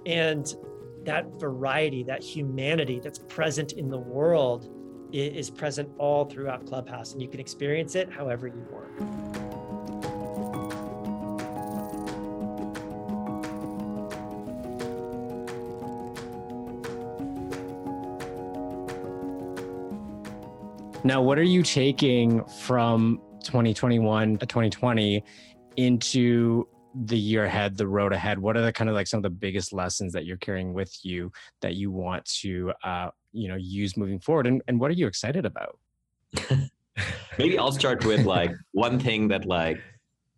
And 0.05 0.47
that 1.05 1.25
variety, 1.41 2.05
that 2.05 2.23
humanity 2.23 3.01
that's 3.03 3.19
present 3.19 3.73
in 3.73 3.89
the 3.89 3.99
world 3.99 4.69
is 5.13 5.51
present 5.51 5.89
all 5.99 6.27
throughout 6.27 6.67
Clubhouse, 6.67 7.13
and 7.13 7.23
you 7.23 7.29
can 7.29 7.41
experience 7.41 7.95
it 7.95 8.13
however 8.13 8.47
you 8.47 8.67
want. 8.71 9.42
Now, 21.05 21.21
what 21.21 21.37
are 21.37 21.43
you 21.43 21.65
taking 21.65 22.45
from 22.45 23.21
2021 23.43 24.39
to 24.39 24.47
2020 24.47 25.25
into 25.77 26.69
the 26.95 27.19
year 27.19 27.45
ahead, 27.45 27.77
the 27.77 27.89
road 27.89 28.13
ahead? 28.13 28.39
What 28.39 28.57
are 28.57 28.63
the 28.63 28.73
kind 28.73 28.89
of 28.89 28.95
like 28.95 29.09
some 29.09 29.19
of 29.19 29.25
the 29.25 29.31
biggest 29.31 29.73
lessons 29.73 30.13
that 30.13 30.27
you're 30.27 30.37
carrying 30.37 30.73
with 30.73 30.97
you 31.03 31.33
that 31.61 31.75
you 31.75 31.91
want 31.91 32.25
to, 32.43 32.73
uh, 32.85 33.11
you 33.33 33.49
know, 33.49 33.57
use 33.57 33.97
moving 33.97 34.21
forward? 34.21 34.47
And, 34.47 34.63
and 34.69 34.79
what 34.79 34.93
are 34.93 34.95
you 34.95 35.09
excited 35.09 35.45
about? 35.45 35.77
Maybe 37.39 37.59
I'll 37.59 37.73
start 37.73 38.05
with 38.05 38.25
like 38.25 38.53
one 38.71 39.01
thing 39.01 39.27
that 39.29 39.45
like 39.45 39.81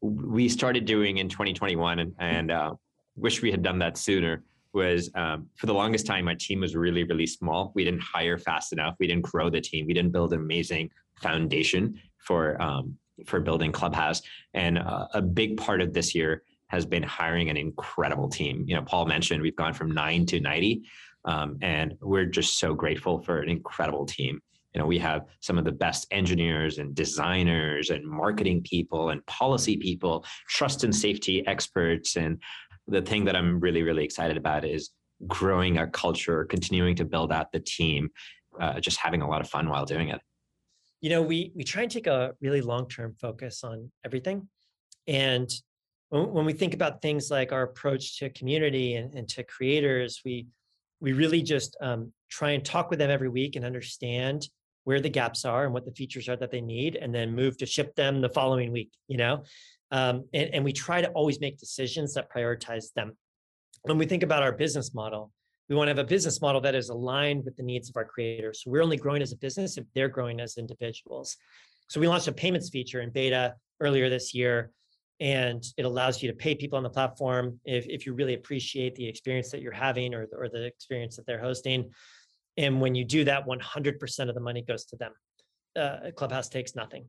we 0.01 0.49
started 0.49 0.87
doing 0.87 1.19
in 1.19 1.29
2021 1.29 1.99
and, 1.99 2.15
and 2.19 2.51
uh, 2.51 2.75
wish 3.17 3.43
we 3.43 3.51
had 3.51 3.62
done 3.62 3.79
that 3.81 3.99
sooner 3.99 4.43
was 4.75 5.11
um, 5.14 5.47
for 5.57 5.66
the 5.66 5.75
longest 5.75 6.07
time 6.07 6.25
my 6.25 6.35
team 6.35 6.61
was 6.61 6.75
really 6.75 7.05
really 7.05 7.27
small 7.27 7.72
we 7.75 7.85
didn't 7.85 8.03
hire 8.03 8.39
fast 8.39 8.72
enough 8.72 8.95
we 8.99 9.07
didn't 9.07 9.22
grow 9.22 9.49
the 9.49 9.61
team 9.61 9.87
we 9.87 9.95
didn't 9.95 10.12
build 10.12 10.33
an 10.33 10.41
amazing 10.41 10.91
foundation 11.22 11.99
for 12.18 12.61
um, 12.61 12.97
for 13.27 13.41
building 13.41 13.72
Clubhouse. 13.72 14.22
And 14.55 14.79
uh, 14.79 15.07
a 15.14 15.22
big 15.22 15.57
part 15.57 15.81
of 15.81 15.93
this 15.93 16.14
year 16.14 16.43
has 16.68 16.85
been 16.85 17.03
hiring 17.03 17.51
an 17.51 17.57
incredible 17.57 18.29
team. 18.29 18.64
You 18.66 18.75
know, 18.77 18.83
Paul 18.83 19.07
mentioned 19.07 19.43
we've 19.43 19.57
gone 19.57 19.75
from 19.75 19.91
nine 19.93 20.27
to 20.27 20.41
90, 20.41 20.83
um, 21.25 21.59
and 21.62 21.95
we're 22.01 22.25
just 22.25 22.59
so 22.59 22.75
grateful 22.75 23.20
for 23.22 23.41
an 23.41 23.49
incredible 23.49 24.07
team. 24.07 24.41
You 24.75 24.81
know, 24.81 24.87
we 24.87 24.99
have 24.99 25.27
some 25.39 25.57
of 25.57 25.64
the 25.64 25.70
best 25.70 26.09
engineers 26.11 26.79
and 26.79 26.97
designers 26.97 27.91
and 27.91 28.05
marketing 28.05 28.62
people 28.64 29.11
and 29.11 29.25
policy 29.27 29.77
people, 29.77 30.25
trust 30.49 30.83
and 30.83 30.95
safety 30.95 31.47
experts. 31.47 32.16
And 32.16 32.43
the 32.87 33.03
thing 33.03 33.24
that 33.24 33.37
I'm 33.37 33.61
really, 33.61 33.82
really 33.82 34.05
excited 34.05 34.37
about 34.37 34.64
is 34.64 34.91
growing 35.26 35.78
our 35.78 35.87
culture, 35.87 36.45
continuing 36.45 36.97
to 36.97 37.05
build 37.05 37.32
out 37.32 37.53
the 37.53 37.61
team, 37.61 38.11
uh, 38.61 38.80
just 38.80 38.99
having 38.99 39.22
a 39.22 39.28
lot 39.28 39.41
of 39.41 39.49
fun 39.49 39.68
while 39.68 39.85
doing 39.85 40.09
it. 40.09 40.20
You 41.01 41.11
know, 41.11 41.22
we 41.22 41.53
we 41.55 41.64
try 41.64 41.82
and 41.82 41.91
take 41.91 42.07
a 42.07 42.32
really 42.41 42.62
long-term 42.62 43.16
focus 43.20 43.62
on 43.62 43.91
everything. 44.05 44.49
And 45.07 45.51
when, 46.09 46.32
when 46.32 46.45
we 46.47 46.53
think 46.53 46.74
about 46.74 47.03
things 47.03 47.30
like 47.30 47.53
our 47.53 47.62
approach 47.62 48.18
to 48.18 48.30
community 48.30 48.95
and, 48.95 49.14
and 49.14 49.28
to 49.30 49.45
creators, 49.45 50.22
we 50.24 50.47
we 51.01 51.12
really 51.12 51.43
just 51.43 51.76
um, 51.80 52.12
try 52.30 52.53
and 52.53 52.64
talk 52.64 52.91
with 52.91 52.99
them 52.99 53.11
every 53.11 53.28
week 53.28 53.57
and 53.57 53.64
understand 53.64 54.49
where 54.85 55.01
the 55.01 55.11
gaps 55.11 55.45
are 55.45 55.64
and 55.64 55.74
what 55.74 55.85
the 55.85 55.93
features 55.93 56.28
are 56.28 56.37
that 56.37 56.51
they 56.51 56.61
need, 56.61 56.97
and 56.97 57.14
then 57.14 57.35
move 57.35 57.57
to 57.59 57.66
ship 57.66 57.95
them 57.95 58.20
the 58.20 58.28
following 58.28 58.72
week. 58.72 58.93
You 59.09 59.18
know, 59.18 59.45
um, 59.91 60.24
and, 60.32 60.51
and 60.55 60.64
we 60.64 60.72
try 60.72 61.01
to 61.01 61.09
always 61.11 61.41
make 61.41 61.59
decisions 61.59 62.14
that 62.14 62.30
prioritize 62.30 62.93
them. 62.95 63.16
When 63.82 63.99
we 63.99 64.07
think 64.07 64.22
about 64.22 64.43
our 64.43 64.53
business 64.53 64.95
model, 64.95 65.30
we 65.68 65.76
want 65.76 65.89
to 65.89 65.91
have 65.91 65.99
a 65.99 66.05
business 66.05 66.41
model 66.41 66.61
that 66.62 66.74
is 66.74 66.89
aligned 66.89 67.45
with 67.45 67.57
the 67.57 67.62
needs 67.62 67.89
of 67.89 67.97
our 67.97 68.05
creators. 68.05 68.62
So 68.62 68.70
we're 68.70 68.82
only 68.82 68.97
growing 68.97 69.22
as 69.22 69.32
a 69.32 69.37
business 69.37 69.78
if 69.78 69.85
they're 69.95 70.09
growing 70.09 70.41
as 70.41 70.59
individuals. 70.59 71.37
So 71.89 72.01
we 72.01 72.09
launched 72.09 72.28
a 72.28 72.32
payments 72.32 72.70
feature 72.70 73.01
in 73.01 73.11
beta 73.11 73.55
earlier 73.80 74.09
this 74.09 74.35
year 74.35 74.70
and 75.20 75.64
it 75.76 75.85
allows 75.85 76.22
you 76.22 76.30
to 76.30 76.37
pay 76.37 76.55
people 76.55 76.76
on 76.76 76.82
the 76.82 76.91
platform 76.91 77.61
if, 77.64 77.87
if 77.87 78.05
you 78.05 78.14
really 78.14 78.35
appreciate 78.35 78.95
the 78.97 79.07
experience 79.07 79.51
that 79.51 79.62
you're 79.62 79.72
having 79.72 80.12
or, 80.12 80.26
or 80.37 80.49
the 80.49 80.64
experience 80.64 81.16
that 81.16 81.26
they're 81.26 81.41
hosting 81.41 81.91
and 82.57 82.80
when 82.80 82.95
you 82.95 83.05
do 83.05 83.24
that 83.24 83.47
100% 83.47 84.28
of 84.28 84.35
the 84.35 84.41
money 84.41 84.62
goes 84.62 84.85
to 84.87 84.97
them 84.97 85.12
uh, 85.76 86.11
clubhouse 86.16 86.49
takes 86.49 86.74
nothing 86.74 87.09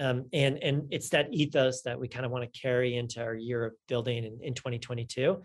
um, 0.00 0.26
and 0.32 0.58
and 0.62 0.88
it's 0.90 1.10
that 1.10 1.32
ethos 1.32 1.82
that 1.82 1.98
we 1.98 2.08
kind 2.08 2.26
of 2.26 2.32
want 2.32 2.44
to 2.44 2.60
carry 2.60 2.96
into 2.96 3.22
our 3.22 3.34
year 3.34 3.64
of 3.64 3.72
building 3.88 4.24
in, 4.24 4.38
in 4.42 4.54
2022 4.54 5.42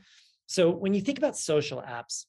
so 0.47 0.69
when 0.69 0.93
you 0.93 1.01
think 1.01 1.17
about 1.17 1.37
social 1.37 1.81
apps 1.81 2.25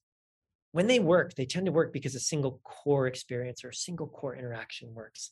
when 0.73 0.87
they 0.87 0.99
work 0.99 1.35
they 1.35 1.47
tend 1.47 1.67
to 1.67 1.73
work 1.73 1.93
because 1.93 2.15
a 2.15 2.21
single 2.21 2.61
core 2.65 3.07
experience 3.07 3.65
or 3.65 3.71
a 3.71 3.75
single 3.75 4.07
core 4.07 4.37
interaction 4.37 4.95
works. 4.95 5.31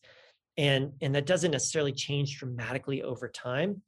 And 0.56 0.92
and 1.00 1.14
that 1.14 1.26
doesn't 1.26 1.52
necessarily 1.52 1.92
change 1.92 2.38
dramatically 2.38 3.02
over 3.02 3.28
time. 3.28 3.82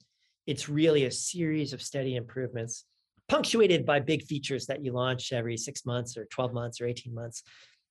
It's 0.47 0.69
really 0.69 1.05
a 1.05 1.11
series 1.11 1.73
of 1.73 1.83
steady 1.83 2.17
improvements 2.17 2.85
punctuated 3.29 3.87
by 3.87 4.01
big 4.01 4.25
features 4.25 4.67
that 4.67 4.85
you 4.85 4.93
launch 4.93 5.33
every 5.33 5.57
six 5.57 5.87
months 5.87 6.17
or 6.17 6.27
12 6.27 6.53
months 6.53 6.81
or 6.81 6.87
18 6.87 7.15
months. 7.15 7.43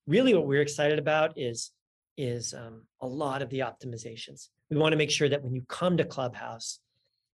Really 0.08 0.34
what 0.34 0.48
we're 0.48 0.62
excited 0.62 1.00
about 1.00 1.34
is 1.38 1.72
is 2.18 2.54
um, 2.54 2.84
a 3.02 3.08
lot 3.08 3.42
of 3.42 3.50
the 3.50 3.60
optimizations 3.60 4.48
we 4.70 4.78
want 4.78 4.94
to 4.94 4.98
make 4.98 5.12
sure 5.12 5.30
that 5.30 5.44
when 5.44 5.54
you 5.54 5.64
come 5.68 5.98
to 5.98 6.06
clubhouse 6.06 6.80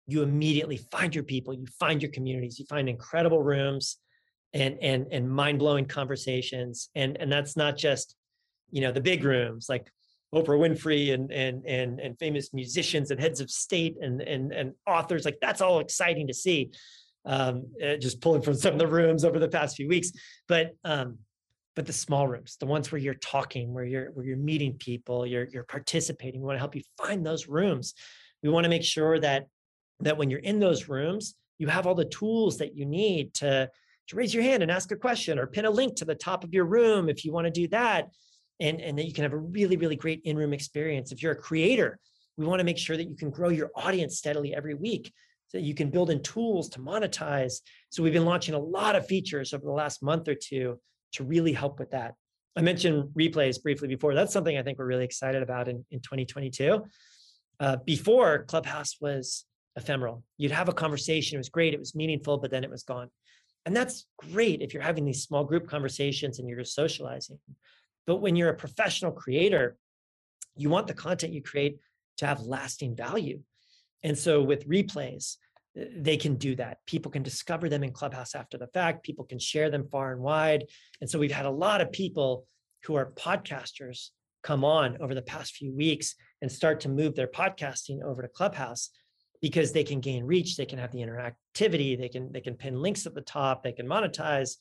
you 0.05 0.21
immediately 0.21 0.77
find 0.91 1.15
your 1.15 1.23
people 1.23 1.53
you 1.53 1.65
find 1.79 2.01
your 2.01 2.11
communities 2.11 2.59
you 2.59 2.65
find 2.65 2.89
incredible 2.89 3.41
rooms 3.41 3.97
and 4.53 4.77
and 4.81 5.07
and 5.11 5.29
mind-blowing 5.29 5.86
conversations 5.86 6.89
and 6.95 7.17
and 7.19 7.31
that's 7.31 7.55
not 7.57 7.77
just 7.77 8.15
you 8.71 8.81
know 8.81 8.91
the 8.91 9.01
big 9.01 9.23
rooms 9.23 9.67
like 9.69 9.91
Oprah 10.34 10.57
Winfrey 10.57 11.13
and 11.13 11.31
and 11.31 11.63
and 11.65 11.99
and 11.99 12.17
famous 12.17 12.53
musicians 12.53 13.11
and 13.11 13.19
heads 13.19 13.39
of 13.39 13.49
state 13.49 13.95
and 14.01 14.21
and 14.21 14.51
and 14.51 14.73
authors 14.88 15.25
like 15.25 15.38
that's 15.41 15.61
all 15.61 15.79
exciting 15.79 16.27
to 16.27 16.34
see. 16.34 16.71
Um, 17.25 17.67
uh, 17.81 17.95
just 17.95 18.19
pulling 18.19 18.41
from 18.41 18.55
some 18.55 18.73
of 18.73 18.79
the 18.79 18.88
rooms 18.88 19.23
over 19.23 19.39
the 19.39 19.47
past 19.47 19.77
few 19.77 19.88
weeks, 19.88 20.11
but 20.49 20.71
um, 20.84 21.19
but 21.76 21.86
the 21.86 21.93
small 21.93 22.28
rooms, 22.28 22.57
the 22.59 22.65
ones 22.65 22.91
where 22.91 22.99
you're 22.99 23.13
talking, 23.15 23.74
where 23.74 23.84
you're 23.84 24.11
where 24.11 24.26
you're 24.26 24.38
meeting 24.38 24.74
people, 24.78 25.26
you're 25.26 25.47
you're 25.51 25.63
participating. 25.63 26.41
We 26.41 26.47
want 26.47 26.55
to 26.55 26.59
help 26.59 26.76
you 26.76 26.84
find 26.97 27.26
those 27.26 27.47
rooms. 27.47 27.93
We 28.41 28.49
want 28.49 28.65
to 28.65 28.69
make 28.69 28.84
sure 28.84 29.19
that 29.19 29.47
that 30.01 30.17
when 30.17 30.30
you're 30.30 30.39
in 30.39 30.59
those 30.59 30.88
rooms, 30.89 31.36
you 31.57 31.67
have 31.67 31.88
all 31.88 31.95
the 31.95 32.05
tools 32.05 32.57
that 32.57 32.76
you 32.76 32.86
need 32.86 33.34
to 33.36 33.69
to 34.09 34.15
raise 34.15 34.34
your 34.34 34.43
hand 34.43 34.61
and 34.61 34.71
ask 34.71 34.91
a 34.91 34.97
question 34.97 35.39
or 35.39 35.47
pin 35.47 35.65
a 35.65 35.69
link 35.69 35.95
to 35.95 36.05
the 36.05 36.15
top 36.15 36.43
of 36.43 36.53
your 36.53 36.65
room 36.65 37.09
if 37.09 37.24
you 37.24 37.32
want 37.32 37.45
to 37.45 37.51
do 37.51 37.67
that 37.69 38.09
and, 38.59 38.82
and 38.82 38.97
that 38.97 39.05
you 39.05 39.13
can 39.13 39.24
have 39.24 39.34
a 39.34 39.38
really, 39.38 39.78
really 39.78 39.95
great 39.95 40.21
in-room 40.26 40.53
experience. 40.53 41.11
If 41.11 41.24
you're 41.24 41.32
a 41.32 41.38
creator, 41.38 41.99
we 42.38 42.45
want 42.45 42.59
to 42.59 42.65
make 42.65 42.78
sure 42.78 42.97
that 42.97 43.09
you 43.09 43.15
can 43.15 43.30
grow 43.30 43.49
your 43.49 43.71
audience 43.76 44.17
steadily 44.17 44.53
every 44.53 44.74
week 44.74 45.13
so 45.47 45.57
you 45.57 45.74
can 45.74 45.89
build 45.89 46.09
in 46.09 46.21
tools 46.21 46.67
to 46.69 46.80
monetize. 46.80 47.61
So 47.91 48.03
we've 48.03 48.11
been 48.11 48.26
launching 48.26 48.55
a 48.55 48.59
lot 48.59 48.95
of 48.95 49.05
features 49.05 49.53
over 49.53 49.63
the 49.63 49.71
last 49.71 50.03
month 50.03 50.28
or 50.28 50.36
two 50.36 50.80
to 51.14 51.24
really 51.24 51.53
help 51.53 51.80
with 51.80 51.91
that. 51.91 52.16
I 52.55 52.61
mentioned 52.61 53.09
replays 53.18 53.61
briefly 53.61 53.88
before. 53.88 54.14
That's 54.14 54.34
something 54.34 54.57
I 54.57 54.64
think 54.64 54.78
we're 54.78 54.86
really 54.86 55.05
excited 55.05 55.41
about 55.41 55.68
in, 55.68 55.86
in 55.91 55.99
2022. 55.99 56.84
Uh, 57.59 57.78
before 57.86 58.43
Clubhouse 58.45 58.97
was 58.99 59.45
ephemeral. 59.76 60.24
You'd 60.38 60.51
have 60.51 60.70
a 60.70 60.74
conversation, 60.74 61.36
it 61.36 61.39
was 61.39 61.49
great, 61.49 61.74
it 61.74 61.80
was 61.80 61.95
meaningful, 61.95 62.38
but 62.38 62.51
then 62.51 62.64
it 62.64 62.70
was 62.70 62.84
gone. 62.84 63.09
And 63.66 63.76
that's 63.76 64.05
great 64.18 64.61
if 64.61 64.74
you're 64.74 64.84
having 64.84 65.05
these 65.05 65.24
small 65.24 65.43
group 65.43 65.68
conversations 65.68 66.39
and 66.39 66.47
you're 66.47 66.59
just 66.59 66.76
socializing. 66.76 67.39
But 68.05 68.18
when 68.18 68.36
you're 68.36 68.49
a 68.49 68.55
professional 68.55 69.11
creator, 69.11 69.78
you 70.55 70.70
want 70.70 70.88
the 70.88 70.93
content 70.93 71.34
you 71.34 71.41
create 71.41 71.78
to 72.18 72.28
have 72.28 72.41
lasting 72.41 72.95
value. 72.95 73.39
And 74.03 74.18
so 74.18 74.41
with 74.41 74.68
replays, 74.68 75.38
they 75.76 76.17
can 76.17 76.36
do 76.36 76.55
that. 76.55 76.78
People 76.86 77.11
can 77.11 77.24
discover 77.24 77.67
them 77.67 77.84
in 77.84 77.91
Clubhouse 77.91 78.36
after 78.36 78.57
the 78.57 78.67
fact. 78.67 79.03
People 79.03 79.26
can 79.26 79.39
share 79.39 79.69
them 79.69 79.88
far 79.91 80.11
and 80.11 80.21
wide. 80.21 80.65
And 81.01 81.09
so 81.09 81.17
we've 81.17 81.32
had 81.32 81.45
a 81.45 81.51
lot 81.51 81.82
of 81.82 81.91
people 81.91 82.45
who 82.84 82.95
are 82.95 83.11
podcasters 83.13 84.09
come 84.43 84.63
on 84.63 84.97
over 85.01 85.15
the 85.15 85.21
past 85.21 85.55
few 85.55 85.74
weeks 85.74 86.15
and 86.41 86.51
start 86.51 86.82
to 86.82 86.89
move 86.89 87.15
their 87.15 87.28
podcasting 87.28 88.03
over 88.03 88.21
to 88.21 88.28
Clubhouse 88.28 88.89
because 89.41 89.71
they 89.71 89.84
can 89.84 89.99
gain 89.99 90.24
reach, 90.26 90.55
they 90.55 90.65
can 90.65 90.80
have 90.80 90.91
the 90.91 90.99
interactivity, 90.99 91.97
they 91.97 92.09
can 92.09 92.32
they 92.32 92.39
can 92.39 92.55
pin 92.55 92.82
links 92.82 93.05
at 93.05 93.13
the 93.13 93.21
top, 93.21 93.63
they 93.63 93.74
can 93.74 93.88
monetize, 93.88 94.57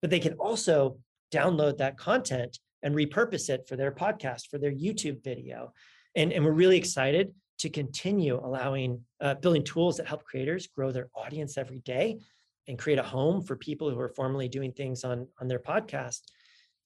but 0.00 0.10
they 0.10 0.20
can 0.20 0.34
also 0.34 0.98
download 1.32 1.78
that 1.78 1.96
content 1.96 2.58
and 2.82 2.94
repurpose 2.94 3.48
it 3.48 3.66
for 3.68 3.76
their 3.76 3.92
podcast, 3.92 4.48
for 4.50 4.58
their 4.58 4.72
YouTube 4.72 5.22
video. 5.22 5.72
And, 6.14 6.32
and 6.32 6.44
we're 6.44 6.52
really 6.52 6.76
excited 6.76 7.32
to 7.58 7.70
continue 7.70 8.36
allowing, 8.36 9.02
uh, 9.20 9.34
building 9.34 9.64
tools 9.64 9.96
that 9.96 10.06
help 10.06 10.24
creators 10.24 10.66
grow 10.66 10.92
their 10.92 11.08
audience 11.14 11.56
every 11.56 11.78
day 11.80 12.18
and 12.68 12.78
create 12.78 12.98
a 12.98 13.02
home 13.02 13.42
for 13.42 13.56
people 13.56 13.90
who 13.90 13.98
are 13.98 14.08
formerly 14.08 14.48
doing 14.48 14.72
things 14.72 15.04
on, 15.04 15.26
on 15.40 15.48
their 15.48 15.58
podcast 15.58 16.20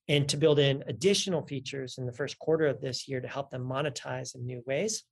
and 0.09 0.29
to 0.29 0.37
build 0.37 0.59
in 0.59 0.85
additional 0.87 1.43
features 1.47 1.99
in 1.99 2.07
the 2.07 2.12
first 2.12 2.39
quarter 2.39 2.66
of 2.66 2.81
this 2.81 3.09
year 3.09 3.21
to 3.21 3.29
help 3.29 3.51
them 3.51 3.64
monetize 3.64 4.35
in 4.35 4.47
new 4.47 4.62
ways. 4.66 5.05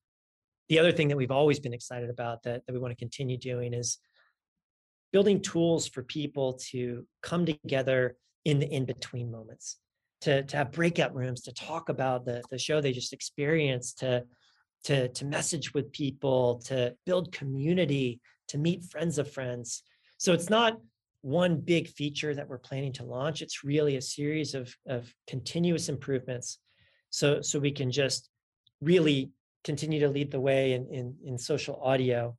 The 0.68 0.78
other 0.78 0.92
thing 0.92 1.08
that 1.08 1.16
we've 1.16 1.30
always 1.30 1.60
been 1.60 1.72
excited 1.72 2.10
about 2.10 2.42
that, 2.42 2.66
that 2.66 2.72
we 2.72 2.78
want 2.78 2.92
to 2.92 3.02
continue 3.02 3.38
doing 3.38 3.72
is 3.72 3.98
building 5.12 5.40
tools 5.40 5.86
for 5.86 6.02
people 6.02 6.54
to 6.70 7.06
come 7.22 7.46
together 7.46 8.16
in 8.44 8.58
the 8.58 8.66
in 8.66 8.84
between 8.84 9.30
moments 9.30 9.78
to 10.20 10.42
to 10.44 10.56
have 10.56 10.72
breakout 10.72 11.14
rooms 11.14 11.42
to 11.42 11.52
talk 11.52 11.88
about 11.88 12.24
the 12.24 12.42
the 12.50 12.58
show 12.58 12.80
they 12.80 12.92
just 12.92 13.12
experienced 13.12 13.98
to 13.98 14.24
to 14.84 15.08
to 15.08 15.24
message 15.24 15.74
with 15.74 15.92
people 15.92 16.60
to 16.64 16.94
build 17.06 17.32
community 17.32 18.20
to 18.48 18.58
meet 18.58 18.84
friends 18.84 19.18
of 19.18 19.30
friends 19.30 19.82
so 20.16 20.32
it's 20.32 20.50
not 20.50 20.78
one 21.22 21.60
big 21.60 21.88
feature 21.88 22.34
that 22.34 22.48
we're 22.48 22.58
planning 22.58 22.92
to 22.92 23.04
launch 23.04 23.42
it's 23.42 23.64
really 23.64 23.96
a 23.96 24.02
series 24.02 24.54
of 24.54 24.74
of 24.86 25.12
continuous 25.26 25.88
improvements 25.88 26.58
so 27.10 27.40
so 27.40 27.58
we 27.58 27.72
can 27.72 27.90
just 27.90 28.30
really 28.80 29.30
continue 29.64 30.00
to 30.00 30.08
lead 30.08 30.30
the 30.30 30.40
way 30.40 30.72
in 30.72 30.86
in, 30.92 31.14
in 31.24 31.38
social 31.38 31.80
audio 31.82 32.36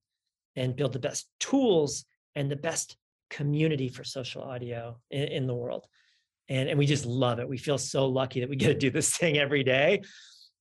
and 0.56 0.76
build 0.76 0.94
the 0.94 1.00
best 1.00 1.28
tools 1.40 2.06
and 2.36 2.50
the 2.50 2.56
best 2.56 2.98
community 3.30 3.90
for 3.90 4.04
social 4.04 4.42
audio 4.42 4.98
in, 5.12 5.24
in 5.24 5.48
the 5.48 5.54
world 5.54 5.86
and 6.50 6.68
and 6.68 6.78
we 6.78 6.86
just 6.86 7.06
love 7.06 7.40
it. 7.40 7.48
We 7.48 7.58
feel 7.58 7.78
so 7.78 8.08
lucky 8.08 8.42
that 8.42 8.50
we 8.50 8.56
get 8.56 8.68
to 8.68 8.74
do 8.74 8.90
this 8.90 9.16
thing 9.18 9.38
every 9.38 9.64
day. 9.64 10.02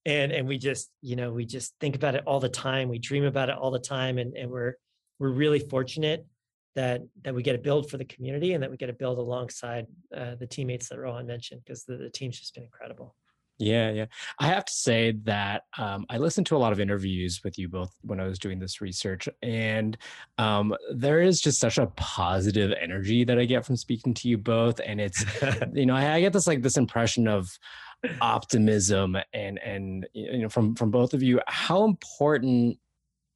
And 0.05 0.31
and 0.31 0.47
we 0.47 0.57
just, 0.57 0.89
you 1.01 1.15
know, 1.15 1.31
we 1.31 1.45
just 1.45 1.73
think 1.79 1.95
about 1.95 2.15
it 2.15 2.23
all 2.25 2.39
the 2.39 2.49
time. 2.49 2.89
We 2.89 2.99
dream 2.99 3.25
about 3.25 3.49
it 3.49 3.55
all 3.55 3.71
the 3.71 3.79
time. 3.79 4.17
And 4.17 4.35
and 4.35 4.49
we're 4.49 4.73
we're 5.19 5.31
really 5.31 5.59
fortunate 5.59 6.25
that 6.75 7.01
that 7.23 7.35
we 7.35 7.43
get 7.43 7.53
to 7.53 7.59
build 7.59 7.89
for 7.89 7.97
the 7.97 8.05
community 8.05 8.53
and 8.53 8.63
that 8.63 8.71
we 8.71 8.77
get 8.77 8.87
to 8.87 8.93
build 8.93 9.17
alongside 9.17 9.87
uh, 10.15 10.35
the 10.35 10.47
teammates 10.47 10.89
that 10.89 10.99
Rohan 10.99 11.27
mentioned 11.27 11.61
because 11.65 11.83
the, 11.83 11.97
the 11.97 12.09
team's 12.09 12.39
just 12.39 12.53
been 12.53 12.63
incredible. 12.63 13.15
Yeah, 13.59 13.91
yeah. 13.91 14.05
I 14.39 14.47
have 14.47 14.63
to 14.63 14.71
say 14.71 15.11
that 15.23 15.63
um, 15.77 16.05
I 16.09 16.17
listened 16.17 16.47
to 16.47 16.55
a 16.55 16.57
lot 16.57 16.71
of 16.71 16.79
interviews 16.79 17.41
with 17.43 17.59
you 17.59 17.67
both 17.67 17.93
when 18.01 18.21
I 18.21 18.25
was 18.25 18.39
doing 18.39 18.57
this 18.57 18.79
research, 18.79 19.27
and 19.41 19.97
um, 20.37 20.73
there 20.93 21.21
is 21.21 21.41
just 21.41 21.59
such 21.59 21.77
a 21.77 21.87
positive 21.97 22.73
energy 22.81 23.25
that 23.25 23.37
I 23.37 23.43
get 23.43 23.65
from 23.65 23.75
speaking 23.75 24.13
to 24.13 24.29
you 24.29 24.37
both. 24.37 24.79
And 24.79 25.01
it's, 25.01 25.25
you 25.73 25.85
know, 25.85 25.95
I, 25.95 26.13
I 26.13 26.21
get 26.21 26.31
this 26.31 26.47
like 26.47 26.61
this 26.61 26.77
impression 26.77 27.27
of 27.27 27.51
optimism 28.21 29.17
and 29.33 29.59
and 29.59 30.07
you 30.13 30.39
know 30.39 30.49
from 30.49 30.75
from 30.75 30.91
both 30.91 31.13
of 31.13 31.23
you. 31.23 31.39
How 31.47 31.83
important 31.85 32.77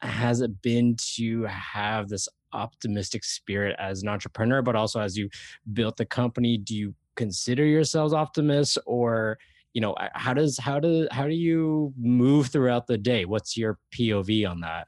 has 0.02 0.42
it 0.42 0.62
been 0.62 0.96
to 1.16 1.44
have 1.44 2.10
this 2.10 2.28
optimistic 2.52 3.24
spirit 3.24 3.76
as 3.80 4.04
an 4.04 4.10
entrepreneur, 4.10 4.62
but 4.62 4.76
also 4.76 5.00
as 5.00 5.18
you 5.18 5.30
built 5.74 5.98
the 5.98 6.06
company? 6.06 6.58
Do 6.58 6.76
you 6.76 6.94
consider 7.16 7.66
yourselves 7.66 8.14
optimists 8.14 8.78
or 8.86 9.38
you 9.74 9.82
know 9.82 9.96
how 10.14 10.34
does 10.34 10.58
how 10.58 10.80
do 10.80 11.08
how 11.12 11.28
do 11.28 11.34
you 11.34 11.94
move 12.00 12.48
throughout 12.48 12.88
the 12.88 12.98
day 12.98 13.26
what's 13.26 13.58
your 13.58 13.78
pov 13.92 14.50
on 14.50 14.60
that 14.62 14.88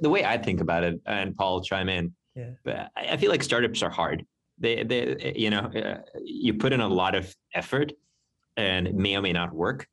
the 0.00 0.10
way 0.10 0.24
i 0.24 0.36
think 0.36 0.60
about 0.60 0.82
it 0.82 1.00
and 1.06 1.36
paul 1.36 1.60
chime 1.62 1.88
in 1.88 2.12
yeah. 2.34 2.50
but 2.64 2.90
i 2.96 3.16
feel 3.16 3.30
like 3.30 3.42
startups 3.42 3.82
are 3.82 3.90
hard 3.90 4.24
they 4.58 4.82
they 4.82 5.32
you 5.36 5.50
know 5.50 5.60
uh, 5.60 6.00
you 6.22 6.54
put 6.54 6.72
in 6.72 6.80
a 6.80 6.88
lot 6.88 7.14
of 7.14 7.34
effort 7.54 7.92
and 8.56 8.86
it 8.86 8.94
may 8.94 9.16
or 9.16 9.22
may 9.22 9.32
not 9.32 9.52
work. 9.52 9.86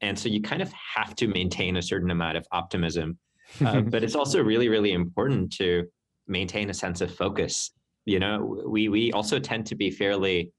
And 0.00 0.18
so 0.18 0.28
you 0.28 0.40
kind 0.40 0.62
of 0.62 0.72
have 0.72 1.14
to 1.16 1.28
maintain 1.28 1.76
a 1.76 1.82
certain 1.82 2.10
amount 2.10 2.36
of 2.36 2.46
optimism. 2.52 3.18
Uh, 3.66 3.80
but 3.80 4.04
it's 4.04 4.14
also 4.14 4.40
really 4.40 4.68
really 4.68 4.92
important 4.92 5.52
to 5.52 5.84
maintain 6.28 6.70
a 6.70 6.74
sense 6.74 7.00
of 7.00 7.12
focus. 7.12 7.72
You 8.04 8.20
know 8.20 8.62
we 8.64 8.88
we 8.88 9.10
also 9.10 9.40
tend 9.40 9.66
to 9.66 9.74
be 9.74 9.90
fairly 9.90 10.52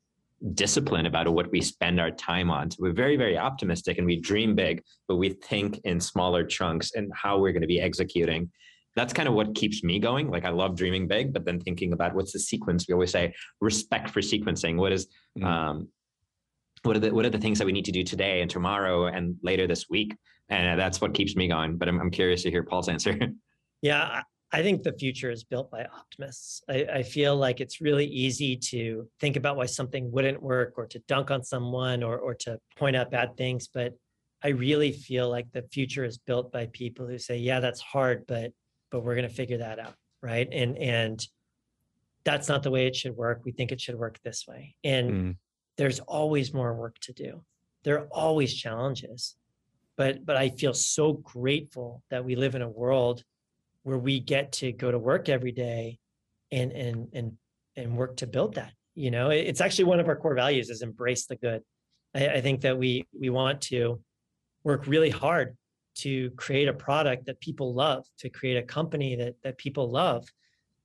disciplined 0.56 1.08
about 1.08 1.30
what 1.30 1.50
we 1.54 1.62
spend 1.62 2.02
our 2.02 2.12
time 2.12 2.52
on. 2.52 2.70
So 2.70 2.80
we're 2.82 2.92
very 2.92 3.16
very 3.16 3.38
optimistic 3.38 3.98
and 3.98 4.06
we 4.06 4.18
dream 4.20 4.56
big 4.56 4.84
but 5.08 5.16
we 5.16 5.30
think 5.30 5.80
in 5.86 6.02
smaller 6.02 6.44
chunks 6.44 6.92
and 6.96 7.10
how 7.16 7.40
we're 7.40 7.54
going 7.54 7.62
to 7.62 7.68
be 7.68 7.80
executing. 7.80 8.52
That's 8.98 9.14
kind 9.14 9.30
of 9.30 9.36
what 9.36 9.56
keeps 9.56 9.86
me 9.86 9.98
going. 9.98 10.30
Like 10.30 10.44
i 10.44 10.50
love 10.50 10.76
dreaming 10.76 11.08
big 11.08 11.32
but 11.32 11.46
then 11.46 11.62
thinking 11.62 11.94
about 11.94 12.14
what's 12.14 12.34
the 12.34 12.40
sequence. 12.40 12.90
We 12.90 12.94
always 12.94 13.12
say 13.12 13.34
respect 13.62 14.10
for 14.10 14.20
sequencing. 14.20 14.76
What 14.76 14.92
is 14.92 15.08
mm. 15.40 15.46
um, 15.46 15.88
what 16.84 16.96
are 16.96 17.00
the 17.00 17.14
what 17.14 17.26
are 17.26 17.30
the 17.30 17.40
things 17.40 17.60
that 17.60 17.66
we 17.66 17.72
need 17.72 17.86
to 17.86 17.92
do 17.92 18.04
today 18.04 18.42
and 18.42 18.50
tomorrow 18.50 19.06
and 19.06 19.36
later 19.44 19.68
this 19.68 19.90
week 19.90 20.16
and 20.50 20.80
that's 20.80 21.00
what 21.02 21.14
keeps 21.14 21.36
me 21.36 21.48
going 21.48 21.78
but 21.78 21.88
i'm, 21.88 22.00
I'm 22.00 22.12
curious 22.12 22.44
to 22.44 22.52
hear 22.52 22.64
paul's 22.64 22.90
answer 22.90 23.18
yeah 23.82 24.24
I 24.54 24.62
think 24.64 24.84
the 24.84 24.92
future 24.92 25.32
is 25.32 25.46
built 25.46 25.72
by 25.72 25.86
optimists. 25.86 26.62
I, 26.68 26.86
I, 26.94 27.04
feel 27.04 27.38
like 27.38 27.62
it's 27.62 27.80
really 27.80 28.06
easy 28.06 28.58
to 28.58 29.08
think 29.22 29.38
about 29.38 29.56
why 29.56 29.66
something 29.66 30.12
wouldn't 30.12 30.44
work 30.44 30.74
or 30.76 30.88
to 30.88 31.00
dunk 31.08 31.32
on 31.32 31.42
someone 31.42 32.04
or, 32.04 32.18
or 32.18 32.36
to 32.36 32.60
point 32.76 32.98
out 32.98 33.12
bad 33.12 33.38
things. 33.38 33.70
But 33.74 33.94
I 34.44 34.50
really 34.50 34.92
feel 34.92 35.30
like 35.30 35.52
the 35.54 35.62
future 35.72 36.04
is 36.04 36.18
built 36.18 36.52
by 36.52 36.68
people 36.74 37.08
who 37.08 37.18
say, 37.18 37.38
yeah, 37.38 37.62
that's 37.62 37.80
hard, 37.80 38.26
but 38.28 38.52
but 38.92 39.06
we're 39.06 39.16
going 39.16 39.28
to 39.28 39.34
figure 39.34 39.60
that 39.60 39.80
out. 39.80 39.94
Right. 40.22 40.50
And 40.52 40.78
and 40.78 41.26
that's 42.26 42.50
not 42.50 42.62
the 42.64 42.72
way 42.72 42.88
it 42.88 42.96
should 42.96 43.16
work. 43.16 43.42
We 43.46 43.54
think 43.54 43.72
it 43.72 43.80
should 43.80 43.96
work 43.96 44.20
this 44.22 44.46
way. 44.48 44.76
And 44.84 45.12
mm. 45.12 45.36
There's 45.82 46.00
always 46.02 46.54
more 46.54 46.76
work 46.76 47.00
to 47.00 47.12
do. 47.12 47.42
There 47.84 47.98
are 47.98 48.08
always 48.12 48.54
challenges. 48.54 49.36
But 49.98 50.24
but 50.24 50.38
I 50.38 50.50
feel 50.50 50.76
so 50.76 51.14
grateful 51.14 52.04
that 52.12 52.24
we 52.24 52.36
live 52.36 52.54
in 52.54 52.62
a 52.62 52.70
world 52.70 53.24
where 53.82 53.98
we 53.98 54.20
get 54.20 54.52
to 54.52 54.72
go 54.72 54.92
to 54.92 55.00
work 55.00 55.28
every 55.28 55.52
day 55.52 55.98
and 56.52 56.72
and 56.72 57.08
and 57.14 57.32
and 57.76 57.98
work 57.98 58.18
to 58.18 58.28
build 58.28 58.54
that 58.56 58.74
you 58.94 59.10
know 59.10 59.32
it's 59.32 59.62
actually 59.62 59.86
one 59.86 60.00
of 60.00 60.08
our 60.08 60.16
core 60.16 60.36
values 60.36 60.70
is 60.70 60.84
embrace 60.84 61.26
the 61.26 61.36
good 61.36 61.64
I, 62.14 62.28
I, 62.28 62.42
think 62.42 62.62
that 62.62 62.78
we 62.78 63.08
we 63.20 63.30
want 63.30 63.62
to 63.74 64.02
work 64.64 64.86
really 64.86 65.10
hard 65.10 65.58
to 65.96 66.30
create 66.32 66.68
a 66.68 66.74
product 66.74 67.26
that 67.26 67.40
people 67.40 67.74
love 67.74 68.06
to 68.20 68.30
create 68.30 68.58
a 68.58 68.64
company 68.78 69.16
that 69.16 69.36
that 69.44 69.58
people 69.58 69.90
love 69.90 70.28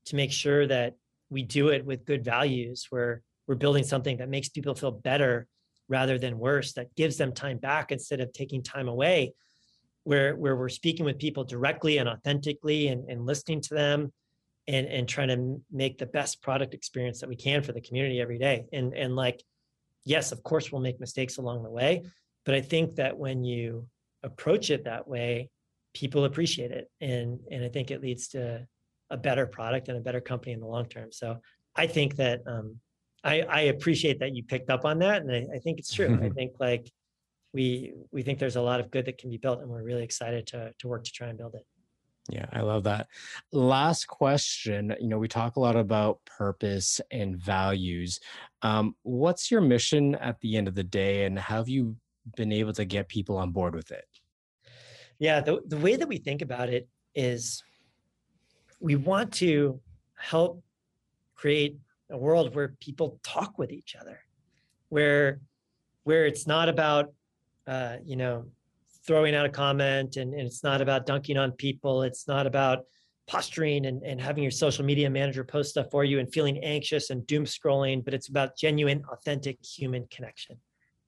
to 0.06 0.16
make 0.16 0.32
sure 0.32 0.66
that 0.66 0.94
we 1.28 1.42
do 1.42 1.68
it 1.68 1.84
with 1.84 2.06
good 2.06 2.24
values 2.24 2.86
where 2.90 3.22
we're 3.46 3.54
building 3.54 3.84
something 3.84 4.16
that 4.18 4.28
makes 4.28 4.48
people 4.48 4.74
feel 4.74 4.90
better 4.90 5.46
rather 5.88 6.18
than 6.18 6.38
worse 6.38 6.72
that 6.72 6.94
gives 6.96 7.16
them 7.16 7.32
time 7.32 7.58
back 7.58 7.92
instead 7.92 8.20
of 8.20 8.32
taking 8.32 8.62
time 8.62 8.88
away 8.88 9.32
where 10.06 10.36
where 10.36 10.54
we're 10.54 10.68
speaking 10.68 11.04
with 11.04 11.18
people 11.18 11.42
directly 11.42 11.98
and 11.98 12.08
authentically 12.08 12.88
and, 12.88 13.10
and 13.10 13.26
listening 13.26 13.60
to 13.60 13.74
them 13.74 14.12
and 14.68 14.86
and 14.86 15.08
trying 15.08 15.28
to 15.28 15.60
make 15.70 15.98
the 15.98 16.06
best 16.06 16.40
product 16.42 16.74
experience 16.74 17.20
that 17.20 17.28
we 17.28 17.34
can 17.34 17.60
for 17.60 17.72
the 17.72 17.80
community 17.80 18.20
every 18.20 18.38
day. 18.38 18.64
And 18.72 18.94
and 18.94 19.16
like 19.16 19.42
yes 20.04 20.30
of 20.30 20.42
course 20.44 20.70
we'll 20.70 20.80
make 20.80 21.00
mistakes 21.00 21.38
along 21.38 21.64
the 21.64 21.70
way 21.70 22.04
but 22.44 22.54
i 22.54 22.60
think 22.60 22.94
that 22.94 23.18
when 23.18 23.42
you 23.42 23.88
approach 24.22 24.70
it 24.70 24.84
that 24.84 25.08
way 25.08 25.50
people 25.92 26.24
appreciate 26.24 26.70
it. 26.70 26.88
And 27.00 27.40
and 27.50 27.64
i 27.64 27.68
think 27.68 27.90
it 27.90 28.00
leads 28.00 28.28
to 28.28 28.66
a 29.10 29.16
better 29.16 29.46
product 29.46 29.88
and 29.88 29.98
a 29.98 30.00
better 30.00 30.20
company 30.20 30.52
in 30.52 30.60
the 30.60 30.66
long 30.66 30.86
term. 30.86 31.10
So 31.10 31.38
i 31.74 31.88
think 31.88 32.14
that 32.16 32.42
um, 32.46 32.78
I, 33.26 33.40
I 33.40 33.60
appreciate 33.62 34.20
that 34.20 34.34
you 34.34 34.44
picked 34.44 34.70
up 34.70 34.84
on 34.84 35.00
that 35.00 35.22
and 35.22 35.32
i, 35.32 35.56
I 35.56 35.58
think 35.58 35.78
it's 35.78 35.92
true. 35.92 36.18
I 36.22 36.28
think 36.38 36.52
like 36.60 36.90
we 37.52 37.94
we 38.12 38.22
think 38.22 38.38
there's 38.38 38.56
a 38.56 38.62
lot 38.62 38.80
of 38.80 38.90
good 38.90 39.06
that 39.06 39.18
can 39.18 39.30
be 39.30 39.36
built 39.36 39.60
and 39.60 39.68
we're 39.68 39.82
really 39.82 40.04
excited 40.04 40.46
to 40.48 40.72
to 40.78 40.88
work 40.88 41.04
to 41.04 41.12
try 41.12 41.28
and 41.28 41.36
build 41.36 41.54
it. 41.54 41.66
Yeah 42.30 42.46
i 42.52 42.60
love 42.60 42.84
that. 42.84 43.08
Last 43.52 44.06
question. 44.06 44.94
You 45.00 45.08
know 45.08 45.18
we 45.18 45.28
talk 45.28 45.56
a 45.56 45.60
lot 45.60 45.76
about 45.76 46.20
purpose 46.24 47.00
and 47.10 47.36
values. 47.36 48.20
Um, 48.62 48.94
what's 49.02 49.50
your 49.50 49.60
mission 49.60 50.14
at 50.16 50.40
the 50.40 50.56
end 50.56 50.68
of 50.68 50.74
the 50.74 50.84
day 50.84 51.24
and 51.24 51.38
how 51.38 51.56
have 51.56 51.68
you 51.68 51.96
been 52.36 52.52
able 52.52 52.72
to 52.74 52.84
get 52.84 53.08
people 53.08 53.36
on 53.38 53.50
board 53.50 53.74
with 53.74 53.90
it? 53.90 54.06
Yeah 55.18 55.40
the, 55.40 55.60
the 55.66 55.78
way 55.78 55.96
that 55.96 56.08
we 56.08 56.18
think 56.18 56.42
about 56.42 56.68
it 56.68 56.88
is 57.14 57.64
we 58.80 58.94
want 58.94 59.32
to 59.32 59.80
help 60.16 60.62
create 61.34 61.78
a 62.10 62.16
world 62.16 62.54
where 62.54 62.74
people 62.80 63.18
talk 63.22 63.58
with 63.58 63.72
each 63.72 63.96
other 64.00 64.20
where 64.88 65.40
where 66.04 66.26
it's 66.26 66.46
not 66.46 66.68
about 66.68 67.10
uh, 67.66 67.96
you 68.04 68.16
know, 68.16 68.44
throwing 69.06 69.34
out 69.34 69.46
a 69.46 69.48
comment 69.48 70.16
and, 70.16 70.34
and 70.34 70.42
it's 70.42 70.62
not 70.62 70.80
about 70.80 71.06
dunking 71.06 71.36
on 71.36 71.52
people. 71.52 72.02
It's 72.02 72.28
not 72.28 72.46
about 72.46 72.84
posturing 73.26 73.86
and, 73.86 74.02
and 74.04 74.20
having 74.20 74.42
your 74.44 74.52
social 74.52 74.84
media 74.84 75.10
manager 75.10 75.42
post 75.42 75.70
stuff 75.70 75.86
for 75.90 76.04
you 76.04 76.20
and 76.20 76.32
feeling 76.32 76.58
anxious 76.62 77.10
and 77.10 77.26
doom 77.26 77.44
scrolling, 77.44 78.04
but 78.04 78.14
it's 78.14 78.28
about 78.28 78.56
genuine, 78.56 79.02
authentic 79.10 79.58
human 79.64 80.06
connection. 80.10 80.56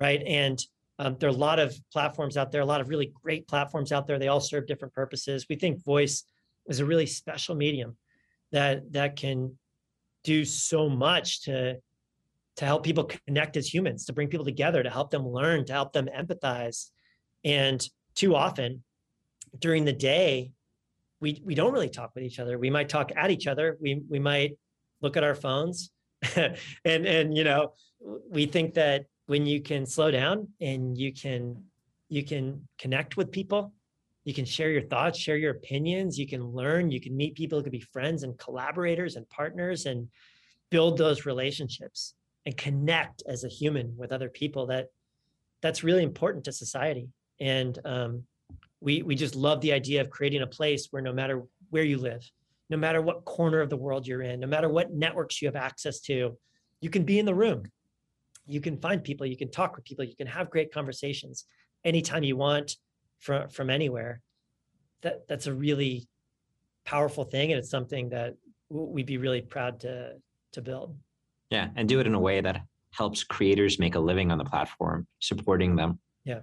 Right. 0.01 0.23
And 0.27 0.61
um, 0.99 1.17
there 1.21 1.29
are 1.29 1.33
a 1.33 1.37
lot 1.37 1.61
of 1.61 1.77
platforms 1.93 2.37
out 2.37 2.51
there, 2.51 2.61
a 2.61 2.67
lot 2.67 2.81
of 2.81 2.89
really 2.89 3.13
great 3.23 3.47
platforms 3.47 3.93
out 3.93 4.07
there. 4.07 4.19
They 4.19 4.29
all 4.29 4.41
serve 4.41 4.67
different 4.67 4.95
purposes. 4.95 5.47
We 5.49 5.57
think 5.57 5.85
voice 5.85 6.25
is 6.67 6.81
a 6.81 6.85
really 6.85 7.07
special 7.07 7.55
medium 7.55 7.97
that 8.51 8.93
that 8.93 9.15
can 9.17 9.57
do 10.25 10.45
so 10.45 10.89
much 10.89 11.43
to 11.43 11.77
to 12.57 12.65
help 12.65 12.83
people 12.83 13.05
connect 13.27 13.57
as 13.57 13.73
humans, 13.73 14.05
to 14.07 14.13
bring 14.13 14.27
people 14.27 14.45
together, 14.45 14.83
to 14.83 14.91
help 14.91 15.11
them 15.11 15.27
learn, 15.27 15.65
to 15.65 15.73
help 15.73 15.93
them 15.93 16.09
empathize. 16.09 16.91
And 17.45 17.81
too 18.17 18.35
often 18.35 18.83
during 19.61 19.85
the 19.85 19.93
day, 19.93 20.53
we 21.21 21.41
we 21.45 21.55
don't 21.55 21.73
really 21.73 21.89
talk 21.89 22.13
with 22.15 22.25
each 22.25 22.39
other. 22.39 22.59
We 22.59 22.71
might 22.71 22.89
talk 22.89 23.13
at 23.17 23.31
each 23.31 23.47
other. 23.47 23.77
We 23.81 24.03
we 24.09 24.19
might 24.19 24.59
look 25.01 25.17
at 25.17 25.25
our 25.25 25.35
phones 25.35 25.93
and 26.37 27.07
and 27.07 27.37
you 27.37 27.45
know, 27.45 27.73
we 28.31 28.47
think 28.47 28.75
that 28.75 29.07
when 29.27 29.47
you 29.47 29.61
can 29.61 29.87
slow 29.87 30.11
down 30.11 30.49
and 30.61 30.97
you 30.97 31.13
can 31.13 31.65
you 32.09 32.25
can 32.25 32.67
connect 32.79 33.17
with 33.17 33.31
people, 33.31 33.73
you 34.29 34.35
can 34.35 34.45
share 34.45 34.71
your 34.71 34.83
thoughts, 34.83 35.19
share 35.19 35.39
your 35.39 35.53
opinions, 35.53 36.19
you 36.19 36.27
can 36.27 36.45
learn, 36.45 36.91
you 36.91 37.01
can 37.01 37.17
meet 37.17 37.35
people 37.35 37.59
who 37.59 37.63
could 37.63 37.73
be 37.73 37.81
friends 37.81 38.25
and 38.25 38.37
collaborators 38.37 39.17
and 39.17 39.27
partners 39.31 39.87
and 39.87 40.07
build 40.71 40.99
those 40.99 41.25
relationships 41.25 42.13
and 42.45 42.55
connect 42.55 43.23
as 43.27 43.45
a 43.45 43.49
human 43.49 43.97
with 43.97 44.13
other 44.13 44.29
people 44.29 44.67
that 44.67 44.89
that's 45.63 45.83
really 45.83 46.03
important 46.03 46.45
to 46.45 46.53
society. 46.53 47.09
And 47.41 47.79
um, 47.87 48.25
we 48.83 49.01
we 49.01 49.15
just 49.15 49.35
love 49.35 49.63
the 49.63 49.73
idea 49.73 50.03
of 50.03 50.11
creating 50.11 50.43
a 50.43 50.47
place 50.47 50.89
where 50.91 51.01
no 51.01 51.15
matter 51.15 51.45
where 51.71 51.85
you 51.85 51.97
live 51.97 52.23
no 52.69 52.77
matter 52.77 53.01
what 53.01 53.25
corner 53.25 53.63
of 53.63 53.71
the 53.71 53.77
world 53.79 54.07
you're 54.07 54.21
in 54.21 54.41
no 54.41 54.47
matter 54.47 54.69
what 54.69 54.93
networks 54.93 55.41
you 55.41 55.49
have 55.49 55.57
access 55.57 56.01
to 56.01 56.37
you 56.83 56.91
can 56.91 57.05
be 57.05 57.19
in 57.19 57.25
the 57.25 57.35
room. 57.35 57.63
You 58.47 58.61
can 58.61 58.77
find 58.77 59.03
people. 59.03 59.25
You 59.25 59.39
can 59.39 59.51
talk 59.51 59.75
with 59.75 59.87
people. 59.87 60.05
You 60.05 60.17
can 60.17 60.27
have 60.27 60.51
great 60.51 60.71
conversations 60.71 61.47
anytime 61.83 62.25
you 62.25 62.37
want 62.37 62.77
from 63.19 63.49
from 63.49 63.71
anywhere 63.71 64.21
that 65.03 65.27
that's 65.29 65.47
a 65.47 65.55
really 65.55 66.09
powerful 66.85 67.25
thing 67.25 67.53
and 67.53 67.59
it's 67.59 67.71
something 67.71 68.09
that 68.09 68.35
we'd 68.71 69.07
be 69.07 69.19
really 69.19 69.43
proud 69.43 69.81
to 69.81 70.13
to 70.53 70.63
build 70.63 70.97
yeah, 71.51 71.69
and 71.77 71.89
do 71.89 72.01
it 72.01 72.07
in 72.07 72.15
a 72.15 72.21
way 72.21 72.41
that 72.41 72.63
helps 72.91 73.25
creators 73.25 73.79
make 73.79 73.95
a 73.95 74.01
living 74.01 74.31
on 74.31 74.39
the 74.39 74.45
platform, 74.45 75.07
supporting 75.21 75.77
them. 75.77 75.99
Yeah. 76.25 76.41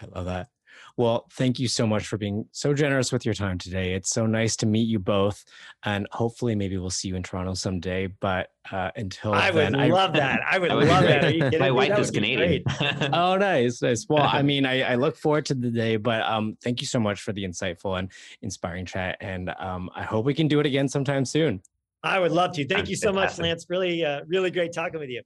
I 0.00 0.06
love 0.14 0.24
that. 0.26 0.48
Well, 0.96 1.26
thank 1.32 1.58
you 1.58 1.68
so 1.68 1.86
much 1.86 2.06
for 2.06 2.18
being 2.18 2.46
so 2.52 2.74
generous 2.74 3.12
with 3.12 3.24
your 3.24 3.34
time 3.34 3.58
today. 3.58 3.94
It's 3.94 4.10
so 4.10 4.26
nice 4.26 4.56
to 4.56 4.66
meet 4.66 4.88
you 4.88 4.98
both, 4.98 5.44
and 5.84 6.06
hopefully, 6.12 6.54
maybe 6.54 6.76
we'll 6.78 6.90
see 6.90 7.08
you 7.08 7.16
in 7.16 7.22
Toronto 7.22 7.54
someday. 7.54 8.08
But 8.08 8.50
uh, 8.70 8.90
until 8.96 9.32
I 9.32 9.50
then, 9.50 9.72
would 9.76 9.80
I, 9.80 9.88
love 9.88 10.12
that. 10.14 10.40
I 10.50 10.58
would 10.58 10.70
love 10.70 11.04
that. 11.04 11.58
My 11.58 11.70
wife 11.70 11.98
is 11.98 12.10
Canadian. 12.10 12.64
oh, 13.12 13.36
nice, 13.36 13.80
nice. 13.82 14.06
Well, 14.08 14.28
I 14.30 14.42
mean, 14.42 14.66
I, 14.66 14.82
I, 14.82 14.94
look 14.96 15.16
forward 15.16 15.46
to 15.46 15.54
the 15.54 15.70
day. 15.70 15.96
But 15.96 16.22
um, 16.22 16.56
thank 16.62 16.80
you 16.80 16.86
so 16.86 17.00
much 17.00 17.20
for 17.22 17.32
the 17.32 17.44
insightful 17.44 17.98
and 17.98 18.10
inspiring 18.42 18.86
chat, 18.86 19.16
and 19.20 19.50
um, 19.58 19.90
I 19.94 20.02
hope 20.02 20.24
we 20.24 20.34
can 20.34 20.48
do 20.48 20.60
it 20.60 20.66
again 20.66 20.88
sometime 20.88 21.24
soon. 21.24 21.62
I 22.02 22.18
would 22.18 22.32
love 22.32 22.52
to. 22.52 22.66
Thank 22.66 22.80
I'm 22.80 22.86
you 22.90 22.96
so 22.96 23.12
fantastic. 23.12 23.42
much, 23.42 23.48
Lance. 23.48 23.66
Really, 23.68 24.04
uh, 24.04 24.20
really 24.26 24.50
great 24.50 24.72
talking 24.72 25.00
with 25.00 25.10
you. 25.10 25.22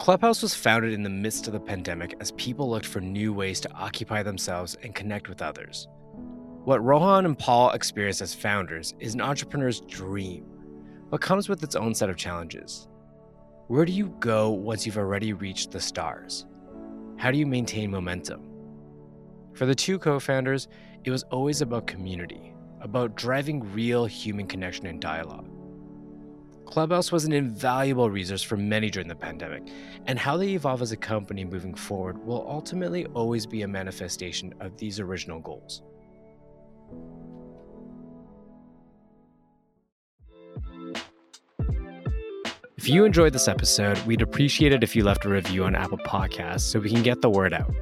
Clubhouse 0.00 0.40
was 0.40 0.54
founded 0.54 0.94
in 0.94 1.02
the 1.02 1.10
midst 1.10 1.46
of 1.46 1.52
the 1.52 1.60
pandemic 1.60 2.14
as 2.20 2.32
people 2.32 2.70
looked 2.70 2.86
for 2.86 3.02
new 3.02 3.34
ways 3.34 3.60
to 3.60 3.72
occupy 3.74 4.22
themselves 4.22 4.74
and 4.82 4.94
connect 4.94 5.28
with 5.28 5.42
others. 5.42 5.88
What 6.64 6.82
Rohan 6.82 7.26
and 7.26 7.38
Paul 7.38 7.72
experienced 7.72 8.22
as 8.22 8.32
founders 8.32 8.94
is 8.98 9.12
an 9.12 9.20
entrepreneur's 9.20 9.82
dream, 9.82 10.46
but 11.10 11.20
comes 11.20 11.50
with 11.50 11.62
its 11.62 11.76
own 11.76 11.94
set 11.94 12.08
of 12.08 12.16
challenges. 12.16 12.88
Where 13.66 13.84
do 13.84 13.92
you 13.92 14.08
go 14.20 14.48
once 14.48 14.86
you've 14.86 14.96
already 14.96 15.34
reached 15.34 15.70
the 15.70 15.80
stars? 15.80 16.46
How 17.18 17.30
do 17.30 17.36
you 17.36 17.46
maintain 17.46 17.90
momentum? 17.90 18.40
For 19.52 19.66
the 19.66 19.74
two 19.74 19.98
co 19.98 20.18
founders, 20.18 20.68
it 21.04 21.10
was 21.10 21.24
always 21.24 21.60
about 21.60 21.86
community, 21.86 22.54
about 22.80 23.16
driving 23.16 23.70
real 23.74 24.06
human 24.06 24.46
connection 24.46 24.86
and 24.86 24.98
dialogue. 24.98 25.59
Clubhouse 26.70 27.10
was 27.10 27.24
an 27.24 27.32
invaluable 27.32 28.08
resource 28.10 28.42
for 28.42 28.56
many 28.56 28.90
during 28.90 29.08
the 29.08 29.14
pandemic, 29.16 29.64
and 30.06 30.18
how 30.18 30.36
they 30.36 30.50
evolve 30.50 30.82
as 30.82 30.92
a 30.92 30.96
company 30.96 31.44
moving 31.44 31.74
forward 31.74 32.24
will 32.24 32.46
ultimately 32.48 33.06
always 33.06 33.44
be 33.44 33.62
a 33.62 33.68
manifestation 33.68 34.54
of 34.60 34.76
these 34.76 35.00
original 35.00 35.40
goals. 35.40 35.82
If 42.76 42.88
you 42.88 43.04
enjoyed 43.04 43.34
this 43.34 43.48
episode, 43.48 43.98
we'd 44.06 44.22
appreciate 44.22 44.72
it 44.72 44.82
if 44.82 44.94
you 44.94 45.04
left 45.04 45.24
a 45.24 45.28
review 45.28 45.64
on 45.64 45.74
Apple 45.74 45.98
Podcasts 45.98 46.60
so 46.60 46.78
we 46.78 46.88
can 46.88 47.02
get 47.02 47.20
the 47.20 47.28
word 47.28 47.52
out. 47.52 47.74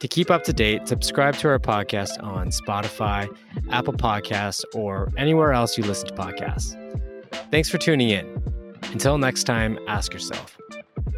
To 0.00 0.08
keep 0.08 0.30
up 0.30 0.44
to 0.44 0.52
date, 0.52 0.88
subscribe 0.88 1.36
to 1.36 1.48
our 1.48 1.58
podcast 1.58 2.22
on 2.22 2.48
Spotify, 2.48 3.28
Apple 3.70 3.92
Podcasts, 3.92 4.64
or 4.74 5.12
anywhere 5.16 5.52
else 5.52 5.76
you 5.76 5.84
listen 5.84 6.08
to 6.08 6.14
podcasts. 6.14 6.74
Thanks 7.50 7.68
for 7.68 7.78
tuning 7.78 8.10
in. 8.10 8.42
Until 8.92 9.18
next 9.18 9.44
time, 9.44 9.78
ask 9.86 10.12
yourself 10.12 10.56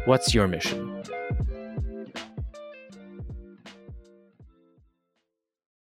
what's 0.05 0.33
your 0.33 0.47
mission? 0.47 0.90